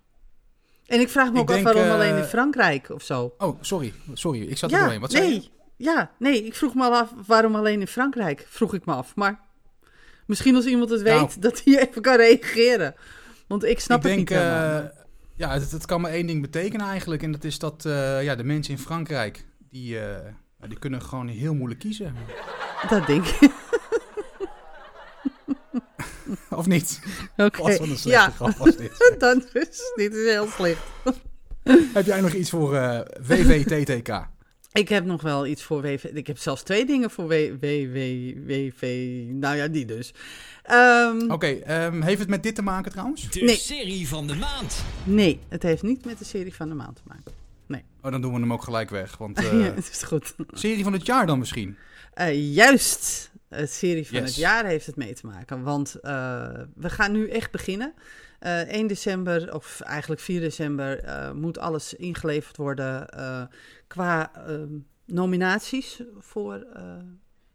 En 0.85 0.99
ik 0.99 1.09
vraag 1.09 1.27
me 1.31 1.33
Ik 1.35 1.41
ook 1.41 1.51
af 1.51 1.61
waarom 1.61 1.83
eh, 1.83 1.91
alleen 1.93 2.17
in 2.17 2.23
Frankrijk 2.23 2.89
of 2.89 3.03
zo. 3.03 3.33
Oh, 3.37 3.57
sorry. 3.61 3.93
Sorry, 4.13 4.41
ik 4.41 4.57
zat 4.57 4.71
er 4.71 4.75
Ja, 4.77 4.81
doorheen. 4.83 5.01
Wat 5.01 5.11
zei 5.11 5.23
je? 5.23 5.29
nee. 5.29 5.49
Ja, 5.77 6.11
nee, 6.19 6.45
ik 6.45 6.55
vroeg 6.55 6.73
me 6.75 6.83
al 6.83 6.93
af 6.95 7.13
waarom 7.27 7.55
alleen 7.55 7.79
in 7.79 7.87
Frankrijk. 7.87 8.45
Vroeg 8.49 8.73
ik 8.73 8.85
me 8.85 8.93
af. 8.93 9.15
Maar 9.15 9.39
misschien 10.25 10.55
als 10.55 10.65
iemand 10.65 10.89
het 10.89 11.01
weet, 11.01 11.13
Nou. 11.13 11.29
dat 11.39 11.61
hij 11.63 11.87
even 11.87 12.01
kan 12.01 12.15
reageren. 12.15 12.95
Want 13.47 13.63
ik 13.63 13.79
snap 13.79 13.97
ik 13.97 14.03
het 14.03 14.13
denk, 14.15 14.29
niet 14.29 14.37
helemaal. 14.39 14.81
eh, 14.81 14.89
ja, 15.35 15.51
het, 15.53 15.71
het 15.71 15.85
kan 15.85 16.01
maar 16.01 16.11
één 16.11 16.27
ding 16.27 16.41
betekenen 16.41 16.87
eigenlijk. 16.87 17.23
En 17.23 17.31
dat 17.31 17.43
is 17.43 17.59
dat 17.59 17.85
eh, 17.85 18.23
ja, 18.23 18.35
de 18.35 18.43
mensen 18.43 18.73
in 18.73 18.79
Frankrijk, 18.79 19.45
die, 19.69 19.99
eh, 19.99 20.31
ja, 20.61 20.67
die 20.67 20.79
kunnen 20.79 21.01
gewoon 21.01 21.27
heel 21.27 21.53
moeilijk 21.53 21.79
kiezen. 21.79 22.15
Dat 22.89 23.07
denk 23.07 23.25
ik. 23.25 23.51
Of 26.57 26.67
niet? 26.67 26.99
Oké, 27.37 27.61
Wat 27.61 27.75
van 27.75 27.89
een 27.89 27.97
slechte 27.97 28.09
ja, 28.09 28.29
grap 28.29 28.57
was 28.57 28.75
dit. 28.75 28.91
dan 29.19 29.43
dus. 29.53 29.91
Dit 29.95 30.13
is 30.13 30.29
heel 30.31 30.47
slecht. 30.47 30.81
Heb 31.93 32.05
jij 32.05 32.21
nog 32.21 32.33
iets 32.33 32.49
voor 32.49 32.75
eh, 32.75 32.99
WWTTK? 33.27 34.27
Ik 34.71 34.89
heb 34.89 35.05
nog 35.05 35.21
wel 35.21 35.45
iets 35.47 35.63
voor 35.63 35.81
WV. 35.81 36.03
Ik 36.03 36.27
heb 36.27 36.37
zelfs 36.37 36.63
twee 36.63 36.85
dingen 36.85 37.09
voor 37.11 37.27
WWWV. 37.27 38.81
Nou 39.29 39.55
ja, 39.55 39.67
die 39.67 39.85
dus. 39.85 40.13
Ehm, 40.63 41.31
Oké, 41.31 41.47
ehm, 41.47 42.01
heeft 42.01 42.19
het 42.19 42.29
met 42.29 42.43
dit 42.43 42.55
te 42.55 42.61
maken 42.61 42.91
trouwens? 42.91 43.29
De 43.31 43.39
Nee. 43.41 43.55
serie 43.55 44.07
van 44.07 44.27
de 44.27 44.35
maand. 44.35 44.83
Nee, 45.03 45.39
het 45.47 45.63
heeft 45.63 45.83
niet 45.83 46.05
met 46.05 46.19
de 46.19 46.25
serie 46.25 46.55
van 46.55 46.69
de 46.69 46.75
maand 46.75 46.95
te 46.95 47.01
maken. 47.05 47.37
Oh, 48.01 48.11
dan 48.13 48.21
doen 48.21 48.33
we 48.33 48.39
hem 48.39 48.53
ook 48.53 48.63
gelijk 48.63 48.89
weg. 48.89 49.17
Want 49.17 49.41
ja, 49.41 49.49
eh, 49.49 49.75
het 49.75 49.89
is 49.91 50.03
goed. 50.03 50.35
serie 50.51 50.83
van 50.83 50.93
het 50.93 51.05
jaar 51.05 51.25
dan 51.25 51.39
misschien? 51.39 51.77
Eh, 52.13 52.53
juist, 52.53 53.31
het 53.49 53.71
serie 53.71 54.07
van 54.07 54.19
Yes. 54.19 54.29
het 54.29 54.35
jaar 54.35 54.65
heeft 54.65 54.85
het 54.85 54.95
mee 54.95 55.13
te 55.13 55.25
maken. 55.25 55.63
Want 55.63 55.95
eh, 55.95 56.49
we 56.75 56.89
gaan 56.89 57.11
nu 57.11 57.29
echt 57.29 57.51
beginnen. 57.51 57.93
Eh 58.39 58.59
1 58.61 58.87
december, 58.87 59.53
of 59.53 59.81
eigenlijk 59.81 60.21
4 60.21 60.39
december, 60.39 60.99
eh, 61.03 61.31
moet 61.31 61.57
alles 61.59 61.93
ingeleverd 61.93 62.57
worden 62.57 63.09
eh, 63.09 63.43
qua 63.87 64.31
ehm, 64.47 64.73
nominaties 65.05 66.01
voor, 66.17 66.65
eh, 66.73 66.97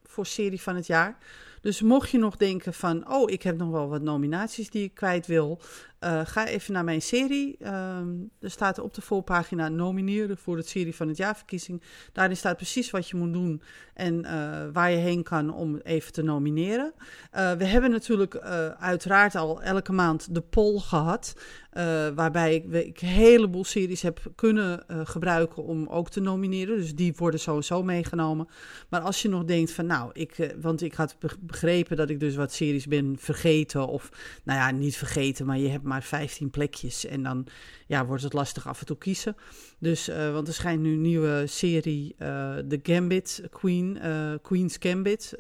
voor 0.05 0.27
serie 0.27 0.61
van 0.61 0.77
het 0.77 0.87
jaar. 0.87 1.17
Dus 1.63 1.83
mocht 1.83 2.11
je 2.11 2.19
nog 2.19 2.37
denken 2.37 2.75
van, 2.75 3.13
oh, 3.13 3.31
ik 3.31 3.43
heb 3.43 3.57
nog 3.57 3.71
wel 3.71 3.89
wat 3.89 4.03
nominaties 4.03 4.71
die 4.71 4.85
ik 4.85 4.95
kwijt 4.95 5.27
wil, 5.27 5.61
eh, 5.99 6.21
ga 6.25 6.47
even 6.47 6.73
naar 6.73 6.85
mijn 6.85 7.03
serie. 7.03 7.57
Ehm, 7.59 8.09
er 8.41 8.51
staat 8.51 8.79
op 8.79 8.95
de 8.95 9.01
voorpagina 9.01 9.69
nomineren 9.69 10.37
voor 10.37 10.57
het 10.57 10.69
serie 10.69 10.95
van 10.95 11.09
het 11.09 11.17
jaarverkiezing. 11.17 11.83
Daarin 12.13 12.37
staat 12.37 12.57
precies 12.57 12.91
wat 12.91 13.09
je 13.09 13.17
moet 13.17 13.33
doen 13.33 13.63
en 13.95 14.25
eh, 14.25 14.67
waar 14.73 14.91
je 14.91 14.97
heen 14.97 15.23
kan 15.23 15.55
om 15.55 15.77
even 15.77 16.13
te 16.13 16.23
nomineren. 16.23 16.93
Eh, 17.31 17.53
we 17.53 17.65
hebben 17.65 17.91
natuurlijk 17.91 18.37
uiteraard 18.79 19.35
al 19.35 19.63
elke 19.63 19.93
maand 19.93 20.35
de 20.35 20.41
poll 20.41 20.79
gehad. 20.79 21.35
eh, 21.71 22.09
waarbij 22.15 22.55
ik, 22.55 22.65
ik 22.65 23.01
een 23.01 23.09
heleboel 23.09 23.65
series 23.65 24.03
heb 24.03 24.21
kunnen 24.35 24.85
gebruiken 25.05 25.63
om 25.63 25.87
ook 25.89 26.11
te 26.11 26.21
nomineren. 26.21 26.77
Dus 26.77 26.95
die 26.95 27.15
worden 27.17 27.41
sowieso 27.41 27.83
meegenomen. 27.83 28.49
Maar 28.89 29.01
als 29.01 29.23
je 29.23 29.29
nog 29.29 29.45
denkt 29.45 29.73
van 29.73 29.87
nou, 29.87 30.11
ik, 30.13 30.55
want 30.61 30.83
ik 30.83 30.95
had 30.95 31.17
begrepen 31.53 31.97
dat 31.97 32.11
ik 32.11 32.21
dus 32.21 32.35
wat 32.35 32.53
series 32.53 32.87
ben 32.87 33.17
vergeten. 33.19 33.87
Of 33.87 34.11
nou 34.45 34.59
ja, 34.59 34.71
niet 34.71 34.97
vergeten, 34.97 35.47
maar 35.47 35.59
je 35.59 35.69
hebt 35.69 35.85
maar 35.85 36.03
15 36.03 36.51
plekjes. 36.51 37.07
En 37.07 37.23
dan 37.23 37.47
ja, 37.87 38.07
wordt 38.07 38.23
het 38.23 38.33
lastig 38.33 38.67
af 38.67 38.81
en 38.81 38.87
toe 38.87 38.99
kiezen. 38.99 39.37
Dus, 39.79 40.09
eh, 40.09 40.33
want 40.33 40.49
er 40.49 40.55
schijnt 40.55 40.83
nu 40.83 40.93
een 40.93 41.01
nieuwe 41.01 41.45
serie, 41.47 42.15
eh 42.19 42.57
The 42.57 42.81
Gambit 42.83 43.43
Queen, 43.51 43.99
eh, 43.99 44.33
Queen's 44.43 44.77
Gambit, 44.79 45.33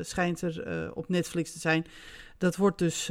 schijnt 0.00 0.42
er 0.42 0.90
op 0.94 1.08
Netflix 1.08 1.52
te 1.52 1.58
zijn. 1.58 1.84
Dat 2.38 2.56
wordt 2.56 2.78
dus 2.78 3.10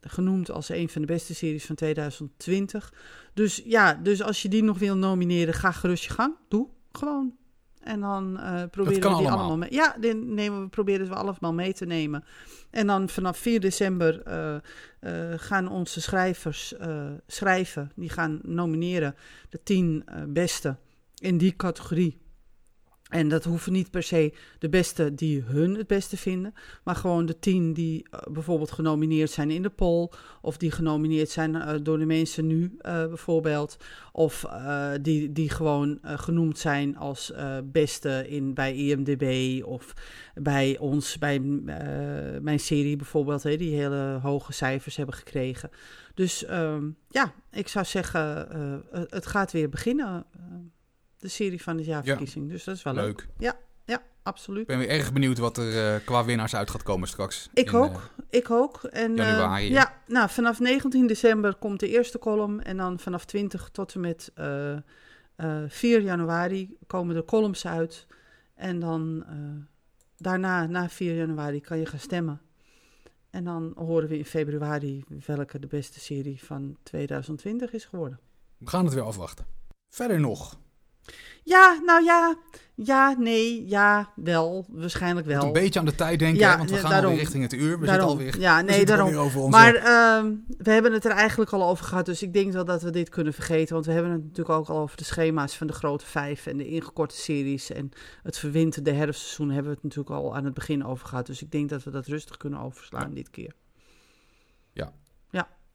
genoemd 0.00 0.50
als 0.50 0.68
een 0.68 0.88
van 0.88 1.00
de 1.00 1.06
beste 1.06 1.34
series 1.34 1.64
van 1.64 1.74
2020. 1.74 2.92
Dus 3.34 3.62
ja, 3.64 3.94
dus 3.94 4.22
als 4.22 4.42
je 4.42 4.48
die 4.48 4.62
nog 4.62 4.78
wil 4.78 4.96
nomineren, 4.96 5.54
ga 5.54 5.72
gerust 5.72 6.04
je 6.04 6.10
gang. 6.10 6.34
Doe 6.48 6.68
gewoon. 6.92 7.39
En 7.80 8.00
dan 8.00 8.38
eh, 8.38 8.62
proberen 8.70 8.94
we 8.94 9.00
die 9.00 9.04
allemaal. 9.04 9.38
allemaal 9.38 9.56
mee. 9.56 9.72
Ja, 9.72 9.96
die 10.00 10.14
nemen 10.14 10.60
we, 10.60 10.68
proberen 10.68 11.08
we 11.08 11.14
allemaal 11.14 11.54
mee 11.54 11.72
te 11.72 11.86
nemen. 11.86 12.24
En 12.70 12.86
dan 12.86 13.08
vanaf 13.08 13.38
4 13.38 13.60
december 13.60 14.22
eh, 14.22 14.54
eh, 15.00 15.38
gaan 15.38 15.68
onze 15.68 16.00
schrijvers 16.00 16.74
schrijven. 17.26 17.92
Die 17.94 18.08
gaan 18.08 18.40
nomineren 18.42 19.14
de 19.48 19.62
10 19.62 20.02
eh, 20.06 20.22
beste 20.28 20.76
in 21.18 21.38
die 21.38 21.56
categorie. 21.56 22.18
En 23.10 23.28
dat 23.28 23.44
hoeven 23.44 23.72
niet 23.72 23.90
per 23.90 24.02
se 24.02 24.32
de 24.58 24.68
beste 24.68 25.14
die 25.14 25.42
hun 25.42 25.74
het 25.74 25.86
beste 25.86 26.16
vinden, 26.16 26.54
maar 26.84 26.94
gewoon 26.94 27.26
de 27.26 27.38
tien 27.38 27.72
die 27.72 28.06
eh, 28.10 28.20
bijvoorbeeld 28.32 28.70
genomineerd 28.70 29.30
zijn 29.30 29.50
in 29.50 29.62
de 29.62 29.70
poll, 29.70 30.08
of 30.42 30.56
die 30.56 30.70
genomineerd 30.70 31.28
zijn 31.28 31.54
eh, 31.54 31.74
door 31.82 31.98
de 31.98 32.04
mensen 32.04 32.46
nu 32.46 32.76
eh, 32.78 33.06
bijvoorbeeld, 33.06 33.76
of 34.12 34.44
die, 35.02 35.32
die 35.32 35.50
gewoon 35.50 35.98
genoemd 36.02 36.58
zijn 36.58 36.96
als 36.96 37.32
beste 37.64 38.24
in, 38.28 38.54
bij 38.54 38.74
IMDb 38.74 39.64
of 39.64 39.92
bij 40.34 40.78
ons, 40.78 41.18
bij 41.18 41.40
mijn 42.40 42.60
serie 42.60 42.96
bijvoorbeeld, 42.96 43.42
hè, 43.42 43.56
die 43.56 43.74
hele 43.74 44.18
hoge 44.22 44.52
cijfers 44.52 44.96
hebben 44.96 45.14
gekregen. 45.14 45.70
Dus 46.14 46.44
ehm, 46.44 46.90
ja, 47.08 47.32
ik 47.50 47.68
zou 47.68 47.84
zeggen, 47.84 48.48
het 49.10 49.26
gaat 49.26 49.52
weer 49.52 49.68
beginnen. 49.68 50.24
De 51.20 51.28
serie 51.28 51.62
van 51.62 51.76
de 51.76 51.84
jaarverkiezing. 51.84 52.50
Dus 52.50 52.64
dat 52.64 52.76
is 52.76 52.82
wel 52.82 52.94
leuk. 52.94 53.04
Leuk. 53.06 53.28
Ja, 53.86 54.02
absoluut. 54.22 54.60
Ik 54.60 54.66
ben 54.66 54.78
weer 54.78 54.88
erg 54.88 55.12
benieuwd 55.12 55.38
wat 55.38 55.56
er 55.56 55.94
eh, 55.94 56.04
qua 56.04 56.24
winnaars 56.24 56.54
uit 56.54 56.70
gaat 56.70 56.82
komen 56.82 57.08
straks. 57.08 57.48
Ik 57.54 57.68
in, 57.70 57.74
ook. 57.78 57.94
eh, 57.94 58.38
Ik 58.38 58.50
ook. 58.50 58.82
En, 58.84 59.10
eh, 59.18 59.26
januari. 59.26 59.70
ja, 59.70 59.94
nou, 60.06 60.28
vanaf 60.30 60.60
19 60.60 61.06
december 61.06 61.54
komt 61.54 61.80
de 61.80 61.88
eerste 61.88 62.18
column. 62.18 62.62
En 62.62 62.76
dan 62.76 62.98
vanaf 62.98 63.24
20 63.24 63.68
tot 63.72 63.94
en 63.94 64.00
met 64.00 64.30
eh, 64.34 64.72
eh, 65.36 65.62
4 65.68 66.00
januari 66.00 66.76
komen 66.86 67.14
de 67.14 67.24
columns 67.24 67.66
uit. 67.66 68.06
En 68.54 68.78
dan 68.78 69.24
daarna, 70.16 70.66
na 70.66 70.88
4 70.88 71.14
januari, 71.14 71.60
kan 71.60 71.78
je 71.78 71.86
gaan 71.86 71.98
stemmen. 71.98 72.40
En 73.30 73.44
dan 73.44 73.72
horen 73.76 74.08
we 74.08 74.18
in 74.18 74.24
februari 74.24 75.04
welke 75.26 75.58
de 75.58 75.66
beste 75.66 76.00
serie 76.00 76.44
van 76.44 76.76
2020 76.82 77.72
is 77.72 77.84
geworden. 77.84 78.20
we 78.58 78.68
gaan 78.68 78.84
het 78.84 78.94
weer 78.94 79.02
afwachten. 79.02 79.44
Verder 79.88 80.20
nog. 80.20 80.58
Ja, 81.44 81.80
nou 81.84 82.04
ja. 82.04 82.36
Ja, 82.74 83.14
nee, 83.18 83.68
ja, 83.68 84.12
wel. 84.16 84.66
Waarschijnlijk 84.68 85.26
wel. 85.26 85.42
een 85.42 85.52
beetje 85.52 85.78
aan 85.78 85.84
de 85.84 85.94
tijd 85.94 86.18
denken, 86.18 86.38
Ja, 86.38 86.50
hè, 86.50 86.56
want 86.56 86.70
we 86.70 86.74
ja, 86.76 86.80
gaan 86.80 86.90
daarom. 86.90 87.08
alweer 87.10 87.24
richting 87.24 87.42
het 87.42 87.52
uur. 87.52 87.78
We 87.80 87.86
Daarom. 87.86 88.08
zitten 88.08 88.26
alweer, 88.26 88.40
Ja, 88.40 88.56
we 88.56 88.62
nee, 88.62 88.76
zitten 88.76 88.96
daarom. 88.96 89.14
over 89.16 89.40
onze... 89.40 89.58
Maar 89.58 89.74
ehm, 89.74 90.34
we 90.58 90.70
hebben 90.70 90.92
het 90.92 91.04
er 91.04 91.10
eigenlijk 91.10 91.50
al 91.50 91.68
over 91.68 91.84
gehad, 91.84 92.06
dus 92.06 92.22
ik 92.22 92.32
denk 92.32 92.52
wel 92.52 92.64
dat 92.64 92.82
we 92.82 92.90
dit 92.90 93.08
kunnen 93.08 93.32
vergeten. 93.32 93.74
Want 93.74 93.86
we 93.86 93.92
hebben 93.92 94.12
het 94.12 94.22
natuurlijk 94.22 94.58
ook 94.58 94.68
al 94.68 94.78
over 94.78 94.96
de 94.96 95.04
schema's 95.04 95.56
van 95.56 95.66
de 95.66 95.72
grote 95.72 96.06
vijf 96.06 96.46
en 96.46 96.56
de 96.56 96.68
ingekorte 96.68 97.16
series. 97.16 97.70
En 97.72 97.90
het 98.22 98.38
verwinterde 98.38 98.92
herfstseizoen 98.92 99.48
hebben 99.50 99.68
we 99.70 99.74
het 99.74 99.82
natuurlijk 99.82 100.16
al 100.16 100.36
aan 100.36 100.44
het 100.44 100.54
begin 100.54 100.84
over 100.84 101.06
gehad. 101.08 101.26
Dus 101.26 101.42
ik 101.42 101.50
denk 101.50 101.68
dat 101.68 101.82
we 101.82 101.90
dat 101.90 102.06
rustig 102.06 102.36
kunnen 102.36 102.60
overslaan 102.60 103.14
dit 103.14 103.30
keer. 103.30 103.52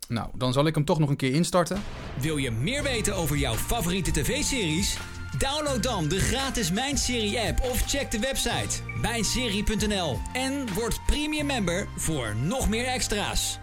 Nou, 0.07 0.29
dan 0.37 0.53
zal 0.53 0.65
ik 0.67 0.75
hem 0.75 0.85
toch 0.85 0.99
nog 0.99 1.09
een 1.09 1.15
keer 1.15 1.33
instarten. 1.33 1.81
Wil 2.19 2.37
je 2.37 2.51
meer 2.51 2.83
weten 2.83 3.15
over 3.15 3.37
jouw 3.37 3.53
favoriete 3.53 4.11
tv-series? 4.11 4.97
Download 5.37 5.83
dan 5.83 6.07
de 6.07 6.19
gratis 6.19 6.71
Mijn 6.71 6.97
Serie 6.97 7.39
app 7.39 7.59
of 7.59 7.81
check 7.81 8.11
de 8.11 8.19
website 8.19 8.81
mijnserie.nl 9.01 10.17
en 10.33 10.73
word 10.73 10.99
premium 11.05 11.45
member 11.45 11.87
voor 11.95 12.35
nog 12.35 12.69
meer 12.69 12.85
extra's. 12.85 13.59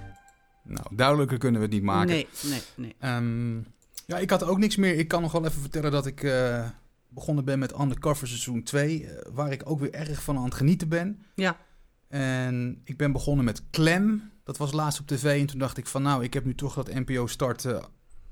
Nou, 0.65 0.87
duidelijker 0.91 1.39
kunnen 1.39 1.61
we 1.61 1.67
het 1.67 1.75
niet 1.75 1.85
maken. 1.85 2.09
Nee, 2.09 2.27
nee, 2.43 2.61
nee. 2.77 2.95
Ehm, 2.99 3.57
ja, 4.07 4.19
ik 4.19 4.31
had 4.31 4.43
ook 4.45 4.59
niks 4.59 4.77
meer. 4.77 4.95
Ik 4.99 5.09
kan 5.09 5.23
nog 5.23 5.33
wel 5.33 5.45
even 5.47 5.61
vertellen 5.61 5.91
dat 5.91 6.07
ik 6.07 6.23
eh, 6.23 6.69
begonnen 7.09 7.45
ben 7.45 7.59
met 7.59 7.81
Undercover 7.81 8.27
seizoen 8.29 8.63
2. 8.63 9.07
eh, 9.07 9.33
waar 9.33 9.53
ik 9.53 9.63
ook 9.65 9.81
weer 9.81 9.93
erg 9.95 10.23
van 10.23 10.37
aan 10.37 10.45
het 10.45 10.55
genieten 10.55 10.89
ben. 10.89 11.23
Ja, 11.35 11.57
En 12.09 12.81
ik 12.85 12.97
ben 12.97 13.13
begonnen 13.13 13.45
met 13.45 13.63
Clem. 13.71 14.31
Dat 14.45 14.57
was 14.57 14.73
laatst 14.73 15.01
op 15.01 15.07
tv. 15.07 15.41
En 15.41 15.47
toen 15.47 15.59
dacht 15.59 15.77
ik 15.79 15.87
van 15.87 16.03
nou, 16.03 16.25
ik 16.25 16.35
heb 16.35 16.45
nu 16.45 16.55
toch 16.55 16.75
dat 16.75 16.95
NPO 16.95 17.27
Start... 17.27 17.65
eh, 17.65 17.83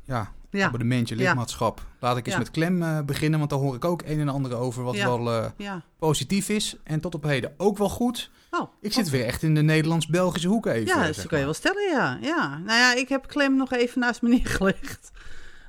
ja, 0.03 0.33
ja, 0.51 0.67
abonnementje, 0.67 1.17
lidmaatschap. 1.17 1.83
Laat 2.01 2.17
ik 2.17 2.27
eens 2.27 2.37
met 2.37 2.51
Clem 2.51 2.83
eh, 2.83 3.01
beginnen. 3.01 3.39
Want 3.39 3.51
daar 3.51 3.59
hoor 3.59 3.75
ik 3.75 3.85
ook 3.85 4.03
een 4.03 4.21
en 4.21 4.29
ander 4.29 4.57
over 4.57 4.83
wat 4.83 4.97
wel 4.97 5.31
eh, 5.33 5.77
positief 5.99 6.49
is. 6.49 6.77
En 6.85 7.01
tot 7.01 7.15
op 7.15 7.23
heden 7.23 7.55
ook 7.57 7.79
wel 7.79 7.89
goed. 7.89 8.31
Oh, 8.51 8.73
Ik 8.81 8.93
zit 8.93 9.11
weer 9.11 9.25
echt 9.25 9.43
in 9.43 9.55
de 9.55 9.63
Nederlands-Belgische 9.63 10.49
hoek 10.49 10.67
even. 10.67 10.87
Ja, 10.87 11.07
dat 11.07 11.27
kan 11.27 11.39
je 11.39 11.45
wel 11.45 11.55
stellen, 11.55 11.91
ja. 11.91 12.19
ja. 12.21 12.59
Nou 12.59 12.79
ja, 12.79 12.95
ik 12.95 13.09
heb 13.09 13.27
Clem 13.27 13.57
nog 13.57 13.73
even 13.73 14.01
naast 14.01 14.23
me 14.23 14.29
neergelegd. 14.39 15.11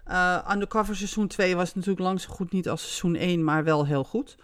Eh 0.06 0.50
Undercover 0.52 0.96
seizoen 0.96 1.28
2 1.28 1.56
was 1.56 1.74
natuurlijk 1.74 2.02
lang 2.02 2.22
zo 2.22 2.30
goed 2.30 2.52
niet 2.52 2.70
als 2.70 2.82
seizoen 2.82 3.16
1, 3.16 3.44
maar 3.44 3.64
wel 3.64 3.86
heel 3.86 4.04
goed. 4.04 4.38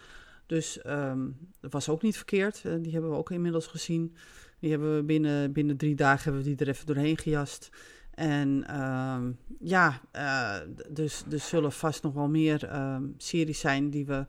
Dus 0.46 0.82
ehm, 0.82 1.20
dat 1.62 1.72
was 1.72 1.90
ook 1.90 2.02
niet 2.02 2.16
verkeerd. 2.16 2.62
Die 2.80 2.92
hebben 2.92 3.10
we 3.10 3.18
ook 3.18 3.32
inmiddels 3.32 3.68
gezien. 3.68 4.16
Die 4.60 4.70
hebben 4.70 4.96
we 4.96 5.04
binnen, 5.04 5.52
binnen 5.52 5.78
drie 5.78 5.96
dagen 5.96 6.24
hebben 6.24 6.42
we 6.44 6.48
die 6.48 6.66
er 6.66 6.74
even 6.74 6.86
doorheen 6.86 7.18
gejast. 7.18 7.70
En 8.18 8.63
ehm, 8.68 9.32
ja, 9.59 10.01
eh, 10.11 10.55
dus 10.89 11.24
er 11.32 11.39
zullen 11.39 11.72
vast 11.72 12.03
nog 12.03 12.13
wel 12.13 12.28
meer 12.30 12.65
ehm, 12.65 13.03
series 13.18 13.59
zijn 13.59 13.89
die 13.89 14.05
we 14.05 14.26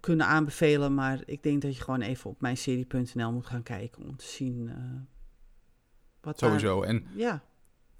kunnen 0.00 0.26
aanbevelen. 0.26 0.94
Maar 0.94 1.20
ik 1.24 1.42
denk 1.42 1.62
dat 1.62 1.76
je 1.76 1.82
gewoon 1.82 2.00
even 2.00 2.30
op 2.30 2.40
mijnserie.nl 2.40 3.32
moet 3.32 3.46
gaan 3.46 3.62
kijken 3.62 4.02
om 4.04 4.16
te 4.16 4.24
zien 4.26 4.68
eh, 4.68 4.74
wat 6.20 6.38
daar- 6.38 6.50
Sowieso. 6.50 6.82
En 6.82 7.06
ja, 7.16 7.42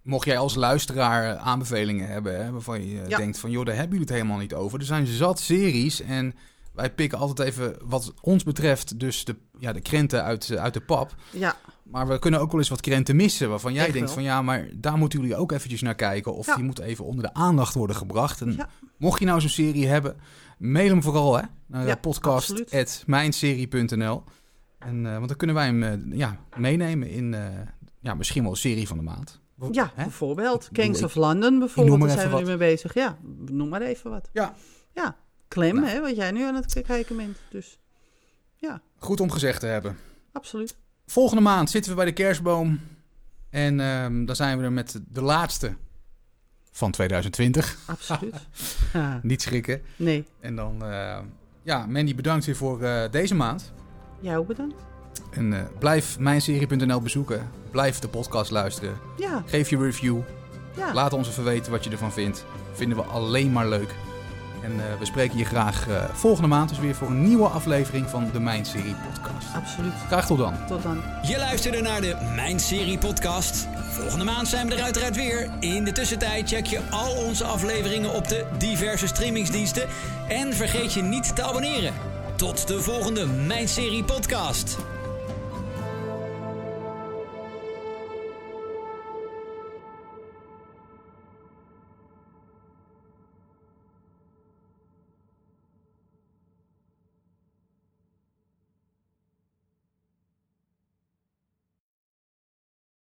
mocht 0.02 0.26
jij 0.26 0.38
als 0.38 0.54
luisteraar 0.54 1.34
eh, 1.36 1.46
aanbevelingen 1.46 2.08
hebben... 2.08 2.44
Hè, 2.44 2.50
waarvan 2.52 2.84
je 2.86 3.04
Ja. 3.08 3.16
denkt 3.16 3.38
van... 3.38 3.50
joh, 3.50 3.64
daar 3.64 3.74
hebben 3.74 3.92
jullie 3.98 4.06
het 4.12 4.16
helemaal 4.16 4.38
niet 4.40 4.54
over. 4.54 4.78
Er 4.78 4.84
zijn 4.84 5.06
zat 5.06 5.40
series 5.40 6.00
en... 6.00 6.34
Wij 6.72 6.92
pikken 6.94 7.18
altijd 7.18 7.48
even, 7.48 7.76
wat 7.82 8.14
ons 8.20 8.42
betreft, 8.44 9.00
dus 9.00 9.24
de, 9.24 9.36
ja, 9.58 9.72
de 9.72 9.80
krenten 9.80 10.22
uit, 10.22 10.56
uit 10.56 10.74
de 10.74 10.80
pap. 10.80 11.14
ja, 11.32 11.56
Maar 11.84 12.08
we 12.08 12.18
kunnen 12.18 12.40
ook 12.40 12.50
wel 12.50 12.60
eens 12.60 12.68
wat 12.68 12.80
krenten 12.80 13.16
missen. 13.16 13.48
Waarvan 13.48 13.72
jij 13.72 13.84
Echt 13.84 13.92
denkt 13.92 14.08
wel. 14.08 14.16
van 14.16 14.24
ja, 14.26 14.42
maar 14.42 14.68
daar 14.74 14.98
moeten 14.98 15.20
jullie 15.20 15.36
ook 15.36 15.52
eventjes 15.52 15.82
naar 15.82 15.94
kijken. 15.94 16.34
Of 16.34 16.46
Ja. 16.46 16.54
die 16.54 16.64
moet 16.64 16.78
even 16.78 17.04
onder 17.04 17.24
de 17.24 17.34
aandacht 17.34 17.74
worden 17.74 17.96
gebracht. 17.96 18.40
En 18.40 18.52
Ja. 18.56 18.68
mocht 18.98 19.18
je 19.18 19.24
nou 19.26 19.40
zo'n 19.40 19.48
serie 19.48 19.86
hebben, 19.86 20.16
mail 20.58 20.88
hem 20.88 21.02
vooral 21.02 21.36
hè. 21.36 21.42
Naar 21.66 21.86
Ja, 21.86 21.94
podcast.mijnserie.nl 21.96 24.22
en, 24.78 25.06
eh, 25.06 25.12
Want 25.14 25.28
dan 25.28 25.36
kunnen 25.36 25.56
wij 25.56 25.66
hem 25.66 25.82
eh, 25.82 26.18
ja, 26.18 26.38
meenemen 26.56 27.08
in 27.10 27.34
eh, 27.34 27.46
ja, 28.00 28.14
misschien 28.14 28.42
wel 28.42 28.54
serie 28.56 28.88
van 28.88 28.96
de 28.96 29.02
maand. 29.02 29.42
Ja, 29.70 29.92
Hè? 29.94 30.02
bijvoorbeeld. 30.02 30.68
Kings 30.72 31.02
of 31.02 31.14
London 31.14 31.58
bijvoorbeeld, 31.58 32.00
daar 32.00 32.10
zijn 32.10 32.30
we 32.30 32.36
nu 32.38 32.44
mee 32.44 32.56
bezig. 32.56 32.94
Ja, 32.94 33.18
noem 33.50 33.68
maar 33.68 33.82
even 33.82 34.10
wat. 34.10 34.28
Ja. 34.32 34.54
Ja, 34.92 35.16
Clem, 35.48 35.74
Nou. 35.74 35.86
hè, 35.86 36.00
wat 36.00 36.16
jij 36.16 36.30
nu 36.30 36.42
aan 36.42 36.54
het 36.54 36.82
kijken 36.82 37.16
bent. 37.16 37.38
Dus 37.50 37.78
Goed 38.98 39.20
om 39.20 39.30
gezegd 39.30 39.60
te 39.60 39.66
hebben. 39.66 39.96
absoluut. 40.32 40.76
Volgende 41.06 41.42
maand 41.42 41.70
zitten 41.70 41.90
we 41.90 41.96
bij 41.96 42.06
de 42.06 42.12
kerstboom. 42.12 42.80
En 43.50 43.80
ehm, 43.80 44.24
dan 44.24 44.36
zijn 44.36 44.58
we 44.58 44.64
er 44.64 44.72
met 44.72 45.00
de 45.08 45.22
laatste 45.22 45.74
van 46.72 46.90
2020. 46.90 47.76
Absoluut. 47.86 48.34
Ja, 48.92 49.20
Niet 49.22 49.42
schrikken. 49.42 49.82
nee, 49.96 50.24
En 50.40 50.56
dan, 50.56 50.84
eh, 50.84 51.18
ja, 51.62 51.86
Mandy, 51.86 52.14
bedankt 52.14 52.44
weer 52.44 52.56
voor 52.56 52.82
eh, 52.82 53.10
deze 53.10 53.34
maand. 53.34 53.72
jij 54.20 54.36
ook 54.36 54.46
bedankt. 54.46 54.74
En 55.30 55.52
eh, 55.52 55.62
blijf 55.78 56.18
mijnserie.nl 56.18 57.00
bezoeken. 57.00 57.50
Blijf 57.70 57.98
de 57.98 58.08
podcast 58.08 58.50
luisteren. 58.50 58.96
Ja, 59.18 59.42
Geef 59.46 59.70
je 59.70 59.78
review. 59.78 60.18
ja. 60.76 60.92
Laat 60.94 61.12
ons 61.12 61.28
even 61.28 61.44
weten 61.44 61.72
wat 61.72 61.84
je 61.84 61.90
ervan 61.90 62.12
vindt. 62.12 62.44
Vinden 62.72 62.96
we 62.98 63.04
alleen 63.04 63.52
maar 63.52 63.68
leuk. 63.68 63.94
En 64.64 64.80
eh, 64.80 64.98
we 64.98 65.04
spreken 65.04 65.38
je 65.38 65.44
graag 65.44 65.88
eh, 65.88 66.04
volgende 66.12 66.48
maand 66.48 66.68
dus 66.68 66.78
weer 66.78 66.94
voor 66.94 67.08
een 67.08 67.22
nieuwe 67.22 67.48
aflevering 67.48 68.10
van 68.10 68.30
de 68.32 68.40
Mijn 68.40 68.64
Serie 68.64 68.94
podcast. 68.94 69.46
absoluut. 69.54 69.92
Graag 70.06 70.26
tot 70.26 70.38
dan. 70.38 70.54
Tot 70.66 70.82
dan. 70.82 71.02
Je 71.22 71.38
luisterde 71.38 71.80
naar 71.80 72.00
de 72.00 72.16
Mijn 72.34 72.60
Serie 72.60 72.98
podcast. 72.98 73.68
Volgende 73.90 74.24
maand 74.24 74.48
zijn 74.48 74.68
we 74.68 74.74
er 74.74 74.82
uiteraard 74.82 75.16
weer. 75.16 75.50
In 75.60 75.84
de 75.84 75.92
tussentijd 75.92 76.48
check 76.48 76.66
je 76.66 76.80
al 76.90 77.14
onze 77.14 77.44
afleveringen 77.44 78.14
op 78.14 78.28
de 78.28 78.46
diverse 78.58 79.06
streamingsdiensten. 79.06 79.88
En 80.28 80.54
vergeet 80.54 80.92
je 80.92 81.02
niet 81.02 81.36
te 81.36 81.42
abonneren. 81.42 81.92
Tot 82.36 82.68
de 82.68 82.80
volgende 82.80 83.26
Mijn 83.26 83.68
Serie 83.68 84.04
podcast. 84.04 84.78